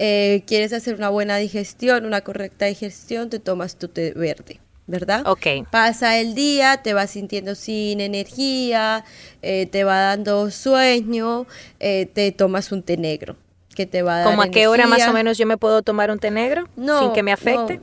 eh, 0.01 0.45
quieres 0.47 0.73
hacer 0.73 0.95
una 0.95 1.09
buena 1.09 1.37
digestión, 1.37 2.07
una 2.07 2.21
correcta 2.21 2.67
digestión, 2.67 3.31
te 3.31 3.41
tomas 3.41 3.77
tu 3.77 3.89
té 3.89 4.13
verde. 4.13 4.61
¿verdad? 4.87 5.27
Ok. 5.27 5.69
Pasa 5.71 6.19
el 6.19 6.35
día, 6.35 6.79
te 6.83 6.95
vas 6.95 7.11
sintiendo 7.11 7.55
sin 7.55 8.01
energía, 8.01 9.05
eh, 9.43 9.67
te 9.67 9.85
va 9.85 9.99
dando 9.99 10.51
sueño, 10.51 11.47
eh, 11.79 12.07
te 12.07 12.33
tomas 12.33 12.73
un 12.73 12.83
té 12.83 12.97
negro 12.97 13.37
que 13.75 13.85
te 13.87 14.01
va 14.03 14.15
a 14.15 14.19
dar 14.21 14.27
¿Cómo 14.27 14.43
a 14.43 14.49
qué 14.49 14.67
hora 14.67 14.87
más 14.87 15.07
o 15.07 15.13
menos 15.13 15.37
yo 15.37 15.47
me 15.47 15.59
puedo 15.59 15.83
tomar 15.83 16.11
un 16.11 16.19
té 16.19 16.31
negro 16.31 16.69
no, 16.75 17.01
sin 17.01 17.13
que 17.13 17.23
me 17.23 17.33
afecte? 17.33 17.81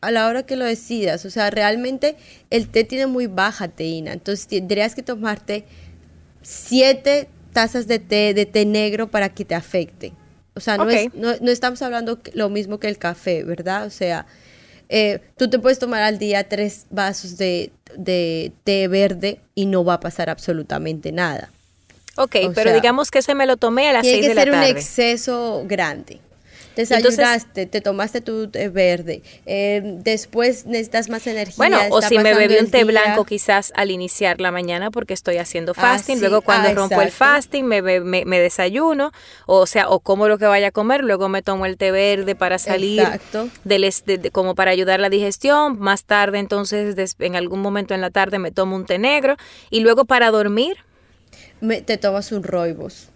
a 0.00 0.10
la 0.10 0.26
hora 0.26 0.42
que 0.42 0.56
lo 0.56 0.64
decidas, 0.64 1.24
o 1.24 1.30
sea, 1.30 1.48
realmente 1.50 2.16
el 2.50 2.68
té 2.68 2.82
tiene 2.82 3.06
muy 3.06 3.28
baja 3.28 3.68
teína, 3.68 4.12
entonces 4.12 4.48
tendrías 4.48 4.96
que 4.96 5.02
tomarte 5.02 5.64
siete 6.42 7.28
tazas 7.52 7.86
de 7.86 8.00
té, 8.00 8.34
de 8.34 8.46
té 8.46 8.66
negro 8.66 9.10
para 9.10 9.28
que 9.28 9.44
te 9.44 9.54
afecte. 9.54 10.12
O 10.60 10.62
sea, 10.62 10.76
no, 10.76 10.90
es, 10.90 11.12
no, 11.14 11.32
estamos 11.50 11.80
hablando 11.80 12.20
lo 12.34 12.50
mismo 12.50 12.78
que 12.78 12.88
el 12.88 12.98
café, 12.98 13.44
¿verdad? 13.44 13.86
O 13.86 13.90
sea, 13.90 14.26
eh, 14.90 15.20
tú 15.38 15.48
te 15.48 15.58
puedes 15.58 15.78
tomar 15.78 16.02
al 16.02 16.18
día 16.18 16.48
tres 16.48 16.86
vasos 16.90 17.38
de, 17.38 17.72
té 18.64 18.88
verde 18.88 19.40
y 19.54 19.64
no 19.64 19.84
va 19.84 19.94
a 19.94 20.00
pasar 20.00 20.28
absolutamente 20.28 21.12
nada. 21.12 21.50
Ok, 22.16 22.36
pero 22.54 22.74
digamos 22.74 23.10
que 23.10 23.20
ese 23.20 23.34
me 23.34 23.46
lo 23.46 23.56
tomé 23.56 23.88
a 23.88 23.94
las 23.94 24.06
seis 24.06 24.26
de 24.26 24.34
la 24.34 24.44
tarde. 24.44 24.50
Tiene 24.50 24.74
que 24.74 24.82
ser 24.82 24.94
un 24.94 25.08
exceso 25.08 25.64
grande. 25.66 26.20
Desayunaste, 26.76 27.66
te 27.66 27.80
tomaste 27.80 28.20
tu 28.20 28.48
té 28.48 28.68
verde, 28.68 29.22
eh, 29.44 29.82
después 29.84 30.66
necesitas 30.66 31.08
más 31.08 31.26
energía. 31.26 31.56
Bueno, 31.56 31.78
o 31.90 32.00
si 32.00 32.18
me 32.18 32.32
bebí 32.32 32.56
un 32.58 32.70
té 32.70 32.84
blanco 32.84 33.24
quizás 33.24 33.72
al 33.74 33.90
iniciar 33.90 34.40
la 34.40 34.52
mañana 34.52 34.90
porque 34.90 35.12
estoy 35.12 35.38
haciendo 35.38 35.72
ah, 35.76 35.80
fasting, 35.80 36.20
luego 36.20 36.42
cuando 36.42 36.68
ah, 36.68 36.74
rompo 36.74 37.02
el 37.02 37.10
fasting 37.10 37.64
me, 37.64 37.82
me, 37.82 38.40
desayuno, 38.40 39.12
o 39.46 39.66
sea, 39.66 39.88
o 39.88 40.00
como 40.00 40.28
lo 40.28 40.38
que 40.38 40.46
vaya 40.46 40.68
a 40.68 40.70
comer, 40.70 41.02
luego 41.02 41.28
me 41.28 41.42
tomo 41.42 41.66
el 41.66 41.76
té 41.76 41.90
verde 41.90 42.34
para 42.36 42.58
salir, 42.58 43.06
del, 43.64 43.92
como 44.32 44.54
para 44.54 44.70
ayudar 44.70 45.00
la 45.00 45.10
digestión, 45.10 45.78
más 45.78 46.04
tarde 46.04 46.38
entonces 46.38 47.16
en 47.18 47.36
algún 47.36 47.60
momento 47.60 47.94
en 47.94 48.00
la 48.00 48.10
tarde 48.10 48.38
me 48.38 48.52
tomo 48.52 48.76
un 48.76 48.86
té 48.86 48.98
negro 48.98 49.36
y 49.70 49.80
luego 49.80 50.04
para 50.04 50.30
dormir. 50.30 50.76
te 51.84 51.96
tomas 51.98 52.30
un 52.32 52.42
roibos 52.42 53.09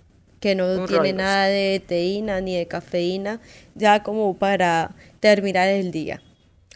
que 0.44 0.54
no 0.54 0.84
tiene 0.84 1.14
nada 1.14 1.46
de 1.46 1.82
teína 1.86 2.38
ni 2.42 2.54
de 2.54 2.68
cafeína, 2.68 3.40
ya 3.74 4.02
como 4.02 4.36
para 4.36 4.94
terminar 5.18 5.70
el 5.70 5.90
día. 5.90 6.20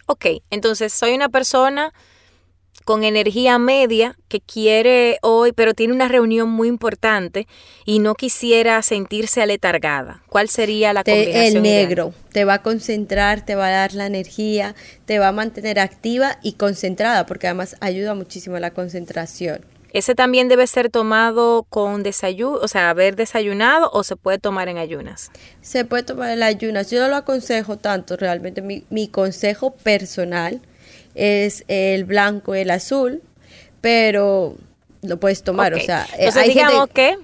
Ok, 0.07 0.25
entonces 0.49 0.91
soy 0.91 1.13
una 1.13 1.29
persona 1.29 1.93
con 2.87 3.05
energía 3.05 3.59
media 3.59 4.17
que 4.29 4.41
quiere 4.41 5.19
hoy, 5.21 5.53
pero 5.53 5.75
tiene 5.75 5.93
una 5.93 6.09
reunión 6.09 6.49
muy 6.49 6.69
importante 6.69 7.47
y 7.85 7.99
no 7.99 8.15
quisiera 8.15 8.81
sentirse 8.81 9.43
aletargada. 9.43 10.23
¿Cuál 10.31 10.49
sería 10.49 10.95
la 10.95 11.05
combinación? 11.05 11.57
El 11.57 11.63
negro 11.63 12.15
te 12.33 12.47
va 12.47 12.55
a 12.55 12.63
concentrar, 12.63 13.45
te 13.45 13.55
va 13.55 13.67
a 13.67 13.71
dar 13.71 13.93
la 13.93 14.07
energía, 14.07 14.75
te 15.05 15.19
va 15.19 15.29
a 15.29 15.33
mantener 15.33 15.79
activa 15.79 16.39
y 16.43 16.55
concentrada, 16.55 17.27
porque 17.27 17.49
además 17.49 17.77
ayuda 17.81 18.15
muchísimo 18.15 18.57
a 18.57 18.61
la 18.61 18.71
concentración. 18.71 19.61
¿Ese 19.93 20.15
también 20.15 20.49
debe 20.49 20.67
ser 20.67 20.91
tomado 20.91 21.65
con 21.69 22.03
desayuno, 22.03 22.59
o 22.61 22.69
sea, 22.69 22.91
haber 22.91 23.17
desayunado 23.17 23.91
o 23.93 24.05
se 24.05 24.17
puede 24.17 24.39
tomar 24.39 24.69
en 24.69 24.77
ayunas? 24.77 25.31
Se 25.63 25.85
puede 25.85 26.03
tomar 26.03 26.31
en 26.31 26.43
ayunas. 26.43 26.91
Yo 26.91 27.01
no 27.01 27.09
lo 27.09 27.17
aconsejo 27.17 27.79
tanto, 27.79 28.17
realmente 28.17 28.61
mi, 28.63 29.09
consejo 29.09 29.75
personal 29.75 30.61
es 31.15 31.65
el 31.69 32.05
blanco 32.05 32.55
y 32.55 32.61
el 32.61 32.71
azul, 32.71 33.23
pero 33.81 34.57
lo 35.03 35.19
puedes 35.19 35.43
tomar, 35.43 35.73
o 35.75 35.81
sea, 35.81 36.05
eh, 36.13 36.27
Entonces, 36.27 36.55
digamos 36.55 36.89
que 36.89 37.17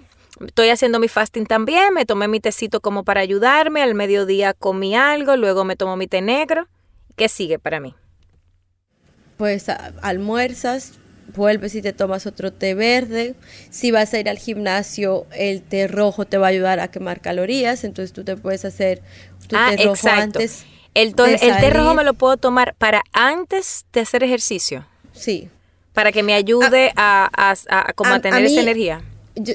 estoy 0.46 0.70
haciendo 0.70 0.98
mi 0.98 1.08
fasting 1.08 1.44
también, 1.44 1.92
me 1.92 2.06
tomé 2.06 2.28
mi 2.28 2.40
tecito 2.40 2.80
como 2.80 3.04
para 3.04 3.20
ayudarme, 3.20 3.82
al 3.82 3.94
mediodía 3.94 4.54
comí 4.54 4.94
algo, 4.94 5.36
luego 5.36 5.64
me 5.64 5.76
tomo 5.76 5.96
mi 5.96 6.06
té 6.06 6.22
negro. 6.22 6.66
¿Qué 7.16 7.28
sigue 7.28 7.58
para 7.58 7.78
mí? 7.78 7.94
Pues 9.36 9.68
almuerzas, 9.68 10.94
vuelves 11.34 11.74
y 11.74 11.82
te 11.82 11.92
tomas 11.92 12.26
otro 12.26 12.52
té 12.52 12.74
verde. 12.74 13.34
Si 13.70 13.90
vas 13.90 14.14
a 14.14 14.20
ir 14.20 14.28
al 14.28 14.38
gimnasio, 14.38 15.26
el 15.32 15.62
té 15.62 15.86
rojo 15.86 16.24
te 16.24 16.38
va 16.38 16.46
a 16.46 16.50
ayudar 16.50 16.80
a 16.80 16.88
quemar 16.88 17.20
calorías, 17.20 17.84
entonces 17.84 18.12
tú 18.12 18.24
te 18.24 18.36
puedes 18.36 18.64
hacer 18.64 19.02
tu 19.48 19.56
ah, 19.56 19.72
té 19.76 19.84
rojo 19.84 20.08
antes. 20.08 20.64
El, 20.94 21.08
el 21.08 21.38
té 21.38 21.70
rojo 21.70 21.94
me 21.94 22.04
lo 22.04 22.14
puedo 22.14 22.36
tomar 22.36 22.74
para 22.76 23.02
antes 23.12 23.84
de 23.92 24.00
hacer 24.00 24.22
ejercicio. 24.22 24.86
Sí. 25.12 25.48
Para 25.92 26.12
que 26.12 26.22
me 26.22 26.34
ayude 26.34 26.92
a, 26.96 27.30
a, 27.36 27.94
mantener 28.02 28.44
esa 28.44 28.60
energía. 28.60 29.02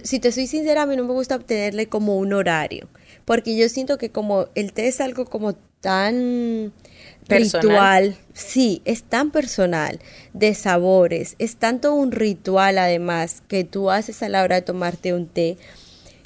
si 0.03 0.19
te 0.19 0.32
soy 0.32 0.47
sincera, 0.47 0.84
a 0.84 0.86
mí 0.86 0.95
no 0.95 1.03
me 1.03 1.13
gusta 1.13 1.36
obtenerle 1.36 1.88
como 1.88 2.17
un 2.17 2.34
horario, 2.34 2.88
porque 3.25 3.57
yo 3.57 3.67
siento 3.69 3.97
que 3.97 4.09
como 4.09 4.47
el 4.55 4.73
té 4.73 4.88
es 4.88 5.01
algo 5.01 5.25
como 5.25 5.53
tan 5.82 6.73
ritual. 7.30 8.17
Sí, 8.34 8.82
es 8.86 9.03
tan 9.03 9.32
personal, 9.32 9.99
de 10.34 10.53
sabores, 10.53 11.36
es 11.39 11.55
tanto 11.55 11.93
un 11.93 12.11
ritual 12.11 12.77
además 12.77 13.43
que 13.47 13.63
tú 13.63 13.91
haces 13.91 14.23
a 14.23 14.30
la 14.30 14.43
hora 14.43 14.55
de 14.55 14.61
tomarte 14.61 15.13
un 15.13 15.27
té, 15.27 15.57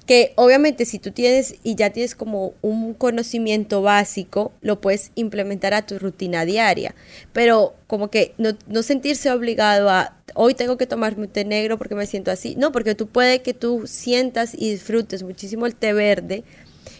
que 0.05 0.33
obviamente 0.35 0.85
si 0.85 0.99
tú 0.99 1.11
tienes 1.11 1.55
y 1.63 1.75
ya 1.75 1.91
tienes 1.91 2.13
como 2.13 2.53
un 2.61 2.93
conocimiento 2.93 3.81
básico, 3.81 4.51
lo 4.61 4.81
puedes 4.81 5.11
implementar 5.15 5.73
a 5.73 5.85
tu 5.85 5.97
rutina 5.97 6.45
diaria, 6.45 6.93
pero 7.31 7.73
como 7.87 8.09
que 8.09 8.33
no, 8.37 8.51
no 8.67 8.83
sentirse 8.83 9.31
obligado 9.31 9.89
a 9.89 10.17
hoy 10.35 10.55
tengo 10.55 10.77
que 10.77 10.87
tomarme 10.87 11.23
un 11.23 11.29
té 11.29 11.45
negro 11.45 11.77
porque 11.77 11.95
me 11.95 12.05
siento 12.05 12.31
así, 12.31 12.55
no, 12.55 12.71
porque 12.71 12.95
tú 12.95 13.07
puedes 13.07 13.39
que 13.41 13.53
tú 13.53 13.83
sientas 13.85 14.53
y 14.53 14.71
disfrutes 14.71 15.23
muchísimo 15.23 15.65
el 15.65 15.75
té 15.75 15.93
verde 15.93 16.43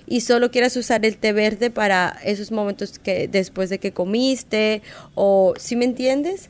y 0.06 0.22
solo 0.22 0.51
quieras 0.51 0.76
usar 0.76 1.06
el 1.06 1.18
té 1.18 1.34
verde 1.34 1.70
para 1.70 2.18
esos 2.24 2.51
momentos 2.51 2.99
que 2.99 3.28
después 3.28 3.70
de 3.70 3.80
que 3.80 3.91
comiste 3.91 4.82
o 5.16 5.54
si 5.58 5.76
me 5.76 5.86
entiendes? 5.86 6.49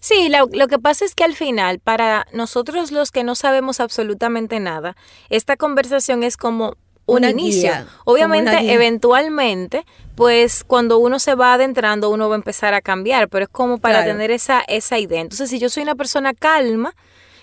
Sí, 0.00 0.28
lo, 0.28 0.68
que 0.68 0.78
pasa 0.78 1.06
es 1.06 1.14
que 1.14 1.24
al 1.24 1.34
final, 1.34 1.78
para 1.78 2.26
nosotros 2.32 2.92
los 2.92 3.10
que 3.10 3.24
no 3.24 3.34
sabemos 3.34 3.80
absolutamente 3.80 4.60
nada, 4.60 4.96
esta 5.30 5.56
conversación 5.56 6.22
es 6.22 6.36
como 6.36 6.76
un 7.06 7.24
inicio. 7.24 7.72
Obviamente, 8.04 8.74
eventualmente, 8.74 9.86
pues 10.14 10.62
cuando 10.62 10.98
uno 10.98 11.18
se 11.18 11.34
va 11.34 11.54
adentrando, 11.54 12.10
uno 12.10 12.28
va 12.28 12.34
a 12.34 12.36
empezar 12.36 12.74
a 12.74 12.82
cambiar, 12.82 13.28
pero 13.30 13.44
es 13.44 13.50
como 13.50 13.78
para 13.78 14.04
tener 14.04 14.30
esa, 14.30 14.60
esa 14.68 14.98
idea. 14.98 15.22
Entonces, 15.22 15.48
si 15.48 15.58
yo 15.58 15.70
soy 15.70 15.84
una 15.84 15.94
persona 15.94 16.34
calma, 16.34 16.94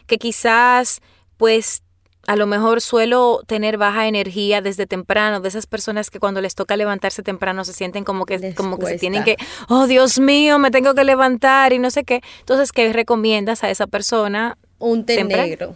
que 0.06 0.20
quizás 0.20 1.02
pues 1.38 1.82
a 2.28 2.36
lo 2.36 2.48
mejor 2.48 2.82
suelo 2.82 3.42
tener 3.48 3.78
baja 3.78 4.08
energía 4.08 4.62
desde 4.62 4.86
temprano, 4.86 5.40
de 5.40 5.50
esas 5.50 5.66
personas 5.66 6.10
que 6.10 6.20
cuando 6.20 6.42
les 6.42 6.56
toca 6.56 6.78
levantarse 6.78 7.24
temprano 7.24 7.66
se 7.66 7.74
sienten 7.74 8.04
como 8.04 8.26
que, 8.26 8.54
como 8.54 8.78
que 8.78 8.86
se 8.88 8.98
tienen 8.98 9.24
que, 9.24 9.38
oh 9.70 9.88
Dios 9.88 10.20
mío, 10.20 10.60
me 10.60 10.72
tengo 10.72 10.94
que 10.94 11.04
levantar 11.04 11.74
y 11.74 11.80
no 11.80 11.90
sé 11.90 12.04
qué. 12.04 12.22
Entonces, 12.40 12.72
¿qué 12.72 12.94
recomiendas 12.94 13.64
a 13.64 13.70
esa 13.70 13.88
persona? 13.88 14.58
Un 14.80 15.06
té 15.06 15.24
negro. 15.24 15.76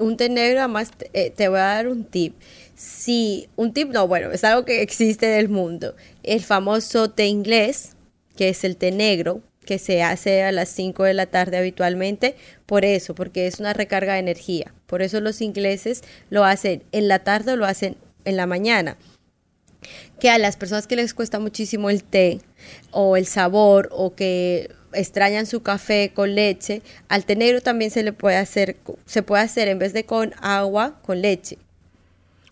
Un 0.00 0.16
té 0.16 0.28
negro, 0.28 0.60
además 0.60 0.90
te, 0.90 1.10
eh, 1.12 1.30
te 1.30 1.48
voy 1.48 1.58
a 1.58 1.64
dar 1.64 1.88
un 1.88 2.04
tip. 2.04 2.34
Sí, 2.74 3.48
un 3.56 3.72
tip 3.72 3.90
no, 3.90 4.08
bueno, 4.08 4.30
es 4.32 4.42
algo 4.44 4.64
que 4.64 4.82
existe 4.82 5.26
en 5.26 5.38
el 5.38 5.48
mundo. 5.48 5.94
El 6.22 6.40
famoso 6.40 7.10
té 7.10 7.26
inglés, 7.26 7.96
que 8.36 8.48
es 8.48 8.64
el 8.64 8.76
té 8.76 8.90
negro, 8.90 9.42
que 9.64 9.78
se 9.78 10.02
hace 10.02 10.42
a 10.42 10.52
las 10.52 10.68
5 10.70 11.04
de 11.04 11.14
la 11.14 11.26
tarde 11.26 11.56
habitualmente, 11.56 12.36
por 12.66 12.84
eso, 12.84 13.14
porque 13.14 13.46
es 13.46 13.60
una 13.60 13.72
recarga 13.72 14.14
de 14.14 14.20
energía. 14.20 14.72
Por 14.86 15.02
eso 15.02 15.20
los 15.20 15.40
ingleses 15.40 16.02
lo 16.30 16.44
hacen 16.44 16.82
en 16.92 17.08
la 17.08 17.20
tarde 17.20 17.52
o 17.52 17.56
lo 17.56 17.66
hacen 17.66 17.96
en 18.24 18.36
la 18.36 18.46
mañana. 18.46 18.96
Que 20.20 20.30
a 20.30 20.38
las 20.38 20.56
personas 20.56 20.86
que 20.86 20.96
les 20.96 21.14
cuesta 21.14 21.38
muchísimo 21.38 21.90
el 21.90 22.04
té 22.04 22.40
o 22.90 23.16
el 23.16 23.26
sabor 23.26 23.88
o 23.92 24.14
que 24.14 24.70
extrañan 24.92 25.46
su 25.46 25.62
café 25.62 26.12
con 26.14 26.34
leche, 26.34 26.82
al 27.08 27.24
té 27.24 27.36
negro 27.36 27.60
también 27.60 27.90
se 27.90 28.02
le 28.02 28.12
puede 28.12 28.36
hacer, 28.36 28.76
se 29.06 29.22
puede 29.22 29.42
hacer 29.42 29.68
en 29.68 29.78
vez 29.78 29.92
de 29.92 30.04
con 30.04 30.34
agua, 30.40 31.00
con 31.02 31.22
leche. 31.22 31.58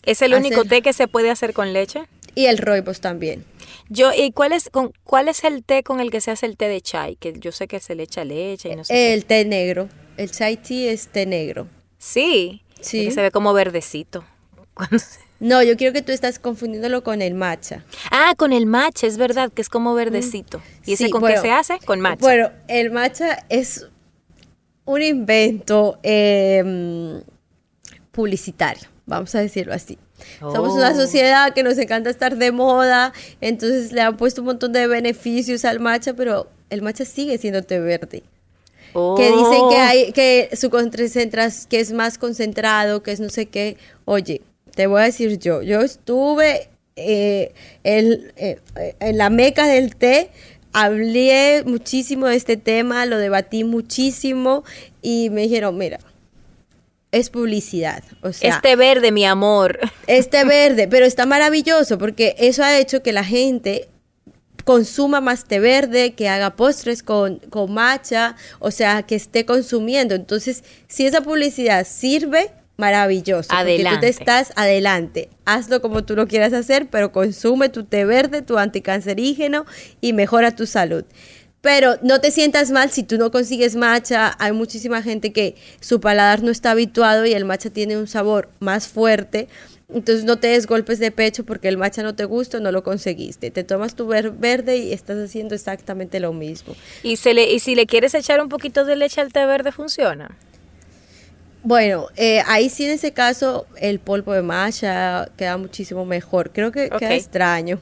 ¿Es 0.04 0.22
el 0.22 0.34
único 0.34 0.64
té 0.64 0.82
que 0.82 0.92
se 0.92 1.08
puede 1.08 1.30
hacer 1.30 1.52
con 1.52 1.72
leche? 1.72 2.02
Y 2.34 2.46
el 2.46 2.58
roibos 2.58 3.00
también. 3.00 3.44
Yo, 3.88 4.12
¿y 4.16 4.32
cuál 4.32 4.52
es, 4.52 4.70
con, 4.70 4.92
cuál 5.04 5.28
es 5.28 5.44
el 5.44 5.64
té 5.64 5.82
con 5.82 6.00
el 6.00 6.10
que 6.10 6.20
se 6.20 6.30
hace 6.30 6.46
el 6.46 6.56
té 6.56 6.68
de 6.68 6.80
chai? 6.80 7.16
Que 7.16 7.34
yo 7.38 7.52
sé 7.52 7.68
que 7.68 7.80
se 7.80 7.94
le 7.94 8.04
echa 8.04 8.24
leche 8.24 8.70
y 8.70 8.76
no 8.76 8.84
sé. 8.84 9.14
El 9.14 9.24
té 9.24 9.44
negro. 9.44 9.88
El 10.16 10.30
chai 10.30 10.56
tea 10.56 10.92
es 10.92 11.08
té 11.08 11.26
negro. 11.26 11.66
Sí. 11.98 12.62
Sí. 12.80 13.10
se 13.10 13.20
ve 13.20 13.30
como 13.30 13.52
verdecito. 13.52 14.24
No, 15.40 15.62
yo 15.62 15.78
quiero 15.78 15.94
que 15.94 16.02
tú 16.02 16.12
estás 16.12 16.38
confundiéndolo 16.38 17.02
con 17.02 17.22
el 17.22 17.34
matcha. 17.34 17.82
Ah, 18.10 18.34
con 18.36 18.52
el 18.52 18.66
matcha, 18.66 19.06
es 19.06 19.16
verdad, 19.16 19.50
que 19.50 19.62
es 19.62 19.70
como 19.70 19.94
verdecito. 19.94 20.58
Mm. 20.58 20.62
¿Y 20.84 20.92
ese 20.92 21.10
con 21.10 21.24
qué 21.24 21.38
se 21.38 21.50
hace? 21.50 21.78
Con 21.78 22.00
matcha. 22.00 22.20
Bueno, 22.20 22.50
el 22.68 22.90
matcha 22.90 23.46
es 23.48 23.88
un 24.84 25.00
invento 25.00 25.98
em, 26.02 27.22
publicitario, 28.12 28.88
vamos 29.06 29.34
a 29.34 29.40
decirlo 29.40 29.72
así. 29.72 29.98
Somos 30.40 30.74
una 30.74 30.90
oh. 30.90 30.94
sociedad 30.94 31.52
que 31.54 31.62
nos 31.62 31.78
encanta 31.78 32.10
estar 32.10 32.36
de 32.36 32.52
moda, 32.52 33.12
entonces 33.40 33.92
le 33.92 34.00
han 34.00 34.16
puesto 34.16 34.42
un 34.42 34.46
montón 34.46 34.72
de 34.72 34.86
beneficios 34.86 35.64
al 35.64 35.80
matcha, 35.80 36.14
pero 36.14 36.48
el 36.70 36.82
matcha 36.82 37.04
sigue 37.04 37.38
siendo 37.38 37.62
té 37.62 37.80
verde. 37.80 38.22
Que 38.92 39.26
dicen 39.26 39.68
que 39.70 39.76
hay 39.76 40.12
que 40.12 40.50
su 40.56 40.68
concentras 40.68 41.66
que 41.66 41.78
es 41.78 41.92
más 41.92 42.18
concentrado, 42.18 43.04
que 43.04 43.12
es 43.12 43.20
no 43.20 43.28
sé 43.28 43.46
qué. 43.46 43.76
Oye, 44.04 44.42
te 44.74 44.88
voy 44.88 45.02
a 45.02 45.04
decir 45.04 45.38
yo, 45.38 45.62
yo 45.62 45.80
estuve 45.80 46.68
eh, 46.96 47.52
eh, 47.84 48.58
en 48.98 49.18
la 49.18 49.30
meca 49.30 49.66
del 49.66 49.94
té, 49.94 50.30
hablé 50.72 51.62
muchísimo 51.64 52.26
de 52.26 52.36
este 52.36 52.56
tema, 52.56 53.06
lo 53.06 53.18
debatí 53.18 53.64
muchísimo 53.64 54.64
y 55.02 55.30
me 55.30 55.42
dijeron, 55.42 55.78
mira, 55.78 56.00
es 57.12 57.30
publicidad. 57.30 58.02
O 58.22 58.32
sea, 58.32 58.50
este 58.54 58.76
verde, 58.76 59.12
mi 59.12 59.24
amor. 59.24 59.78
Este 60.06 60.44
verde, 60.44 60.88
pero 60.88 61.06
está 61.06 61.26
maravilloso 61.26 61.98
porque 61.98 62.34
eso 62.38 62.62
ha 62.62 62.78
hecho 62.78 63.02
que 63.02 63.12
la 63.12 63.24
gente 63.24 63.88
consuma 64.64 65.20
más 65.20 65.44
té 65.44 65.58
verde, 65.58 66.12
que 66.12 66.28
haga 66.28 66.54
postres 66.56 67.02
con, 67.02 67.38
con 67.50 67.72
matcha, 67.72 68.36
o 68.58 68.70
sea, 68.70 69.02
que 69.02 69.16
esté 69.16 69.44
consumiendo. 69.44 70.14
Entonces, 70.14 70.62
si 70.86 71.06
esa 71.06 71.22
publicidad 71.22 71.86
sirve, 71.86 72.52
maravilloso. 72.76 73.52
Adelante. 73.52 73.84
Porque 73.84 73.94
tú 73.94 74.00
te 74.00 74.08
estás 74.08 74.52
adelante. 74.56 75.28
Hazlo 75.44 75.80
como 75.80 76.04
tú 76.04 76.16
lo 76.16 76.26
quieras 76.26 76.52
hacer, 76.52 76.88
pero 76.90 77.12
consume 77.12 77.68
tu 77.68 77.84
té 77.84 78.04
verde, 78.04 78.42
tu 78.42 78.58
anticancerígeno 78.58 79.66
y 80.00 80.12
mejora 80.12 80.56
tu 80.56 80.66
salud. 80.66 81.04
Pero 81.60 81.96
no 82.02 82.20
te 82.20 82.30
sientas 82.30 82.70
mal 82.70 82.90
si 82.90 83.02
tú 83.02 83.18
no 83.18 83.30
consigues 83.30 83.76
matcha. 83.76 84.34
Hay 84.38 84.52
muchísima 84.52 85.02
gente 85.02 85.32
que 85.32 85.56
su 85.80 86.00
paladar 86.00 86.42
no 86.42 86.50
está 86.50 86.70
habituado 86.70 87.26
y 87.26 87.32
el 87.34 87.44
matcha 87.44 87.70
tiene 87.70 87.98
un 87.98 88.06
sabor 88.06 88.48
más 88.60 88.88
fuerte. 88.88 89.48
Entonces 89.92 90.24
no 90.24 90.38
te 90.38 90.48
des 90.48 90.66
golpes 90.66 90.98
de 91.00 91.10
pecho 91.10 91.44
porque 91.44 91.68
el 91.68 91.76
matcha 91.76 92.02
no 92.02 92.14
te 92.14 92.24
gusta 92.24 92.60
no 92.60 92.72
lo 92.72 92.82
conseguiste. 92.82 93.50
Te 93.50 93.64
tomas 93.64 93.94
tu 93.94 94.06
verde 94.06 94.76
y 94.78 94.92
estás 94.92 95.18
haciendo 95.18 95.54
exactamente 95.54 96.20
lo 96.20 96.32
mismo. 96.32 96.74
¿Y, 97.02 97.16
se 97.16 97.34
le, 97.34 97.52
y 97.52 97.58
si 97.58 97.74
le 97.74 97.86
quieres 97.86 98.14
echar 98.14 98.40
un 98.40 98.48
poquito 98.48 98.84
de 98.84 98.96
leche 98.96 99.20
al 99.20 99.32
té 99.32 99.44
verde, 99.44 99.72
funciona? 99.72 100.30
Bueno, 101.62 102.06
eh, 102.16 102.42
ahí 102.46 102.70
sí 102.70 102.86
en 102.86 102.92
ese 102.92 103.12
caso 103.12 103.66
el 103.76 103.98
polvo 103.98 104.32
de 104.32 104.42
matcha 104.42 105.28
queda 105.36 105.58
muchísimo 105.58 106.06
mejor. 106.06 106.52
Creo 106.52 106.72
que 106.72 106.88
queda 106.88 107.14
extraño. 107.14 107.80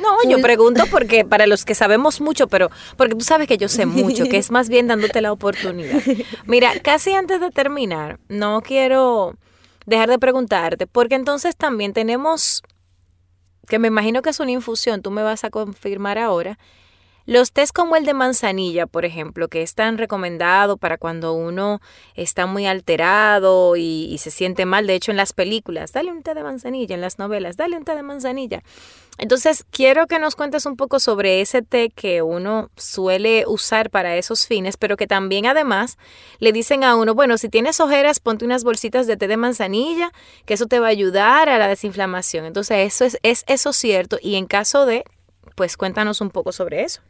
No, 0.00 0.28
yo 0.28 0.40
pregunto 0.40 0.84
porque 0.90 1.24
para 1.24 1.46
los 1.46 1.64
que 1.64 1.74
sabemos 1.74 2.20
mucho, 2.20 2.46
pero 2.48 2.70
porque 2.96 3.14
tú 3.14 3.24
sabes 3.24 3.46
que 3.46 3.58
yo 3.58 3.68
sé 3.68 3.86
mucho, 3.86 4.24
que 4.24 4.38
es 4.38 4.50
más 4.50 4.68
bien 4.68 4.86
dándote 4.86 5.20
la 5.20 5.32
oportunidad. 5.32 6.00
Mira, 6.46 6.72
casi 6.80 7.12
antes 7.12 7.40
de 7.40 7.50
terminar, 7.50 8.18
no 8.28 8.60
quiero 8.62 9.36
dejar 9.86 10.08
de 10.08 10.18
preguntarte, 10.18 10.86
porque 10.86 11.14
entonces 11.14 11.56
también 11.56 11.92
tenemos, 11.92 12.62
que 13.68 13.78
me 13.78 13.88
imagino 13.88 14.22
que 14.22 14.30
es 14.30 14.40
una 14.40 14.52
infusión, 14.52 15.02
tú 15.02 15.10
me 15.10 15.22
vas 15.22 15.44
a 15.44 15.50
confirmar 15.50 16.18
ahora, 16.18 16.58
los 17.26 17.52
test 17.52 17.72
como 17.74 17.96
el 17.96 18.04
de 18.04 18.14
manzanilla, 18.14 18.86
por 18.86 19.04
ejemplo, 19.04 19.48
que 19.48 19.62
es 19.62 19.74
tan 19.74 19.98
recomendado 19.98 20.76
para 20.76 20.98
cuando 20.98 21.34
uno 21.34 21.80
está 22.14 22.46
muy 22.46 22.66
alterado 22.66 23.76
y, 23.76 24.16
se 24.18 24.30
siente 24.30 24.66
mal, 24.66 24.86
de 24.86 24.94
hecho 24.94 25.10
en 25.10 25.16
las 25.16 25.32
películas, 25.32 25.92
dale 25.92 26.10
un 26.10 26.22
té 26.22 26.34
de 26.34 26.42
manzanilla, 26.42 26.94
en 26.94 27.00
las 27.00 27.18
novelas, 27.18 27.56
dale 27.56 27.76
un 27.76 27.84
té 27.84 27.94
de 27.94 28.02
manzanilla. 28.02 28.62
Entonces, 29.18 29.64
quiero 29.70 30.06
que 30.06 30.18
nos 30.18 30.36
cuentes 30.36 30.64
un 30.64 30.76
poco 30.76 30.98
sobre 30.98 31.42
ese 31.42 31.62
té 31.62 31.90
que 31.90 32.22
uno 32.22 32.70
suele 32.76 33.44
usar 33.46 33.90
para 33.90 34.16
esos 34.16 34.46
fines, 34.46 34.76
pero 34.76 34.96
que 34.96 35.06
también 35.06 35.46
además 35.46 35.98
le 36.38 36.50
dicen 36.50 36.82
a 36.82 36.96
uno, 36.96 37.14
bueno, 37.14 37.36
si 37.36 37.48
tienes 37.48 37.78
ojeras, 37.78 38.20
ponte 38.20 38.44
unas 38.44 38.64
bolsitas 38.64 39.06
de 39.06 39.16
té 39.16 39.28
de 39.28 39.36
manzanilla, 39.36 40.12
que 40.46 40.54
eso 40.54 40.66
te 40.66 40.80
va 40.80 40.86
a 40.86 40.90
ayudar 40.90 41.48
a 41.48 41.58
la 41.58 41.68
desinflamación. 41.68 42.46
Entonces, 42.46 42.94
eso 42.94 43.04
es, 43.04 43.18
es 43.22 43.44
eso 43.46 43.72
cierto 43.72 44.18
y 44.20 44.36
en 44.36 44.46
caso 44.46 44.86
de, 44.86 45.04
pues 45.54 45.76
cuéntanos 45.76 46.20
un 46.20 46.30
poco 46.30 46.52
sobre 46.52 46.82
eso. 46.82 47.02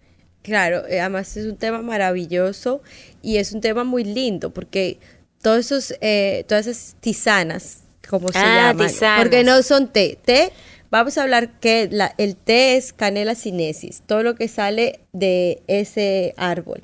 Claro, 0.42 0.86
eh, 0.88 1.00
además 1.00 1.36
es 1.36 1.46
un 1.46 1.56
tema 1.56 1.82
maravilloso 1.82 2.82
y 3.22 3.36
es 3.36 3.52
un 3.52 3.60
tema 3.60 3.84
muy 3.84 4.04
lindo 4.04 4.52
porque 4.52 4.98
todos 5.40 5.58
esos, 5.58 5.94
eh, 6.00 6.44
todas 6.48 6.66
esas 6.66 6.96
tisanas, 7.00 7.84
como 8.08 8.32
se 8.32 8.38
ah, 8.38 8.74
llaman, 8.74 8.90
porque 9.18 9.44
no 9.44 9.62
son 9.62 9.92
té, 9.92 10.18
té, 10.24 10.52
vamos 10.90 11.16
a 11.16 11.22
hablar 11.22 11.60
que 11.60 11.88
la, 11.90 12.14
el 12.18 12.36
té 12.36 12.76
es 12.76 12.92
canela 12.92 13.34
sinensis, 13.36 14.02
todo 14.04 14.22
lo 14.24 14.34
que 14.34 14.48
sale 14.48 15.00
de 15.12 15.62
ese 15.68 16.34
árbol. 16.36 16.82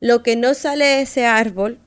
Lo 0.00 0.22
que 0.22 0.36
no 0.36 0.54
sale 0.54 0.84
de 0.84 1.02
ese 1.02 1.26
árbol, 1.26 1.78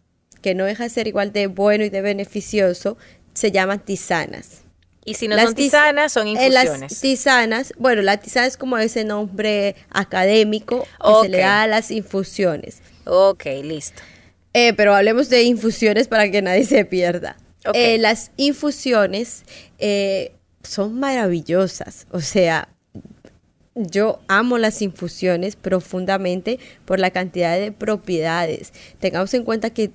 que 0.42 0.54
no 0.54 0.66
deja 0.66 0.84
de 0.84 0.90
ser 0.90 1.08
igual 1.08 1.34
de 1.34 1.48
bueno 1.48 1.84
y 1.84 1.90
de 1.90 2.02
beneficioso, 2.02 2.98
se 3.34 3.52
llaman 3.52 3.80
tisanas. 3.80 4.62
Y 5.10 5.16
si 5.16 5.28
no 5.28 5.40
son 5.40 5.56
tisanas, 5.56 6.12
son 6.12 6.28
infusiones. 6.28 6.82
las 6.82 7.02
tisanas, 7.02 7.74
bueno, 7.80 8.04
la 8.04 8.18
tisana 8.18 8.46
es 8.46 8.58
como 8.58 8.78
ese 8.78 9.04
nombre 9.04 9.76
académico 9.90 10.84
que 10.84 11.24
se 11.24 11.30
le 11.30 11.40
da 11.40 11.64
a 11.64 11.68
las 11.68 11.90
infusiones. 11.90 12.84
Ok, 13.06 13.46
listo. 13.64 14.04
Eh, 14.54 14.74
pero 14.74 14.94
hablemos 14.94 15.30
de 15.30 15.42
infusiones 15.42 16.08
para 16.08 16.30
que 16.30 16.44
nadie 16.44 16.64
se 16.64 16.86
pierda. 16.86 17.38
Eh, 17.74 17.98
las 17.98 18.30
infusiones 18.38 19.46
eh, 19.80 20.34
son 20.62 21.00
maravillosas, 21.00 22.06
o 22.12 22.20
sea, 22.20 22.70
yo 23.74 24.20
amo 24.28 24.60
las 24.60 24.80
infusiones 24.84 25.56
profundamente 25.56 26.60
por 26.86 27.00
la 27.00 27.10
cantidad 27.10 27.58
de 27.58 27.72
propiedades. 27.72 28.74
Tengamos 29.00 29.34
en 29.34 29.44
cuenta 29.44 29.72
que 29.72 29.90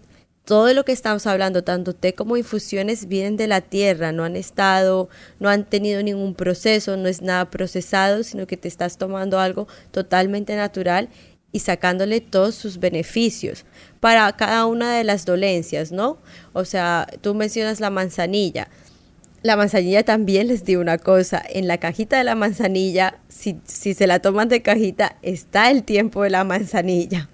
todo 0.44 0.72
lo 0.74 0.84
que 0.84 0.92
estamos 0.92 1.26
hablando, 1.26 1.64
tanto 1.64 1.94
té 1.94 2.14
como 2.14 2.36
infusiones, 2.36 3.08
vienen 3.08 3.36
de 3.36 3.46
la 3.46 3.62
tierra, 3.62 4.12
no 4.12 4.24
han 4.24 4.36
estado, 4.36 5.08
no 5.40 5.48
han 5.48 5.64
tenido 5.64 6.02
ningún 6.02 6.34
proceso, 6.34 6.96
no 6.96 7.08
es 7.08 7.22
nada 7.22 7.50
procesado, 7.50 8.22
sino 8.22 8.46
que 8.46 8.56
te 8.56 8.68
estás 8.68 8.98
tomando 8.98 9.38
algo 9.38 9.66
totalmente 9.90 10.54
natural 10.54 11.08
y 11.50 11.60
sacándole 11.60 12.20
todos 12.20 12.56
sus 12.56 12.78
beneficios 12.78 13.64
para 14.00 14.30
cada 14.32 14.66
una 14.66 14.94
de 14.94 15.04
las 15.04 15.24
dolencias, 15.24 15.92
¿no? 15.92 16.18
O 16.52 16.64
sea, 16.64 17.06
tú 17.20 17.34
mencionas 17.34 17.80
la 17.80 17.90
manzanilla. 17.90 18.68
La 19.42 19.56
manzanilla 19.56 20.02
también 20.04 20.48
les 20.48 20.64
digo 20.64 20.80
una 20.80 20.98
cosa, 20.98 21.42
en 21.48 21.68
la 21.68 21.78
cajita 21.78 22.18
de 22.18 22.24
la 22.24 22.34
manzanilla, 22.34 23.20
si, 23.28 23.60
si 23.64 23.94
se 23.94 24.06
la 24.06 24.18
toman 24.18 24.48
de 24.48 24.62
cajita, 24.62 25.16
está 25.22 25.70
el 25.70 25.84
tiempo 25.84 26.22
de 26.22 26.30
la 26.30 26.44
manzanilla. 26.44 27.28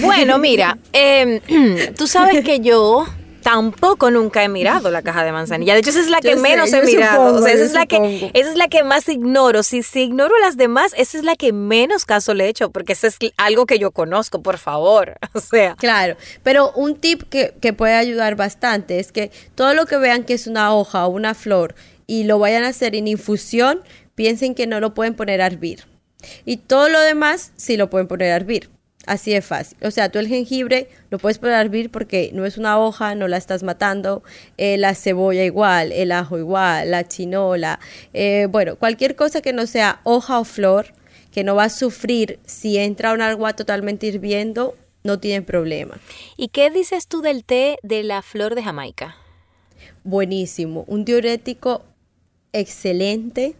Bueno, 0.00 0.38
mira, 0.38 0.78
em, 0.92 1.40
tú 1.96 2.06
sabes 2.06 2.44
que 2.44 2.60
yo 2.60 3.06
tampoco 3.44 4.10
nunca 4.10 4.42
he 4.42 4.48
mirado 4.48 4.90
la 4.90 5.02
caja 5.02 5.22
de 5.22 5.30
manzanilla. 5.30 5.74
De 5.74 5.80
hecho, 5.80 5.90
esa 5.90 6.00
es 6.00 6.08
la 6.08 6.20
que 6.20 6.34
menos 6.34 6.72
he 6.72 6.82
mirado. 6.82 7.46
esa, 7.46 7.62
es 7.62 7.72
la 7.72 7.84
que, 7.84 8.30
esa 8.32 8.50
es 8.50 8.56
la 8.56 8.68
que 8.68 8.82
más 8.82 9.06
ignoro. 9.08 9.62
Si, 9.62 9.82
si 9.82 10.04
ignoro 10.04 10.36
las 10.40 10.56
demás, 10.56 10.94
esa 10.96 11.18
es 11.18 11.24
la 11.24 11.36
que 11.36 11.52
menos 11.52 12.06
caso 12.06 12.32
le 12.32 12.46
he 12.46 12.48
hecho, 12.48 12.70
porque 12.70 12.94
eso 12.94 13.06
es 13.06 13.18
algo 13.36 13.66
que 13.66 13.78
yo 13.78 13.92
conozco, 13.92 14.42
por 14.42 14.58
favor. 14.58 15.18
O 15.34 15.40
sea. 15.40 15.74
Claro, 15.74 16.16
pero 16.42 16.72
un 16.72 16.96
tip 16.96 17.24
que, 17.28 17.54
que 17.60 17.72
puede 17.72 17.94
ayudar 17.94 18.36
bastante 18.36 18.98
es 19.00 19.12
que 19.12 19.30
todo 19.54 19.74
lo 19.74 19.84
que 19.84 19.98
vean 19.98 20.24
que 20.24 20.32
es 20.32 20.46
una 20.46 20.72
hoja 20.74 21.06
o 21.06 21.10
una 21.10 21.34
flor 21.34 21.74
y 22.06 22.24
lo 22.24 22.38
vayan 22.38 22.64
a 22.64 22.68
hacer 22.68 22.94
en 22.94 23.08
infusión, 23.08 23.82
piensen 24.14 24.54
que 24.54 24.66
no 24.66 24.80
lo 24.80 24.94
pueden 24.94 25.14
poner 25.14 25.42
a 25.42 25.46
hervir. 25.46 25.84
Y 26.46 26.58
todo 26.58 26.88
lo 26.88 27.00
demás 27.00 27.52
sí 27.56 27.76
lo 27.76 27.90
pueden 27.90 28.06
poner 28.06 28.32
a 28.32 28.36
hervir. 28.36 28.70
Así 29.06 29.32
de 29.32 29.42
fácil. 29.42 29.76
O 29.82 29.90
sea, 29.90 30.08
tú 30.08 30.18
el 30.18 30.28
jengibre 30.28 30.88
lo 31.10 31.18
puedes 31.18 31.38
poner 31.38 31.56
a 31.56 31.60
hervir 31.60 31.90
porque 31.90 32.30
no 32.32 32.46
es 32.46 32.56
una 32.56 32.78
hoja, 32.78 33.14
no 33.14 33.28
la 33.28 33.36
estás 33.36 33.62
matando. 33.62 34.22
Eh, 34.56 34.78
la 34.78 34.94
cebolla 34.94 35.44
igual, 35.44 35.92
el 35.92 36.12
ajo 36.12 36.38
igual, 36.38 36.90
la 36.90 37.06
chinola. 37.06 37.80
Eh, 38.14 38.46
bueno, 38.50 38.76
cualquier 38.76 39.14
cosa 39.14 39.42
que 39.42 39.52
no 39.52 39.66
sea 39.66 40.00
hoja 40.04 40.38
o 40.38 40.44
flor, 40.44 40.86
que 41.30 41.44
no 41.44 41.54
va 41.54 41.64
a 41.64 41.70
sufrir 41.70 42.38
si 42.46 42.78
entra 42.78 43.12
un 43.12 43.20
agua 43.20 43.54
totalmente 43.54 44.06
hirviendo, 44.06 44.74
no 45.02 45.20
tiene 45.20 45.42
problema. 45.42 45.98
¿Y 46.36 46.48
qué 46.48 46.70
dices 46.70 47.06
tú 47.06 47.20
del 47.20 47.44
té 47.44 47.76
de 47.82 48.02
la 48.02 48.22
flor 48.22 48.54
de 48.54 48.62
Jamaica? 48.62 49.16
Buenísimo. 50.02 50.84
Un 50.86 51.04
diurético 51.04 51.84
excelente. 52.52 53.54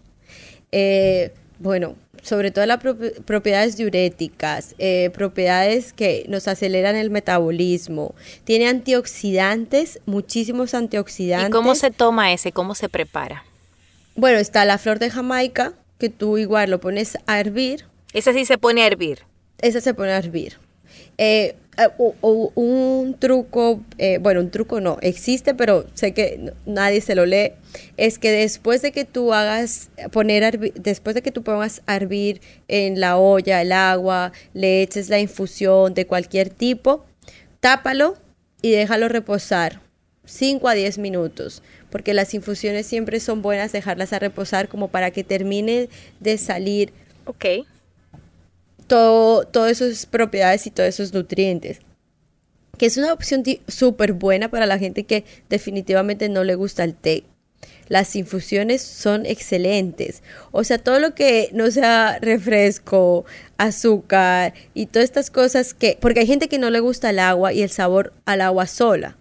Eh, 0.72 1.32
bueno, 1.64 1.96
sobre 2.22 2.50
todo 2.50 2.66
las 2.66 2.78
propiedades 3.24 3.78
diuréticas, 3.78 4.74
eh, 4.78 5.08
propiedades 5.14 5.94
que 5.94 6.26
nos 6.28 6.46
aceleran 6.46 6.94
el 6.94 7.08
metabolismo. 7.08 8.14
Tiene 8.44 8.68
antioxidantes, 8.68 9.98
muchísimos 10.04 10.74
antioxidantes. 10.74 11.48
¿Y 11.48 11.52
cómo 11.52 11.74
se 11.74 11.90
toma 11.90 12.34
ese? 12.34 12.52
¿Cómo 12.52 12.74
se 12.74 12.90
prepara? 12.90 13.44
Bueno, 14.14 14.38
está 14.38 14.66
la 14.66 14.76
flor 14.76 14.98
de 14.98 15.08
Jamaica, 15.08 15.72
que 15.98 16.10
tú 16.10 16.36
igual 16.36 16.70
lo 16.70 16.80
pones 16.80 17.16
a 17.24 17.40
hervir. 17.40 17.86
Esa 18.12 18.34
sí 18.34 18.44
se 18.44 18.58
pone 18.58 18.82
a 18.82 18.86
hervir. 18.86 19.20
Esa 19.62 19.80
se 19.80 19.94
pone 19.94 20.12
a 20.12 20.18
hervir. 20.18 20.58
Eh, 21.16 21.56
eh, 21.76 21.88
un 22.54 23.16
truco, 23.18 23.80
eh, 23.98 24.18
bueno, 24.18 24.40
un 24.40 24.50
truco 24.50 24.80
no, 24.80 24.98
existe, 25.00 25.54
pero 25.54 25.86
sé 25.94 26.12
que 26.12 26.52
nadie 26.66 27.00
se 27.00 27.14
lo 27.14 27.26
lee, 27.26 27.52
es 27.96 28.18
que 28.18 28.30
después 28.30 28.82
de 28.82 28.92
que 28.92 29.04
tú 29.04 29.32
hagas, 29.32 29.90
poner, 30.12 30.58
después 30.74 31.14
de 31.14 31.22
que 31.22 31.32
tú 31.32 31.42
pongas 31.42 31.82
a 31.86 31.96
hervir 31.96 32.40
en 32.68 33.00
la 33.00 33.16
olla 33.16 33.60
el 33.62 33.72
agua, 33.72 34.32
le 34.52 34.82
eches 34.82 35.08
la 35.08 35.18
infusión 35.18 35.94
de 35.94 36.06
cualquier 36.06 36.50
tipo, 36.50 37.04
tápalo 37.60 38.16
y 38.62 38.70
déjalo 38.70 39.08
reposar 39.08 39.80
5 40.26 40.68
a 40.68 40.74
10 40.74 40.98
minutos, 40.98 41.62
porque 41.90 42.14
las 42.14 42.34
infusiones 42.34 42.86
siempre 42.86 43.20
son 43.20 43.42
buenas 43.42 43.72
dejarlas 43.72 44.12
a 44.12 44.18
reposar 44.18 44.68
como 44.68 44.88
para 44.88 45.10
que 45.10 45.24
termine 45.24 45.88
de 46.20 46.38
salir. 46.38 46.92
Ok 47.26 47.66
todo, 48.86 49.44
todas 49.44 49.80
esas 49.80 50.06
propiedades 50.06 50.66
y 50.66 50.70
todos 50.70 50.88
esos 50.88 51.12
nutrientes. 51.12 51.80
Que 52.78 52.86
es 52.86 52.96
una 52.96 53.12
opción 53.12 53.42
súper 53.68 54.12
buena 54.12 54.50
para 54.50 54.66
la 54.66 54.78
gente 54.78 55.04
que 55.04 55.24
definitivamente 55.48 56.28
no 56.28 56.44
le 56.44 56.54
gusta 56.54 56.84
el 56.84 56.94
té. 56.94 57.24
Las 57.88 58.16
infusiones 58.16 58.82
son 58.82 59.26
excelentes. 59.26 60.22
O 60.52 60.64
sea, 60.64 60.78
todo 60.78 60.98
lo 61.00 61.14
que 61.14 61.50
no 61.52 61.70
sea 61.70 62.18
refresco, 62.20 63.24
azúcar 63.58 64.54
y 64.72 64.86
todas 64.86 65.04
estas 65.04 65.30
cosas 65.30 65.74
que... 65.74 65.98
Porque 66.00 66.20
hay 66.20 66.26
gente 66.26 66.48
que 66.48 66.58
no 66.58 66.70
le 66.70 66.80
gusta 66.80 67.10
el 67.10 67.18
agua 67.18 67.52
y 67.52 67.62
el 67.62 67.70
sabor 67.70 68.12
al 68.24 68.40
agua 68.40 68.66
sola. 68.66 69.18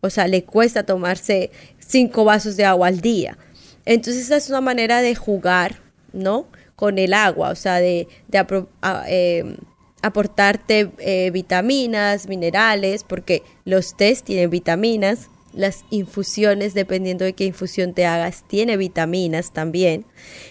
O 0.00 0.10
sea, 0.10 0.28
le 0.28 0.44
cuesta 0.44 0.84
tomarse 0.84 1.50
cinco 1.78 2.24
vasos 2.24 2.56
de 2.56 2.64
agua 2.64 2.88
al 2.88 3.00
día. 3.00 3.38
Entonces, 3.84 4.24
esa 4.24 4.36
es 4.36 4.48
una 4.48 4.60
manera 4.60 5.00
de 5.00 5.14
jugar, 5.14 5.76
¿no? 6.12 6.46
Con 6.82 6.98
el 6.98 7.14
agua, 7.14 7.50
o 7.50 7.54
sea, 7.54 7.76
de, 7.76 8.08
em, 9.06 9.56
aportarte 10.02 10.90
eh, 10.98 11.30
vitaminas, 11.32 12.26
minerales, 12.26 13.04
porque 13.04 13.44
los 13.64 13.96
tés 13.96 14.24
tienen 14.24 14.50
vitaminas, 14.50 15.30
las 15.52 15.84
infusiones, 15.90 16.74
dependiendo 16.74 17.24
de 17.24 17.34
qué 17.34 17.44
infusión 17.44 17.94
te 17.94 18.04
hagas, 18.04 18.42
tiene 18.48 18.76
vitaminas 18.76 19.52
también. 19.52 20.04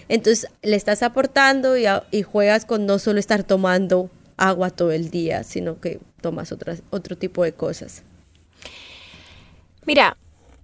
Entonces 0.07 0.49
le 0.61 0.77
estás 0.77 1.03
aportando 1.03 1.77
y, 1.77 1.83
y 2.11 2.21
juegas 2.21 2.63
con 2.63 2.85
no 2.85 2.97
solo 2.97 3.19
estar 3.19 3.43
tomando 3.43 4.09
agua 4.37 4.69
todo 4.69 4.93
el 4.93 5.09
día, 5.09 5.43
sino 5.43 5.81
que 5.81 5.99
tomas 6.21 6.53
otras, 6.53 6.81
otro 6.91 7.17
tipo 7.17 7.43
de 7.43 7.51
cosas. 7.51 8.03
Mira, 9.85 10.15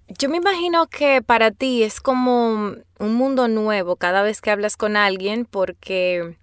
yo 0.07 0.29
me 0.29 0.37
imagino 0.37 0.87
que 0.87 1.21
para 1.21 1.51
ti 1.51 1.83
es 1.83 1.99
como 1.99 2.75
un 2.99 3.13
mundo 3.15 3.47
nuevo 3.47 3.95
cada 3.95 4.21
vez 4.21 4.41
que 4.41 4.51
hablas 4.51 4.77
con 4.77 4.95
alguien 4.95 5.45
porque 5.45 6.37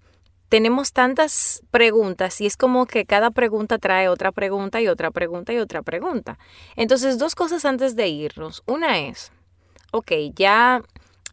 tenemos 0.49 0.93
tantas 0.93 1.63
preguntas 1.71 2.39
y 2.41 2.45
es 2.45 2.57
como 2.57 2.85
que 2.85 3.05
cada 3.05 3.31
pregunta 3.31 3.77
trae 3.77 4.07
otra 4.07 4.31
pregunta 4.31 4.79
y 4.81 4.87
otra 4.87 5.11
pregunta 5.11 5.53
y 5.53 5.57
otra 5.57 5.81
pregunta. 5.81 6.37
Entonces, 6.75 7.17
dos 7.17 7.35
cosas 7.35 7.65
antes 7.65 7.95
de 7.95 8.07
irnos. 8.07 8.63
Una 8.67 8.99
es, 8.99 9.31
ok, 9.91 10.11
ya 10.35 10.81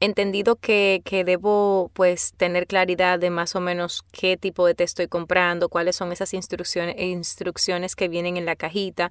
entendido 0.05 0.57
que, 0.57 1.01
que, 1.05 1.23
debo 1.23 1.91
pues 1.95 2.33
tener 2.37 2.67
claridad 2.67 3.21
de 3.21 3.31
más 3.31 3.55
o 3.55 3.61
menos 3.61 4.05
qué 4.11 4.37
tipo 4.37 4.67
de 4.67 4.75
té 4.75 4.83
estoy 4.83 5.07
comprando, 5.07 5.69
cuáles 5.69 5.95
son 5.95 6.11
esas 6.11 6.35
instrucciones, 6.35 6.97
instrucciones 6.99 7.95
que 7.95 8.09
vienen 8.09 8.37
en 8.37 8.45
la 8.45 8.57
cajita, 8.57 9.11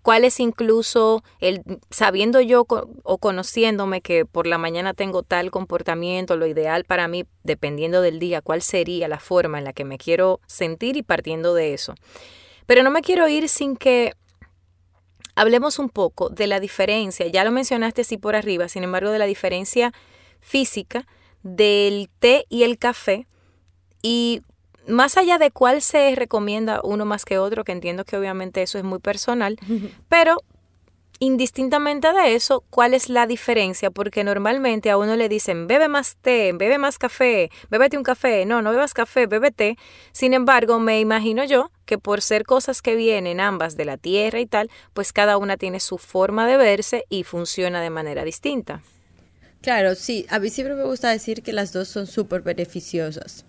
cuál 0.00 0.24
es 0.24 0.40
incluso 0.40 1.22
el 1.40 1.62
sabiendo 1.90 2.40
yo 2.40 2.64
o 3.02 3.18
conociéndome 3.18 4.00
que 4.00 4.24
por 4.24 4.46
la 4.46 4.56
mañana 4.56 4.94
tengo 4.94 5.22
tal 5.22 5.50
comportamiento, 5.50 6.38
lo 6.38 6.46
ideal 6.46 6.84
para 6.84 7.06
mí, 7.06 7.26
dependiendo 7.44 8.00
del 8.00 8.18
día, 8.18 8.40
cuál 8.40 8.62
sería 8.62 9.08
la 9.08 9.20
forma 9.20 9.58
en 9.58 9.64
la 9.64 9.74
que 9.74 9.84
me 9.84 9.98
quiero 9.98 10.40
sentir 10.46 10.96
y 10.96 11.02
partiendo 11.02 11.52
de 11.52 11.74
eso. 11.74 11.94
Pero 12.64 12.82
no 12.82 12.90
me 12.90 13.02
quiero 13.02 13.28
ir 13.28 13.46
sin 13.50 13.76
que 13.76 14.14
hablemos 15.34 15.78
un 15.78 15.90
poco 15.90 16.30
de 16.30 16.46
la 16.46 16.60
diferencia, 16.60 17.26
ya 17.26 17.44
lo 17.44 17.50
mencionaste 17.50 18.00
así 18.00 18.16
por 18.16 18.36
arriba, 18.36 18.68
sin 18.68 18.84
embargo, 18.84 19.10
de 19.10 19.18
la 19.18 19.26
diferencia 19.26 19.92
física 20.40 21.06
del 21.42 22.10
té 22.18 22.46
y 22.48 22.64
el 22.64 22.78
café 22.78 23.26
y 24.02 24.42
más 24.86 25.16
allá 25.16 25.38
de 25.38 25.50
cuál 25.50 25.82
se 25.82 26.14
recomienda 26.14 26.80
uno 26.82 27.04
más 27.04 27.24
que 27.24 27.38
otro, 27.38 27.64
que 27.64 27.72
entiendo 27.72 28.04
que 28.04 28.16
obviamente 28.16 28.62
eso 28.62 28.78
es 28.78 28.84
muy 28.84 28.98
personal, 28.98 29.58
pero 30.08 30.38
indistintamente 31.20 32.12
de 32.14 32.34
eso, 32.34 32.64
¿cuál 32.70 32.94
es 32.94 33.10
la 33.10 33.26
diferencia? 33.26 33.90
Porque 33.90 34.24
normalmente 34.24 34.90
a 34.90 34.96
uno 34.96 35.16
le 35.16 35.28
dicen, 35.28 35.66
bebe 35.66 35.86
más 35.86 36.16
té, 36.16 36.52
bebe 36.54 36.78
más 36.78 36.98
café, 36.98 37.50
bébete 37.70 37.98
un 37.98 38.02
café, 38.02 38.46
no, 38.46 38.62
no 38.62 38.70
bebas 38.70 38.94
café, 38.94 39.26
bebe 39.26 39.50
té. 39.50 39.76
Sin 40.12 40.32
embargo, 40.32 40.80
me 40.80 40.98
imagino 40.98 41.44
yo 41.44 41.70
que 41.84 41.98
por 41.98 42.22
ser 42.22 42.44
cosas 42.44 42.80
que 42.80 42.96
vienen 42.96 43.38
ambas 43.38 43.76
de 43.76 43.84
la 43.84 43.98
tierra 43.98 44.40
y 44.40 44.46
tal, 44.46 44.70
pues 44.94 45.12
cada 45.12 45.36
una 45.36 45.58
tiene 45.58 45.78
su 45.78 45.98
forma 45.98 46.46
de 46.46 46.56
verse 46.56 47.04
y 47.10 47.24
funciona 47.24 47.82
de 47.82 47.90
manera 47.90 48.24
distinta. 48.24 48.80
Claro, 49.60 49.94
sí, 49.94 50.26
a 50.30 50.38
mí 50.38 50.48
siempre 50.48 50.74
me 50.74 50.84
gusta 50.84 51.10
decir 51.10 51.42
que 51.42 51.52
las 51.52 51.72
dos 51.72 51.88
son 51.88 52.06
súper 52.06 52.42
beneficiosas. 52.42 53.44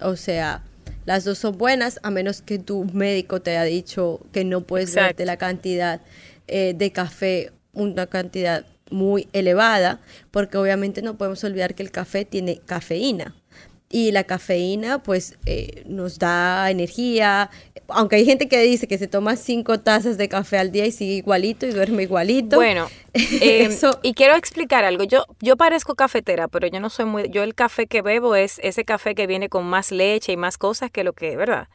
O 0.00 0.16
sea, 0.16 0.62
las 1.04 1.24
dos 1.24 1.38
son 1.38 1.56
buenas, 1.56 2.00
a 2.02 2.10
menos 2.10 2.42
que 2.42 2.58
tu 2.58 2.84
médico 2.84 3.40
te 3.40 3.52
haya 3.52 3.64
dicho 3.64 4.20
que 4.32 4.44
no 4.44 4.62
puedes 4.62 4.94
beberte 4.94 5.24
la 5.24 5.36
cantidad 5.36 6.00
eh, 6.48 6.74
de 6.76 6.90
café, 6.90 7.52
una 7.72 8.06
cantidad 8.06 8.66
muy 8.90 9.28
elevada, 9.32 10.00
porque 10.30 10.58
obviamente 10.58 11.00
no 11.00 11.16
podemos 11.16 11.42
olvidar 11.44 11.74
que 11.74 11.82
el 11.82 11.90
café 11.90 12.24
tiene 12.24 12.58
cafeína. 12.58 13.34
Y 13.92 14.10
la 14.10 14.24
cafeína 14.24 15.02
pues 15.02 15.38
eh, 15.44 15.84
nos 15.86 16.18
da 16.18 16.70
energía, 16.70 17.50
aunque 17.88 18.16
hay 18.16 18.24
gente 18.24 18.48
que 18.48 18.58
dice 18.62 18.88
que 18.88 18.96
se 18.96 19.06
toma 19.06 19.36
cinco 19.36 19.80
tazas 19.80 20.16
de 20.16 20.30
café 20.30 20.56
al 20.56 20.72
día 20.72 20.86
y 20.86 20.92
sigue 20.92 21.12
igualito 21.12 21.66
y 21.66 21.72
duerme 21.72 22.04
igualito. 22.04 22.56
Bueno, 22.56 22.88
eh, 23.12 23.68
y 24.02 24.14
quiero 24.14 24.34
explicar 24.34 24.84
algo. 24.84 25.04
Yo, 25.04 25.26
yo 25.40 25.58
parezco 25.58 25.94
cafetera, 25.94 26.48
pero 26.48 26.66
yo 26.68 26.80
no 26.80 26.88
soy 26.88 27.04
muy. 27.04 27.28
Yo 27.28 27.42
el 27.42 27.54
café 27.54 27.86
que 27.86 28.00
bebo 28.00 28.34
es 28.34 28.58
ese 28.62 28.86
café 28.86 29.14
que 29.14 29.26
viene 29.26 29.50
con 29.50 29.66
más 29.66 29.92
leche 29.92 30.32
y 30.32 30.38
más 30.38 30.56
cosas 30.56 30.90
que 30.90 31.04
lo 31.04 31.12
que, 31.12 31.36
¿verdad? 31.36 31.68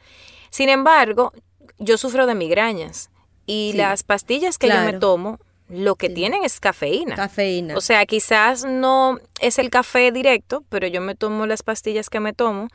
Sin 0.49 0.69
embargo, 0.69 1.33
yo 1.77 1.99
sufro 1.99 2.25
de 2.25 2.33
migrañas 2.33 3.11
y 3.45 3.73
las 3.75 4.01
pastillas 4.01 4.57
que 4.57 4.69
yo 4.69 4.81
me 4.81 4.93
tomo 4.93 5.39
lo 5.69 5.95
que 5.95 6.09
tienen 6.09 6.43
es 6.43 6.59
cafeína. 6.59 7.15
Cafeína. 7.15 7.75
O 7.75 7.81
sea, 7.81 8.05
quizás 8.05 8.65
no 8.65 9.19
es 9.39 9.59
el 9.59 9.69
café 9.69 10.11
directo, 10.11 10.63
pero 10.69 10.87
yo 10.87 11.01
me 11.01 11.15
tomo 11.15 11.45
las 11.45 11.63
pastillas 11.63 12.09
que 12.09 12.19
me 12.19 12.33
tomo. 12.33 12.69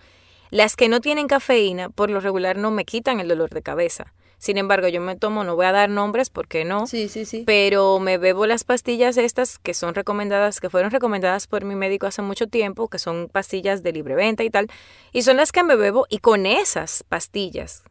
Las 0.50 0.76
que 0.76 0.88
no 0.88 1.00
tienen 1.00 1.28
cafeína, 1.28 1.88
por 1.88 2.10
lo 2.10 2.20
regular, 2.20 2.58
no 2.58 2.70
me 2.70 2.84
quitan 2.84 3.20
el 3.20 3.28
dolor 3.28 3.50
de 3.50 3.62
cabeza. 3.62 4.12
Sin 4.42 4.58
embargo, 4.58 4.88
yo 4.88 5.00
me 5.00 5.16
tomo, 5.16 5.44
no 5.44 5.54
voy 5.54 5.66
a 5.66 5.72
dar 5.72 5.88
nombres 5.88 6.28
porque 6.28 6.64
no, 6.64 6.88
sí, 6.88 7.08
sí, 7.08 7.24
sí. 7.24 7.44
pero 7.46 8.00
me 8.00 8.18
bebo 8.18 8.44
las 8.44 8.64
pastillas 8.64 9.16
estas 9.16 9.60
que 9.60 9.72
son 9.72 9.94
recomendadas, 9.94 10.60
que 10.60 10.68
fueron 10.68 10.90
recomendadas 10.90 11.46
por 11.46 11.64
mi 11.64 11.76
médico 11.76 12.08
hace 12.08 12.22
mucho 12.22 12.48
tiempo, 12.48 12.88
que 12.88 12.98
son 12.98 13.28
pastillas 13.30 13.84
de 13.84 13.92
libre 13.92 14.16
venta 14.16 14.42
y 14.42 14.50
tal, 14.50 14.66
y 15.12 15.22
son 15.22 15.36
las 15.36 15.52
que 15.52 15.62
me 15.62 15.76
bebo 15.76 16.06
y 16.10 16.18
con 16.18 16.44
esas 16.44 17.04
pastillas, 17.08 17.84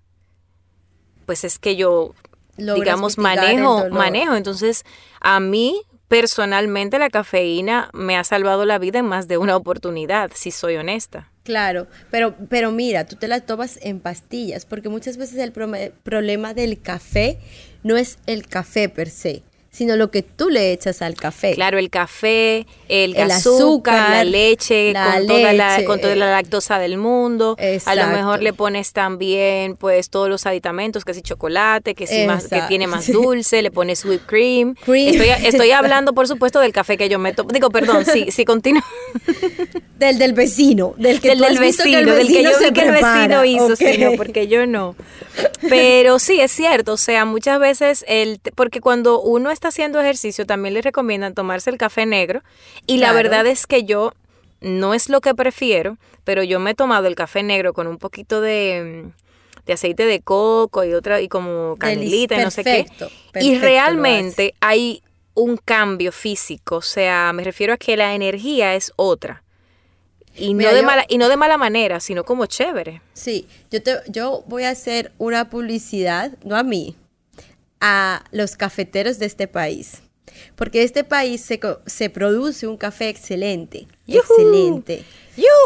pues 1.26 1.45
es 1.45 1.58
que 1.58 1.78
yo 1.78 2.14
digamos, 2.76 3.18
manejo, 3.18 3.89
manejo. 3.89 4.36
Entonces, 4.36 4.84
a 5.20 5.39
mí 5.39 5.82
personalmente 6.07 6.99
la 6.99 7.09
cafeína 7.09 7.89
me 7.93 8.18
ha 8.18 8.24
salvado 8.24 8.66
la 8.66 8.80
vida 8.80 8.99
en 8.99 9.05
más 9.05 9.28
de 9.28 9.38
una 9.38 9.55
oportunidad, 9.55 10.32
si 10.36 10.51
soy 10.51 10.76
honesta. 10.76 11.32
Claro, 11.43 11.88
pero, 12.12 12.36
pero 12.49 12.72
mira, 12.72 13.05
tú 13.05 13.16
te 13.16 13.28
la 13.28 13.39
tomas 13.39 13.80
en 13.82 13.99
pastillas, 13.99 14.66
porque 14.66 14.89
muchas 14.89 15.18
veces 15.18 15.39
el 15.39 15.51
problema 15.51 16.53
del 16.53 16.82
café 16.82 17.39
no 17.84 17.97
es 17.97 18.20
el 18.28 18.45
café 18.45 18.89
per 18.89 19.09
se, 19.09 19.41
sino 19.72 19.96
lo 19.96 20.12
que 20.12 20.22
tú 20.22 20.50
le 20.50 20.74
echas 20.74 21.02
al 21.02 21.16
café. 21.16 21.54
Claro, 21.54 21.80
el 21.80 21.90
café, 21.90 22.68
el, 22.90 23.16
azúcar, 23.32 24.10
la 24.10 24.24
leche, 24.26 24.94
con, 24.94 25.28
toda 25.28 25.54
la, 25.54 25.86
con 25.86 26.02
toda 26.02 26.16
la 26.18 26.30
lactosa 26.30 26.78
del 26.78 26.98
mundo. 26.98 27.56
A 27.86 27.96
lo 27.96 28.08
mejor 28.08 28.44
le 28.44 28.52
pones 28.52 28.92
también 28.92 29.78
pues 29.78 30.10
todos 30.10 30.28
los 30.28 30.46
aditamentos, 30.46 31.06
que 31.06 31.14
si 31.14 31.22
chocolate, 31.22 31.96
que 31.96 32.06
si 32.06 32.28
más, 32.28 32.50
que 32.50 32.62
tiene 32.68 32.86
más 32.88 33.10
dulce, 33.10 33.62
le 33.62 33.72
pones 33.72 34.04
whipped 34.04 34.28
cream. 34.28 34.76
Estoy, 34.78 35.30
estoy, 35.46 35.72
hablando, 35.72 36.14
por 36.14 36.28
supuesto, 36.28 36.60
del 36.60 36.74
café 36.74 36.98
que 36.98 37.08
yo 37.08 37.18
meto. 37.18 37.44
Digo, 37.44 37.70
perdón, 37.70 38.06
sí, 38.06 38.28
sí 38.30 38.44
continúo. 38.44 38.84
Del 40.02 40.18
del 40.18 40.34
vecino, 40.34 40.96
del 40.98 41.22
que 41.22 41.30
del, 41.30 41.42
del 41.42 41.60
vecino, 41.60 42.16
del 42.16 42.28
que 42.28 42.42
yo 42.42 42.50
vi 42.60 42.72
que 42.72 42.82
el 42.82 42.92
vecino 42.92 43.46
hizo, 43.46 43.76
sino 43.76 44.14
porque 44.18 44.48
yo 44.48 44.66
no. 44.66 44.96
Pero 45.70 46.20
sí, 46.20 46.42
es 46.42 46.52
cierto, 46.52 46.94
o 46.94 46.98
sea, 46.98 47.26
muchas 47.26 47.60
veces 47.60 48.06
el 48.08 48.40
porque 48.56 48.82
cuando 48.82 49.22
uno 49.22 49.52
está 49.52 49.70
haciendo 49.70 50.00
ejercicio 50.00 50.46
también 50.46 50.74
le 50.74 50.82
recomiendan 50.82 51.34
tomarse 51.34 51.70
el 51.70 51.78
café 51.78 52.06
negro 52.06 52.42
y 52.88 52.98
la 52.98 53.14
verdad 53.14 53.46
es 53.48 53.68
que 53.68 53.84
yo 53.84 54.14
no 54.60 54.94
es 54.94 55.10
lo 55.10 55.22
que 55.22 55.34
prefiero, 55.34 55.98
pero 56.24 56.44
yo 56.44 56.60
me 56.60 56.72
he 56.72 56.76
tomado 56.76 57.08
el 57.08 57.16
café 57.16 57.44
negro 57.44 57.74
con 57.74 57.88
un 57.88 57.98
poquito 57.98 58.42
de, 58.42 59.06
de 59.66 59.74
aceite 59.74 60.06
de 60.06 60.22
coco 60.22 60.84
y 60.84 60.94
otra 60.94 61.22
y 61.22 61.28
como 61.28 61.76
canelita 61.78 62.36
y 62.36 62.44
no 62.44 62.52
sé 62.52 62.64
qué. 62.64 62.86
Y 63.40 63.58
realmente 63.58 64.54
hay 64.60 65.02
un 65.34 65.58
cambio 65.58 66.12
físico, 66.12 66.78
o 66.78 66.82
sea, 66.82 67.32
me 67.34 67.44
refiero 67.44 67.74
a 67.74 67.78
que 67.78 67.96
la 67.98 68.14
energía 68.14 68.76
es 68.76 68.92
otra. 68.98 69.44
Y 70.36 70.54
no, 70.54 70.74
de 70.74 70.82
mala, 70.82 71.06
y 71.10 71.18
no 71.18 71.30
de 71.30 71.38
mala 71.38 71.58
manera, 71.58 72.00
sino 72.00 72.24
como 72.24 72.46
chévere. 72.46 73.02
Sí, 73.14 73.48
yo, 73.70 73.82
te, 73.84 73.98
yo 74.08 74.44
voy 74.48 74.64
a 74.64 74.70
hacer 74.70 75.12
una 75.18 75.50
publicidad, 75.50 76.32
no 76.44 76.56
a 76.56 76.64
mí, 76.64 76.96
a 77.80 78.24
los 78.32 78.56
cafeteros 78.56 79.20
de 79.20 79.26
este 79.26 79.48
país. 79.48 80.02
Porque 80.56 80.84
este 80.84 81.04
país 81.04 81.42
se, 81.42 81.60
se 81.86 82.10
produce 82.10 82.68
un 82.68 82.78
café 82.78 83.10
excelente, 83.10 83.88
excelente, 84.08 85.04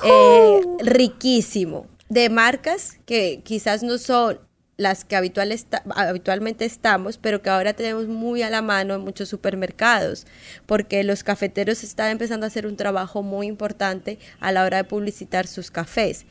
eh, 0.04 0.62
riquísimo, 0.80 1.88
de 2.10 2.30
marcas 2.30 2.98
que 3.06 3.42
quizás 3.44 3.84
no 3.84 3.98
son 3.98 4.40
las 4.78 5.06
que 5.06 5.16
habitualmente 5.16 6.66
estamos, 6.66 7.18
pero 7.18 7.42
que 7.42 7.50
ahora 7.50 7.74
tenemos 7.74 8.08
muy 8.08 8.42
a 8.42 8.50
la 8.50 8.62
mano 8.62 8.96
en 8.96 9.02
muchos 9.02 9.30
supermercados, 9.30 10.28
porque 10.66 11.04
los 11.04 11.24
cafeteros 11.24 11.84
están 11.84 12.12
empezando 12.12 12.46
a 12.46 12.48
hacer 12.48 12.68
un 12.68 12.76
trabajo 12.76 13.24
muy 13.24 13.48
importante 13.48 14.20
a 14.40 14.52
la 14.52 14.64
hora 14.64 14.78
de 14.78 14.84
publicitar 14.84 15.48
sus 15.48 15.72
cafés. 15.72 16.26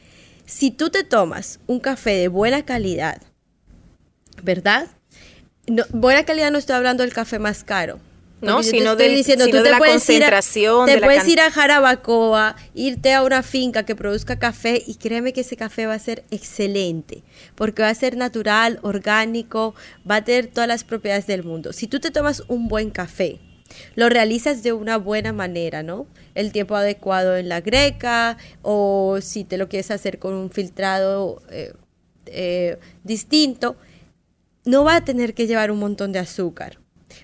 Si 0.45 0.71
tú 0.71 0.91
te 0.91 1.05
tomas 1.05 1.61
un 1.67 1.81
café 1.81 2.13
de 2.13 2.29
buena 2.29 2.65
calidad, 2.65 3.23
¿verdad? 4.43 4.89
buena 5.91 6.25
calidad 6.25 6.51
no 6.51 6.59
estoy 6.59 6.77
hablando 6.77 7.03
del 7.03 7.15
café 7.15 7.39
más 7.39 7.65
caro, 7.65 7.99
no, 8.45 8.63
sino, 8.63 8.97
de 8.97 9.71
la 9.71 9.79
concentración. 9.79 10.87
te 10.87 11.01
puedes 11.01 11.27
ir 11.29 11.41
a 11.41 11.51
Jarabacoa, 11.51 12.57
irte 12.75 13.13
a 13.13 13.23
una 13.23 13.43
finca 13.43 13.85
que 13.85 13.97
produzca 13.97 14.39
café 14.39 14.83
y 14.87 14.97
créeme 14.97 15.33
que 15.33 15.41
ese 15.41 15.57
café 15.57 15.87
va 15.87 15.95
a 15.95 15.99
ser 15.99 16.25
excelente, 16.31 17.23
porque 17.55 17.83
va 17.83 17.89
a 17.89 17.95
ser 17.95 18.17
natural, 18.17 18.79
orgánico, 18.83 19.75
va 20.09 20.17
a 20.17 20.25
tener 20.25 20.47
todas 20.49 20.69
las 20.69 20.85
propiedades 20.85 21.27
del 21.27 21.45
mundo. 21.45 21.73
Si 21.73 21.87
tú 21.87 22.01
te 22.01 22.11
tomas 22.11 22.43
un 22.49 22.69
buen 22.69 22.91
café, 22.91 23.41
lo 23.95 24.09
realizas 24.09 24.63
de 24.63 24.73
una 24.73 24.99
buena 24.99 25.33
manera, 25.33 25.83
¿no? 25.83 26.07
El 26.35 26.53
tiempo 26.53 26.77
adecuado 26.77 27.37
en 27.37 27.49
la 27.49 27.61
greca 27.61 28.37
o 28.63 29.19
si 29.21 29.45
te 29.45 29.59
lo 29.59 29.69
quieres 29.69 29.91
hacer 29.91 30.19
con 30.19 30.35
un 30.35 30.51
filtrado 30.51 31.43
eh, 31.51 31.73
eh, 32.27 32.79
distinto, 33.03 33.77
no 34.65 34.85
va 34.85 34.97
a 34.97 35.05
tener 35.05 35.35
que 35.35 35.47
llevar 35.47 35.71
un 35.71 35.79
montón 35.79 36.13
de 36.13 36.21
azúcar 36.21 36.79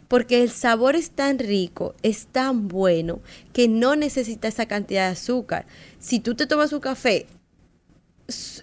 porque 0.08 0.42
el 0.42 0.50
sabor 0.50 0.96
es 0.96 1.10
tan 1.10 1.38
rico, 1.38 1.94
es 2.02 2.26
tan 2.26 2.68
bueno, 2.68 3.20
que 3.52 3.68
no 3.68 3.96
necesita 3.96 4.48
esa 4.48 4.66
cantidad 4.66 5.06
de 5.06 5.12
azúcar. 5.12 5.66
Si 5.98 6.20
tú 6.20 6.34
te 6.34 6.46
tomas 6.46 6.72
un 6.72 6.80
café 6.80 7.26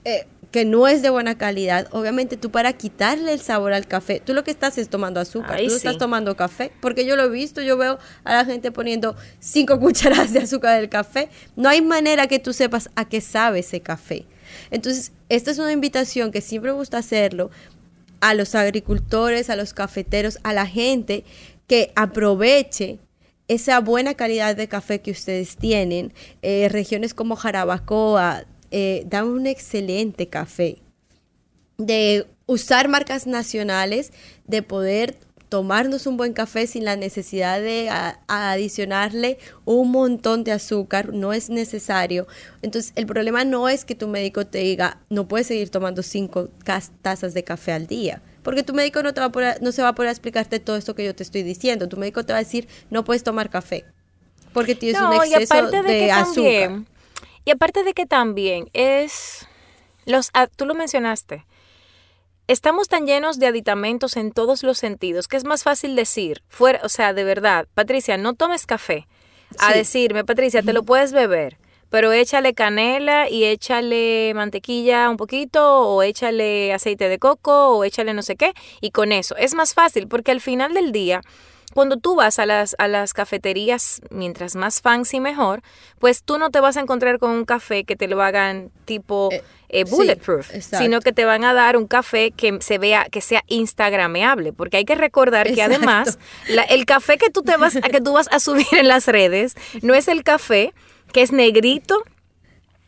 eh, 0.03 0.28
que 0.51 0.65
no 0.65 0.88
es 0.88 1.01
de 1.01 1.09
buena 1.09 1.38
calidad, 1.38 1.88
obviamente 1.91 2.38
tú 2.38 2.51
para 2.51 2.73
quitarle 2.73 3.34
el 3.34 3.41
sabor 3.41 3.73
al 3.73 3.86
café, 3.86 4.21
tú 4.23 4.34
lo 4.34 4.43
que 4.43 4.51
estás 4.51 4.78
es 4.78 4.89
tomando 4.89 5.19
azúcar, 5.19 5.59
tú 5.59 5.75
estás 5.75 5.97
tomando 5.97 6.36
café, 6.38 6.71
porque 6.82 7.05
yo 7.05 7.15
lo 7.15 7.23
he 7.23 7.30
visto, 7.30 7.61
yo 7.61 7.78
veo 7.78 7.99
a 8.23 8.34
la 8.34 8.45
gente 8.45 8.71
poniendo 8.71 9.15
cinco 9.39 9.80
cucharadas 9.82 10.34
de 10.34 10.39
azúcar 10.39 10.80
del 10.80 10.89
café, 10.89 11.30
no 11.55 11.69
hay 11.69 11.82
manera 11.82 12.28
que 12.28 12.39
tú 12.39 12.53
sepas 12.53 12.89
a 12.95 13.05
qué 13.05 13.21
sabe 13.21 13.59
ese 13.59 13.82
café. 13.82 14.25
Entonces, 14.71 15.11
esta 15.30 15.51
es 15.51 15.59
una 15.59 15.73
invitación 15.73 16.32
que 16.32 16.41
siempre 16.41 16.71
me 16.71 16.78
gusta 16.78 16.97
hacerlo, 16.97 17.51
a 18.22 18.34
los 18.34 18.55
agricultores, 18.55 19.49
a 19.49 19.55
los 19.55 19.74
cafeteros, 19.74 20.39
a 20.43 20.53
la 20.53 20.65
gente 20.65 21.24
que 21.68 21.91
aproveche 21.95 22.99
esa 23.47 23.80
buena 23.80 24.13
calidad 24.13 24.55
de 24.55 24.68
café 24.68 25.01
que 25.01 25.11
ustedes 25.11 25.57
tienen. 25.57 26.13
Eh, 26.41 26.70
regiones 26.70 27.13
como 27.13 27.36
Jarabacoa 27.36 28.45
eh, 28.72 29.03
dan 29.07 29.28
un 29.28 29.47
excelente 29.47 30.28
café. 30.28 30.82
De 31.78 32.26
usar 32.45 32.88
marcas 32.88 33.28
nacionales, 33.28 34.11
de 34.45 34.63
poder 34.63 35.18
tomarnos 35.50 36.08
un 36.08 36.18
buen 36.18 36.34
café 36.34 36.68
sin 36.68 36.84
la 36.84 36.95
necesidad 36.95 37.62
de 37.62 37.89
adicionarle 38.28 39.38
un 39.66 39.91
montón 39.91 40.43
de 40.43 40.52
azúcar, 40.52 41.14
no 41.14 41.34
es 41.34 41.50
necesario. 41.50 42.28
Entonces, 42.62 42.91
el 42.95 43.06
problema 43.06 43.45
no 43.45 43.70
es 43.70 43.86
que 43.86 43.95
tu 43.95 44.08
médico 44.08 44.45
te 44.45 44.60
diga, 44.60 45.00
no 45.10 45.28
puedes 45.28 45.48
seguir 45.48 45.70
tomando 45.70 46.04
cinco 46.04 46.50
tazas 47.02 47.34
de 47.34 47.43
café 47.43 47.72
al 47.72 47.88
día, 47.88 48.22
porque 48.43 48.64
tu 48.64 48.74
médico 48.74 49.02
no, 49.04 49.14
te 49.14 49.22
va 49.22 49.28
a 49.28 49.56
no 49.62 49.72
se 49.72 49.82
va 49.82 49.89
a 49.89 49.95
poder 49.95 50.12
explicarte 50.12 50.60
todo 50.60 50.76
esto 50.76 50.95
que 50.95 51.06
yo 51.06 51.16
te 51.16 51.24
estoy 51.24 51.43
diciendo. 51.43 51.88
Tu 51.88 51.98
médico 51.98 52.26
te 52.26 52.34
va 52.34 52.39
a 52.39 52.43
decir, 52.43 52.68
no 52.89 53.04
puedes 53.04 53.24
tomar 53.24 53.50
café, 53.50 53.86
porque 54.54 54.76
tienes 54.76 55.02
un 55.02 55.14
exceso 55.14 55.72
de, 55.72 56.12
azúcar. 56.12 56.82
y 57.45 57.52
aparte 57.52 57.84
de 57.84 57.93
que 57.93 58.06
también 58.06 58.70
es, 58.74 59.48
los, 60.06 60.30
ah, 60.34 60.48
tú 60.48 60.66
lo 60.66 60.76
mencionaste, 60.76 61.45
Estamos 62.48 62.88
tan 62.88 63.06
llenos 63.06 63.39
de 63.39 63.48
aditamentos 63.48 64.16
en 64.16 64.32
todos 64.32 64.64
los 64.64 64.78
sentidos 64.78 65.28
que 65.28 65.36
es 65.36 65.43
más 65.43 65.64
fácil 65.64 65.98
decir, 65.98 66.43
fuera, 66.48 66.80
o 66.82 66.88
sea, 66.88 67.14
de 67.14 67.26
verdad, 67.26 67.68
Patricia, 67.74 68.16
no 68.16 68.36
tomes 68.36 68.66
café. 68.66 69.06
A 69.60 69.74
decirme, 69.74 70.24
Patricia, 70.24 70.62
te 70.62 70.72
lo 70.72 70.84
puedes 70.84 71.12
beber, 71.12 71.58
pero 71.89 72.14
échale 72.14 72.54
canela 72.54 73.30
y 73.30 73.43
échale 73.43 74.32
mantequilla 74.34 75.10
un 75.10 75.18
poquito, 75.18 75.89
o 75.89 76.04
échale 76.04 76.74
aceite 76.74 77.10
de 77.10 77.20
coco, 77.20 77.76
o 77.76 77.84
échale 77.84 78.14
no 78.14 78.22
sé 78.22 78.38
qué, 78.38 78.54
y 78.80 78.91
con 78.91 79.12
eso. 79.12 79.36
Es 79.36 79.54
más 79.54 79.74
fácil 79.74 80.08
porque 80.08 80.32
al 80.32 80.39
final 80.39 80.74
del 80.74 80.93
día 80.93 81.24
cuando 81.78 81.97
tú 81.97 82.15
vas 82.15 82.39
a 82.39 82.47
las, 82.47 82.75
a 82.80 82.88
las 82.88 83.13
cafeterías, 83.13 84.01
mientras 84.09 84.55
más 84.55 84.82
fancy 84.82 85.19
mejor, 85.19 85.61
pues 85.99 86.23
tú 86.23 86.39
no 86.39 86.49
te 86.49 86.59
vas 86.59 86.75
a 86.75 86.80
encontrar 86.80 87.19
con 87.19 87.30
un 87.30 87.45
café 87.45 87.84
que 87.84 87.95
te 87.95 88.07
lo 88.07 88.19
hagan 88.23 88.71
tipo 88.86 89.30
eh, 89.32 89.43
eh, 89.69 89.84
bulletproof, 89.84 90.49
sino 90.59 91.01
que 91.01 91.13
te 91.13 91.23
van 91.23 91.43
a 91.43 91.53
dar 91.53 91.78
un 91.78 91.86
café 91.86 92.32
que 92.32 92.57
se 92.61 92.80
vea, 92.80 93.05
que 93.11 93.21
sea 93.21 93.43
instagrameable, 93.45 94.53
porque 94.53 94.78
hay 94.78 94.86
que 94.86 94.95
recordar 94.95 95.53
que 95.53 95.61
además 95.61 96.17
el 96.69 96.86
café 96.88 97.19
que 97.19 97.30
tú 97.30 97.43
te 97.43 97.55
vas, 97.57 97.75
a 97.75 97.82
que 97.82 98.01
tú 98.01 98.13
vas 98.13 98.28
a 98.32 98.39
subir 98.39 98.65
en 98.71 98.88
las 98.88 99.05
redes 99.05 99.53
no 99.84 99.93
es 99.93 100.07
el 100.07 100.23
café 100.23 100.73
que 101.13 101.21
es 101.21 101.32
negrito 101.32 102.03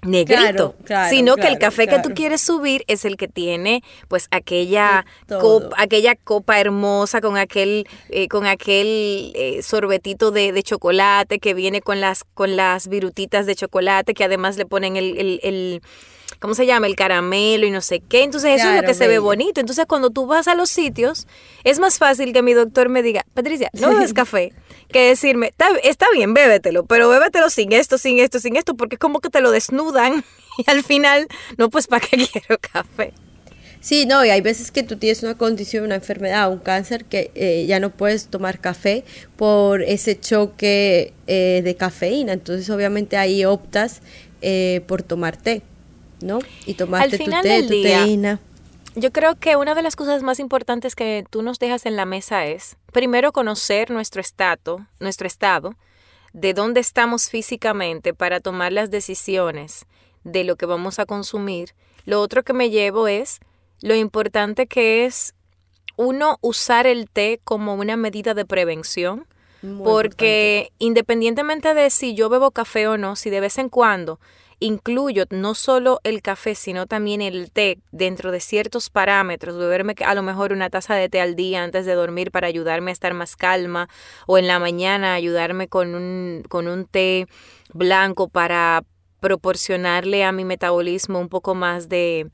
negrito, 0.01 0.75
sino 1.09 1.35
que 1.35 1.47
el 1.47 1.59
café 1.59 1.87
que 1.87 1.99
tú 1.99 2.13
quieres 2.13 2.41
subir 2.41 2.83
es 2.87 3.05
el 3.05 3.17
que 3.17 3.27
tiene 3.27 3.83
pues 4.07 4.27
aquella 4.31 5.05
copa, 5.27 5.75
aquella 5.77 6.15
copa 6.15 6.59
hermosa 6.59 7.21
con 7.21 7.37
aquel 7.37 7.87
eh, 8.09 8.27
con 8.27 8.45
aquel 8.45 9.33
eh, 9.35 9.61
sorbetito 9.61 10.31
de, 10.31 10.51
de, 10.51 10.63
chocolate 10.63 11.39
que 11.39 11.53
viene 11.53 11.81
con 11.81 11.99
las 11.99 12.23
con 12.33 12.55
las 12.55 12.87
virutitas 12.87 13.45
de 13.45 13.55
chocolate 13.55 14.13
que 14.13 14.23
además 14.23 14.57
le 14.57 14.65
ponen 14.65 14.95
el, 14.95 15.39
el, 15.43 15.81
¿cómo 16.39 16.53
se 16.53 16.65
llama? 16.65 16.87
El 16.87 16.95
caramelo 16.95 17.65
y 17.65 17.71
no 17.71 17.81
sé 17.81 17.99
qué. 17.99 18.23
Entonces 18.23 18.59
eso 18.59 18.69
es 18.69 18.81
lo 18.81 18.87
que 18.87 18.93
se 18.93 19.07
ve 19.07 19.19
bonito. 19.19 19.59
Entonces 19.59 19.85
cuando 19.85 20.09
tú 20.09 20.25
vas 20.25 20.47
a 20.47 20.55
los 20.55 20.69
sitios, 20.69 21.27
es 21.63 21.79
más 21.79 21.97
fácil 21.97 22.31
que 22.33 22.41
mi 22.41 22.53
doctor 22.53 22.89
me 22.89 23.03
diga, 23.03 23.25
Patricia, 23.33 23.69
no 23.73 23.89
bebes 23.89 24.13
café 24.13 24.53
que 24.91 25.07
decirme, 25.09 25.53
está, 25.83 26.05
bien, 26.13 26.33
bébetelo, 26.33 26.85
pero 26.85 27.09
bébetelo 27.09 27.49
sin 27.49 27.71
esto, 27.73 27.97
sin 27.97 28.19
esto, 28.19 28.39
sin 28.39 28.55
esto, 28.55 28.75
porque 28.75 28.95
es 28.95 28.99
como 28.99 29.19
que 29.19 29.29
te 29.29 29.41
lo 29.41 29.51
desnudan 29.51 30.23
y 30.57 30.69
al 30.69 30.83
final, 30.83 31.27
no, 31.57 31.69
pues 31.69 31.87
¿para 31.87 32.05
qué 32.05 32.17
quiero 32.31 32.57
café? 32.59 33.13
Sí, 33.81 34.05
no, 34.05 34.25
y 34.25 34.29
hay 34.29 34.41
veces 34.41 34.71
que 34.71 34.83
tú 34.83 34.97
tienes 34.97 35.23
una 35.23 35.35
condición, 35.35 35.85
una 35.85 35.95
enfermedad, 35.95 36.51
un 36.51 36.59
cáncer, 36.59 37.05
que 37.05 37.31
eh, 37.33 37.65
ya 37.65 37.79
no 37.79 37.91
puedes 37.91 38.27
tomar 38.27 38.59
café 38.59 39.05
por 39.37 39.83
ese 39.83 40.19
choque 40.19 41.13
eh, 41.27 41.61
de 41.63 41.75
cafeína. 41.75 42.33
Entonces, 42.33 42.69
obviamente, 42.69 43.15
ahí 43.15 43.45
optas 43.45 44.01
eh, 44.41 44.81
por 44.85 45.01
tomar 45.01 45.37
té, 45.37 45.61
¿no? 46.21 46.39
Y 46.65 46.73
tomarte 46.73 47.19
tu 47.19 47.31
té, 47.41 47.63
tu 47.63 47.81
teína. 47.81 48.41
Yo 48.95 49.11
creo 49.11 49.35
que 49.39 49.55
una 49.55 49.75
de 49.75 49.83
las 49.83 49.95
cosas 49.95 50.23
más 50.23 50.39
importantes 50.39 50.95
que 50.95 51.23
tú 51.29 51.41
nos 51.41 51.59
dejas 51.59 51.85
en 51.85 51.95
la 51.95 52.05
mesa 52.05 52.45
es, 52.45 52.77
primero, 52.91 53.31
conocer 53.31 53.91
nuestro 53.91 54.19
estado, 54.19 54.87
nuestro 54.99 55.27
estado, 55.27 55.75
de 56.33 56.53
dónde 56.53 56.79
estamos 56.79 57.29
físicamente 57.29 58.13
para 58.13 58.39
tomar 58.39 58.73
las 58.73 58.89
decisiones 58.91 59.85
de 60.23 60.43
lo 60.43 60.55
que 60.55 60.65
vamos 60.65 60.99
a 60.99 61.05
consumir. 61.05 61.75
Lo 62.05 62.21
otro 62.21 62.43
que 62.43 62.53
me 62.53 62.69
llevo 62.69 63.07
es 63.07 63.39
lo 63.81 63.95
importante 63.95 64.67
que 64.67 65.05
es 65.05 65.35
uno 65.95 66.37
usar 66.41 66.87
el 66.87 67.09
té 67.09 67.39
como 67.43 67.75
una 67.75 67.95
medida 67.95 68.33
de 68.33 68.45
prevención, 68.45 69.27
porque 69.83 70.71
independientemente 70.79 71.73
de 71.73 71.89
si 71.89 72.15
yo 72.15 72.29
bebo 72.29 72.51
café 72.51 72.87
o 72.87 72.97
no, 72.97 73.17
si 73.17 73.29
de 73.29 73.41
vez 73.41 73.57
en 73.57 73.67
cuando 73.67 74.19
incluyo 74.59 75.25
no 75.29 75.55
solo 75.55 75.99
el 76.03 76.21
café, 76.21 76.55
sino 76.55 76.85
también 76.85 77.21
el 77.21 77.51
té 77.51 77.79
dentro 77.91 78.31
de 78.31 78.39
ciertos 78.39 78.89
parámetros, 78.89 79.57
beberme 79.57 79.95
a 80.05 80.13
lo 80.15 80.23
mejor 80.23 80.51
una 80.51 80.69
taza 80.69 80.95
de 80.95 81.09
té 81.09 81.21
al 81.21 81.35
día 81.35 81.63
antes 81.63 81.85
de 81.85 81.93
dormir 81.93 82.31
para 82.31 82.47
ayudarme 82.47 82.91
a 82.91 82.93
estar 82.93 83.13
más 83.13 83.35
calma 83.35 83.89
o 84.27 84.37
en 84.37 84.47
la 84.47 84.59
mañana 84.59 85.13
ayudarme 85.13 85.67
con 85.67 85.95
un, 85.95 86.43
con 86.49 86.67
un 86.67 86.85
té 86.85 87.27
blanco 87.73 88.27
para 88.27 88.83
proporcionarle 89.19 90.23
a 90.23 90.31
mi 90.31 90.45
metabolismo 90.45 91.19
un 91.19 91.29
poco 91.29 91.55
más 91.55 91.89
de, 91.89 92.29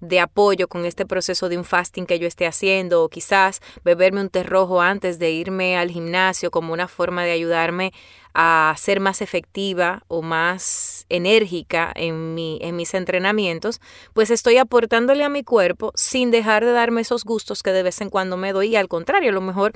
de 0.00 0.20
apoyo 0.20 0.68
con 0.68 0.84
este 0.84 1.06
proceso 1.06 1.48
de 1.48 1.58
un 1.58 1.64
fasting 1.64 2.06
que 2.06 2.18
yo 2.18 2.26
esté 2.26 2.46
haciendo 2.46 3.04
o 3.04 3.08
quizás 3.08 3.60
beberme 3.84 4.20
un 4.22 4.30
té 4.30 4.42
rojo 4.42 4.80
antes 4.80 5.18
de 5.18 5.30
irme 5.30 5.76
al 5.76 5.90
gimnasio 5.90 6.50
como 6.50 6.72
una 6.72 6.88
forma 6.88 7.24
de 7.24 7.32
ayudarme 7.32 7.92
a 8.34 8.74
ser 8.78 9.00
más 9.00 9.22
efectiva 9.22 10.02
o 10.08 10.22
más 10.22 11.06
enérgica 11.08 11.92
en, 11.94 12.34
mi, 12.34 12.58
en 12.62 12.76
mis 12.76 12.94
entrenamientos, 12.94 13.80
pues 14.14 14.30
estoy 14.30 14.58
aportándole 14.58 15.24
a 15.24 15.28
mi 15.28 15.42
cuerpo 15.42 15.92
sin 15.94 16.30
dejar 16.30 16.64
de 16.64 16.72
darme 16.72 17.00
esos 17.00 17.24
gustos 17.24 17.62
que 17.62 17.72
de 17.72 17.82
vez 17.82 18.00
en 18.00 18.10
cuando 18.10 18.36
me 18.36 18.52
doy 18.52 18.68
y 18.68 18.76
al 18.76 18.88
contrario, 18.88 19.30
a 19.30 19.34
lo 19.34 19.40
mejor 19.40 19.72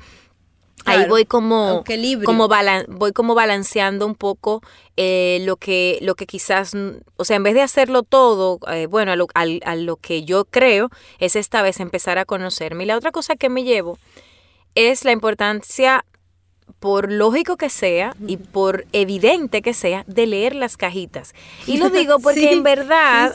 Ahí 0.86 1.08
voy 1.08 1.24
como, 1.24 1.82
como 2.24 2.48
voy 2.88 3.12
como 3.12 3.34
balanceando 3.34 4.06
un 4.06 4.14
poco 4.14 4.60
eh, 4.96 5.38
lo 5.42 5.56
que 5.56 5.98
lo 6.02 6.14
que 6.14 6.26
quizás, 6.26 6.74
o 7.16 7.24
sea, 7.24 7.36
en 7.36 7.42
vez 7.42 7.54
de 7.54 7.62
hacerlo 7.62 8.02
todo, 8.02 8.58
eh, 8.70 8.86
bueno, 8.86 9.12
a 9.12 9.16
lo, 9.16 9.26
a 9.34 9.76
lo 9.76 9.96
que 9.96 10.24
yo 10.24 10.44
creo, 10.44 10.90
es 11.20 11.36
esta 11.36 11.62
vez 11.62 11.80
empezar 11.80 12.18
a 12.18 12.26
conocerme. 12.26 12.84
Y 12.84 12.86
la 12.86 12.96
otra 12.96 13.12
cosa 13.12 13.36
que 13.36 13.48
me 13.48 13.64
llevo 13.64 13.98
es 14.74 15.04
la 15.04 15.12
importancia 15.12 16.04
por 16.80 17.10
lógico 17.10 17.56
que 17.56 17.70
sea 17.70 18.14
y 18.26 18.36
por 18.36 18.86
evidente 18.92 19.62
que 19.62 19.72
sea, 19.72 20.04
de 20.06 20.26
leer 20.26 20.54
las 20.54 20.76
cajitas. 20.76 21.34
Y 21.66 21.78
lo 21.78 21.88
digo 21.90 22.18
porque 22.18 22.52
en 22.52 22.62
verdad, 22.62 23.34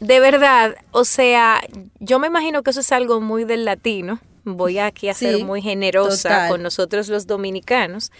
de 0.00 0.20
verdad, 0.20 0.76
o 0.92 1.04
sea, 1.04 1.62
yo 1.98 2.18
me 2.18 2.28
imagino 2.28 2.62
que 2.62 2.70
eso 2.70 2.80
es 2.80 2.92
algo 2.92 3.20
muy 3.20 3.44
del 3.44 3.64
latino. 3.64 4.20
Voy 4.44 4.78
aquí 4.78 5.08
a 5.08 5.14
ser 5.14 5.44
muy 5.44 5.62
generosa 5.62 6.48
con 6.48 6.62
nosotros 6.62 7.08
los 7.08 7.26
dominicanos 7.26 8.10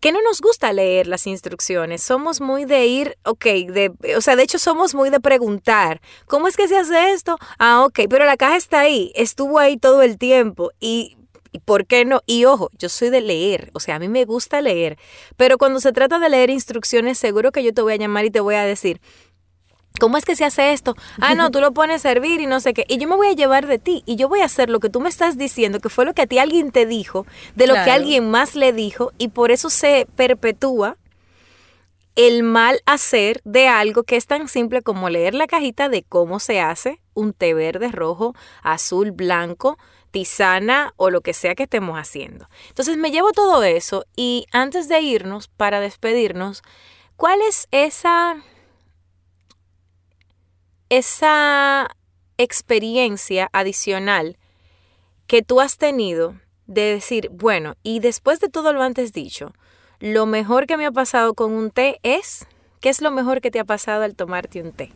que 0.00 0.12
no 0.12 0.20
nos 0.22 0.40
gusta 0.40 0.72
leer 0.72 1.06
las 1.06 1.26
instrucciones. 1.26 2.02
Somos 2.02 2.40
muy 2.40 2.64
de 2.64 2.86
ir, 2.86 3.18
ok, 3.24 3.44
de, 3.44 3.92
o 4.16 4.20
sea, 4.20 4.36
de 4.36 4.42
hecho 4.42 4.58
somos 4.58 4.94
muy 4.94 5.10
de 5.10 5.20
preguntar, 5.20 6.00
¿cómo 6.26 6.48
es 6.48 6.56
que 6.56 6.68
se 6.68 6.76
hace 6.76 7.12
esto? 7.12 7.38
Ah, 7.58 7.84
ok, 7.84 8.00
pero 8.08 8.24
la 8.24 8.36
caja 8.36 8.56
está 8.56 8.80
ahí, 8.80 9.12
estuvo 9.14 9.58
ahí 9.58 9.76
todo 9.76 10.02
el 10.02 10.18
tiempo 10.18 10.70
¿Y 10.80 11.15
por 11.58 11.86
qué 11.86 12.04
no? 12.04 12.22
Y 12.26 12.44
ojo, 12.44 12.70
yo 12.78 12.88
soy 12.88 13.10
de 13.10 13.20
leer, 13.20 13.70
o 13.74 13.80
sea, 13.80 13.96
a 13.96 13.98
mí 13.98 14.08
me 14.08 14.24
gusta 14.24 14.60
leer, 14.60 14.98
pero 15.36 15.58
cuando 15.58 15.80
se 15.80 15.92
trata 15.92 16.18
de 16.18 16.28
leer 16.28 16.50
instrucciones, 16.50 17.18
seguro 17.18 17.52
que 17.52 17.62
yo 17.62 17.72
te 17.72 17.82
voy 17.82 17.94
a 17.94 17.96
llamar 17.96 18.24
y 18.24 18.30
te 18.30 18.40
voy 18.40 18.54
a 18.54 18.64
decir, 18.64 19.00
¿Cómo 19.98 20.18
es 20.18 20.24
que 20.24 20.36
se 20.36 20.44
hace 20.44 20.72
esto? 20.72 20.94
Ah, 21.20 21.34
no, 21.34 21.50
tú 21.50 21.60
lo 21.60 21.72
pones 21.72 21.96
a 22.04 22.10
servir 22.10 22.40
y 22.40 22.46
no 22.46 22.60
sé 22.60 22.74
qué. 22.74 22.84
Y 22.88 22.98
yo 22.98 23.08
me 23.08 23.16
voy 23.16 23.28
a 23.28 23.32
llevar 23.32 23.66
de 23.66 23.78
ti 23.78 24.02
y 24.04 24.16
yo 24.16 24.28
voy 24.28 24.40
a 24.40 24.44
hacer 24.44 24.68
lo 24.68 24.80
que 24.80 24.90
tú 24.90 25.00
me 25.00 25.08
estás 25.08 25.38
diciendo, 25.38 25.80
que 25.80 25.88
fue 25.88 26.04
lo 26.04 26.12
que 26.12 26.22
a 26.22 26.26
ti 26.26 26.38
alguien 26.38 26.70
te 26.70 26.86
dijo, 26.86 27.26
de 27.54 27.66
lo 27.66 27.74
que 27.74 27.90
alguien 27.90 28.30
más 28.30 28.56
le 28.56 28.72
dijo, 28.72 29.12
y 29.18 29.28
por 29.28 29.50
eso 29.50 29.70
se 29.70 30.06
perpetúa 30.16 30.98
el 32.14 32.42
mal 32.42 32.80
hacer 32.86 33.40
de 33.44 33.68
algo 33.68 34.02
que 34.02 34.16
es 34.16 34.26
tan 34.26 34.48
simple 34.48 34.82
como 34.82 35.10
leer 35.10 35.34
la 35.34 35.46
cajita 35.46 35.88
de 35.88 36.02
cómo 36.02 36.40
se 36.40 36.60
hace 36.60 37.00
un 37.14 37.32
té 37.32 37.54
verde, 37.54 37.88
rojo, 37.92 38.34
azul, 38.62 39.12
blanco, 39.12 39.78
tisana 40.10 40.92
o 40.96 41.10
lo 41.10 41.20
que 41.20 41.32
sea 41.32 41.54
que 41.54 41.64
estemos 41.64 41.98
haciendo. 41.98 42.48
Entonces 42.68 42.96
me 42.96 43.10
llevo 43.10 43.32
todo 43.32 43.62
eso 43.62 44.04
y 44.16 44.46
antes 44.52 44.88
de 44.88 45.00
irnos, 45.00 45.48
para 45.48 45.80
despedirnos, 45.80 46.62
¿cuál 47.16 47.40
es 47.42 47.68
esa, 47.70 48.42
esa 50.88 51.88
experiencia 52.38 53.48
adicional 53.52 54.38
que 55.26 55.42
tú 55.42 55.60
has 55.60 55.76
tenido 55.76 56.34
de 56.66 56.82
decir, 56.82 57.28
bueno, 57.30 57.74
y 57.82 58.00
después 58.00 58.40
de 58.40 58.48
todo 58.48 58.72
lo 58.72 58.82
antes 58.82 59.12
dicho, 59.12 59.52
lo 59.98 60.26
mejor 60.26 60.66
que 60.66 60.76
me 60.76 60.86
ha 60.86 60.92
pasado 60.92 61.34
con 61.34 61.52
un 61.52 61.70
té 61.70 61.98
es, 62.02 62.46
¿qué 62.80 62.88
es 62.88 63.00
lo 63.00 63.10
mejor 63.10 63.40
que 63.40 63.50
te 63.50 63.60
ha 63.60 63.64
pasado 63.64 64.02
al 64.02 64.14
tomarte 64.14 64.60
un 64.60 64.72
té? 64.72 64.92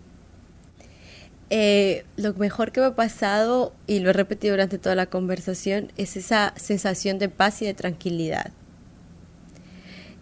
Eh, 1.52 2.04
lo 2.16 2.32
mejor 2.34 2.70
que 2.70 2.80
me 2.80 2.86
ha 2.86 2.94
pasado, 2.94 3.72
y 3.88 3.98
lo 3.98 4.10
he 4.10 4.12
repetido 4.12 4.52
durante 4.54 4.78
toda 4.78 4.94
la 4.94 5.06
conversación, 5.06 5.90
es 5.96 6.16
esa 6.16 6.54
sensación 6.56 7.18
de 7.18 7.28
paz 7.28 7.60
y 7.60 7.66
de 7.66 7.74
tranquilidad. 7.74 8.52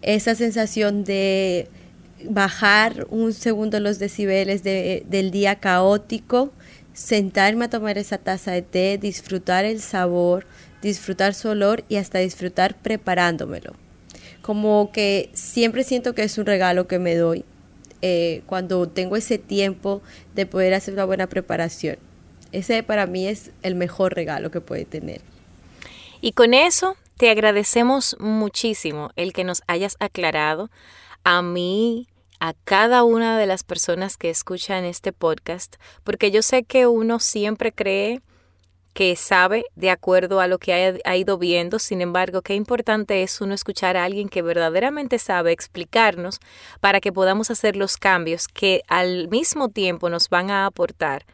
Esa 0.01 0.33
sensación 0.33 1.03
de 1.03 1.67
bajar 2.23 3.05
un 3.09 3.33
segundo 3.33 3.79
los 3.79 3.99
decibeles 3.99 4.63
del 4.63 5.31
día 5.31 5.55
caótico, 5.55 6.51
sentarme 6.93 7.65
a 7.65 7.69
tomar 7.69 7.97
esa 7.97 8.17
taza 8.17 8.51
de 8.51 8.63
té, 8.63 8.97
disfrutar 8.97 9.65
el 9.65 9.81
sabor, 9.81 10.45
disfrutar 10.81 11.33
su 11.33 11.49
olor 11.49 11.83
y 11.89 11.97
hasta 11.97 12.19
disfrutar 12.19 12.75
preparándomelo. 12.75 13.73
Como 14.41 14.91
que 14.91 15.29
siempre 15.33 15.83
siento 15.83 16.15
que 16.15 16.23
es 16.23 16.37
un 16.37 16.45
regalo 16.45 16.87
que 16.87 16.97
me 16.97 17.15
doy 17.15 17.45
eh, 18.01 18.41
cuando 18.45 18.87
tengo 18.87 19.15
ese 19.15 19.37
tiempo 19.37 20.01
de 20.35 20.45
poder 20.45 20.73
hacer 20.73 20.93
una 20.93 21.05
buena 21.05 21.27
preparación. 21.27 21.97
Ese 22.51 22.81
para 22.83 23.05
mí 23.05 23.27
es 23.27 23.51
el 23.61 23.75
mejor 23.75 24.15
regalo 24.15 24.51
que 24.51 24.61
puede 24.61 24.85
tener. 24.85 25.21
Y 26.21 26.31
con 26.33 26.53
eso 26.53 26.97
te 27.17 27.29
agradecemos 27.29 28.15
muchísimo 28.19 29.11
el 29.15 29.33
que 29.33 29.43
nos 29.43 29.61
hayas 29.67 29.97
aclarado 29.99 30.69
a 31.23 31.41
mí, 31.41 32.07
a 32.39 32.53
cada 32.63 33.03
una 33.03 33.37
de 33.37 33.45
las 33.45 33.63
personas 33.63 34.17
que 34.17 34.29
escuchan 34.29 34.85
este 34.85 35.11
podcast, 35.11 35.75
porque 36.03 36.31
yo 36.31 36.41
sé 36.41 36.63
que 36.63 36.87
uno 36.87 37.19
siempre 37.19 37.71
cree 37.71 38.21
que 38.99 39.15
sabe 39.15 39.63
de 39.77 39.91
acuerdo 39.91 40.41
a 40.41 40.47
lo 40.47 40.57
que 40.57 41.01
ha, 41.05 41.15
ido 41.15 41.37
viendo. 41.37 41.79
Sin 41.79 42.01
embargo, 42.01 42.41
qué 42.41 42.53
importante 42.55 43.23
es 43.23 43.39
uno 43.39 43.53
escuchar 43.53 43.95
a 43.95 44.03
alguien 44.03 44.27
que 44.27 44.41
verdaderamente 44.41 45.19
sabe 45.19 45.53
explicarnos 45.53 46.41
para 46.81 46.99
que 46.99 47.13
podamos 47.13 47.49
hacer 47.49 47.77
los 47.77 47.95
cambios 47.95 48.49
que 48.49 48.81
al 48.89 49.29
mismo 49.29 49.69
tiempo 49.69 50.09
nos 50.09 50.27
van 50.27 50.51
a 50.51 50.65
aportar 50.65 51.25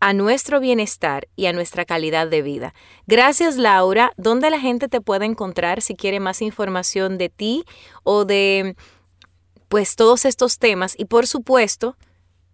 a 0.00 0.12
nuestro 0.12 0.58
bienestar 0.58 1.28
y 1.36 1.46
a 1.46 1.52
nuestra 1.52 1.84
calidad 1.84 2.26
de 2.26 2.42
vida. 2.42 2.74
Gracias 3.06 3.58
Laura. 3.58 4.10
¿Dónde 4.16 4.50
la 4.50 4.58
gente 4.58 4.88
te 4.88 5.00
puede 5.00 5.24
encontrar 5.24 5.82
si 5.82 5.94
quiere 5.94 6.18
más 6.18 6.42
información 6.42 7.16
de 7.16 7.28
ti 7.28 7.64
o 8.02 8.24
de 8.24 8.74
pues 9.68 9.94
todos 9.94 10.24
estos 10.24 10.58
temas? 10.58 10.96
Y 10.98 11.04
por 11.04 11.28
supuesto, 11.28 11.96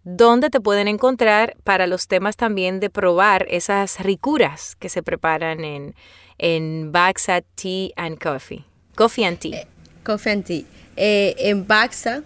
¿Dónde 0.05 0.51
te 0.51 0.61
pueden 0.61 0.87
encontrar 0.87 1.57
para 1.65 1.87
los 1.87 2.09
temas 2.09 2.37
también 2.37 2.79
de 2.79 2.91
probar 2.91 3.47
esas 3.49 4.01
ricuras 4.01 4.77
que 4.77 4.89
se 4.89 5.03
preparan 5.03 5.65
en, 5.65 5.95
en 6.39 6.93
Baxa 6.93 7.43
Tea 7.55 7.91
and 7.97 8.19
Coffee. 8.19 8.65
Coffee 8.95 9.25
and 9.25 9.39
Tea. 9.39 9.61
Eh, 9.61 9.67
coffee 10.05 10.33
and 10.33 10.45
Tea. 10.45 10.65
Eh, 10.97 11.35
en 11.39 11.67
Baxa 11.67 12.23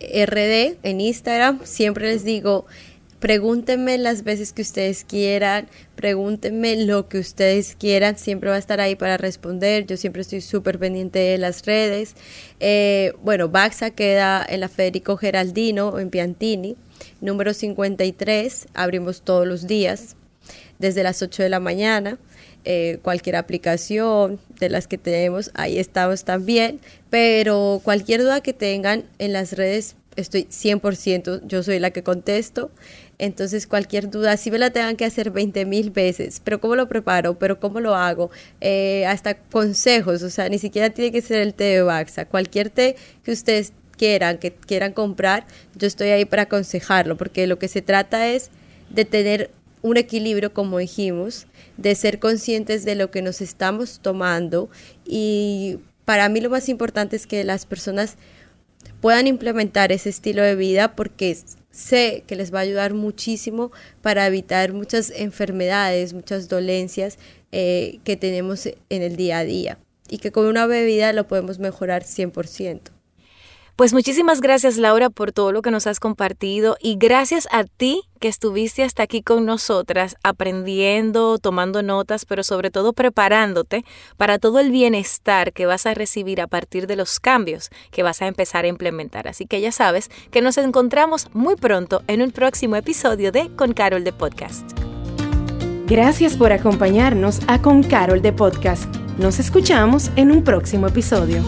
RD 0.00 0.78
en 0.82 1.00
Instagram. 1.00 1.60
Siempre 1.64 2.06
les 2.06 2.24
digo, 2.24 2.66
pregúntenme 3.18 3.98
las 3.98 4.24
veces 4.24 4.52
que 4.52 4.62
ustedes 4.62 5.04
quieran, 5.04 5.68
pregúntenme 5.94 6.84
lo 6.84 7.08
que 7.08 7.18
ustedes 7.18 7.76
quieran, 7.78 8.16
siempre 8.16 8.50
va 8.50 8.56
a 8.56 8.58
estar 8.58 8.80
ahí 8.80 8.96
para 8.96 9.18
responder, 9.18 9.86
yo 9.86 9.96
siempre 9.96 10.22
estoy 10.22 10.40
súper 10.40 10.78
pendiente 10.78 11.18
de 11.18 11.38
las 11.38 11.64
redes. 11.66 12.14
Eh, 12.60 13.12
bueno, 13.22 13.48
Baxa 13.48 13.90
queda 13.90 14.44
en 14.48 14.60
la 14.60 14.68
Federico 14.68 15.16
Geraldino, 15.16 15.98
en 15.98 16.10
Piantini, 16.10 16.76
número 17.20 17.54
53, 17.54 18.68
abrimos 18.74 19.22
todos 19.22 19.46
los 19.46 19.66
días, 19.66 20.16
desde 20.78 21.02
las 21.02 21.22
8 21.22 21.42
de 21.42 21.48
la 21.48 21.60
mañana. 21.60 22.18
Eh, 22.64 22.98
cualquier 23.02 23.36
aplicación 23.36 24.38
de 24.58 24.68
las 24.68 24.86
que 24.86 24.98
tenemos, 24.98 25.50
ahí 25.54 25.78
estamos 25.78 26.24
también, 26.24 26.80
pero 27.08 27.80
cualquier 27.82 28.20
duda 28.20 28.42
que 28.42 28.52
tengan 28.52 29.04
en 29.18 29.32
las 29.32 29.54
redes, 29.54 29.96
estoy 30.16 30.46
100%, 30.50 31.40
yo 31.46 31.62
soy 31.62 31.78
la 31.78 31.90
que 31.90 32.02
contesto. 32.02 32.70
Entonces, 33.18 33.66
cualquier 33.66 34.08
duda, 34.10 34.36
si 34.38 34.50
me 34.50 34.58
la 34.58 34.70
tengan 34.70 34.96
que 34.96 35.04
hacer 35.04 35.30
20 35.30 35.66
mil 35.66 35.90
veces, 35.90 36.40
pero 36.42 36.58
¿cómo 36.58 36.74
lo 36.74 36.88
preparo? 36.88 37.38
¿Pero 37.38 37.60
cómo 37.60 37.80
lo 37.80 37.94
hago? 37.94 38.30
Eh, 38.62 39.04
hasta 39.06 39.34
consejos, 39.34 40.22
o 40.22 40.30
sea, 40.30 40.48
ni 40.48 40.58
siquiera 40.58 40.88
tiene 40.90 41.12
que 41.12 41.20
ser 41.20 41.40
el 41.42 41.52
té 41.52 41.64
de 41.64 41.82
Baxa. 41.82 42.24
Cualquier 42.24 42.70
té 42.70 42.96
que 43.22 43.32
ustedes 43.32 43.72
quieran, 44.00 44.38
que 44.38 44.50
quieran 44.50 44.94
comprar, 44.94 45.46
yo 45.76 45.86
estoy 45.86 46.08
ahí 46.08 46.24
para 46.24 46.42
aconsejarlo, 46.42 47.18
porque 47.18 47.46
lo 47.46 47.58
que 47.58 47.68
se 47.68 47.82
trata 47.82 48.28
es 48.28 48.48
de 48.88 49.04
tener 49.04 49.50
un 49.82 49.98
equilibrio, 49.98 50.54
como 50.54 50.78
dijimos, 50.78 51.46
de 51.76 51.94
ser 51.94 52.18
conscientes 52.18 52.86
de 52.86 52.94
lo 52.94 53.10
que 53.10 53.20
nos 53.20 53.42
estamos 53.42 54.00
tomando 54.00 54.70
y 55.04 55.80
para 56.06 56.30
mí 56.30 56.40
lo 56.40 56.48
más 56.48 56.70
importante 56.70 57.14
es 57.14 57.26
que 57.26 57.44
las 57.44 57.66
personas 57.66 58.16
puedan 59.02 59.26
implementar 59.26 59.92
ese 59.92 60.08
estilo 60.08 60.42
de 60.42 60.56
vida 60.56 60.96
porque 60.96 61.36
sé 61.70 62.24
que 62.26 62.36
les 62.36 62.54
va 62.54 62.60
a 62.60 62.62
ayudar 62.62 62.94
muchísimo 62.94 63.70
para 64.00 64.26
evitar 64.26 64.72
muchas 64.72 65.10
enfermedades, 65.14 66.14
muchas 66.14 66.48
dolencias 66.48 67.18
eh, 67.52 67.98
que 68.04 68.16
tenemos 68.16 68.66
en 68.66 69.02
el 69.02 69.16
día 69.16 69.38
a 69.38 69.44
día 69.44 69.78
y 70.08 70.18
que 70.18 70.32
con 70.32 70.46
una 70.46 70.66
bebida 70.66 71.12
lo 71.12 71.28
podemos 71.28 71.58
mejorar 71.58 72.02
100%. 72.04 72.99
Pues 73.80 73.94
muchísimas 73.94 74.42
gracias 74.42 74.76
Laura 74.76 75.08
por 75.08 75.32
todo 75.32 75.52
lo 75.52 75.62
que 75.62 75.70
nos 75.70 75.86
has 75.86 76.00
compartido 76.00 76.76
y 76.82 76.96
gracias 76.96 77.48
a 77.50 77.64
ti 77.64 78.02
que 78.20 78.28
estuviste 78.28 78.82
hasta 78.82 79.04
aquí 79.04 79.22
con 79.22 79.46
nosotras 79.46 80.16
aprendiendo, 80.22 81.38
tomando 81.38 81.82
notas, 81.82 82.26
pero 82.26 82.42
sobre 82.42 82.70
todo 82.70 82.92
preparándote 82.92 83.86
para 84.18 84.38
todo 84.38 84.58
el 84.58 84.70
bienestar 84.70 85.54
que 85.54 85.64
vas 85.64 85.86
a 85.86 85.94
recibir 85.94 86.42
a 86.42 86.46
partir 86.46 86.86
de 86.86 86.96
los 86.96 87.20
cambios 87.20 87.70
que 87.90 88.02
vas 88.02 88.20
a 88.20 88.26
empezar 88.26 88.66
a 88.66 88.68
implementar. 88.68 89.26
Así 89.26 89.46
que 89.46 89.62
ya 89.62 89.72
sabes 89.72 90.10
que 90.30 90.42
nos 90.42 90.58
encontramos 90.58 91.28
muy 91.32 91.56
pronto 91.56 92.02
en 92.06 92.20
un 92.20 92.32
próximo 92.32 92.76
episodio 92.76 93.32
de 93.32 93.48
Con 93.56 93.72
Carol 93.72 94.04
de 94.04 94.12
Podcast. 94.12 94.78
Gracias 95.86 96.36
por 96.36 96.52
acompañarnos 96.52 97.40
a 97.46 97.62
Con 97.62 97.82
Carol 97.82 98.20
de 98.20 98.34
Podcast. 98.34 98.94
Nos 99.16 99.38
escuchamos 99.38 100.10
en 100.16 100.32
un 100.32 100.44
próximo 100.44 100.86
episodio. 100.86 101.42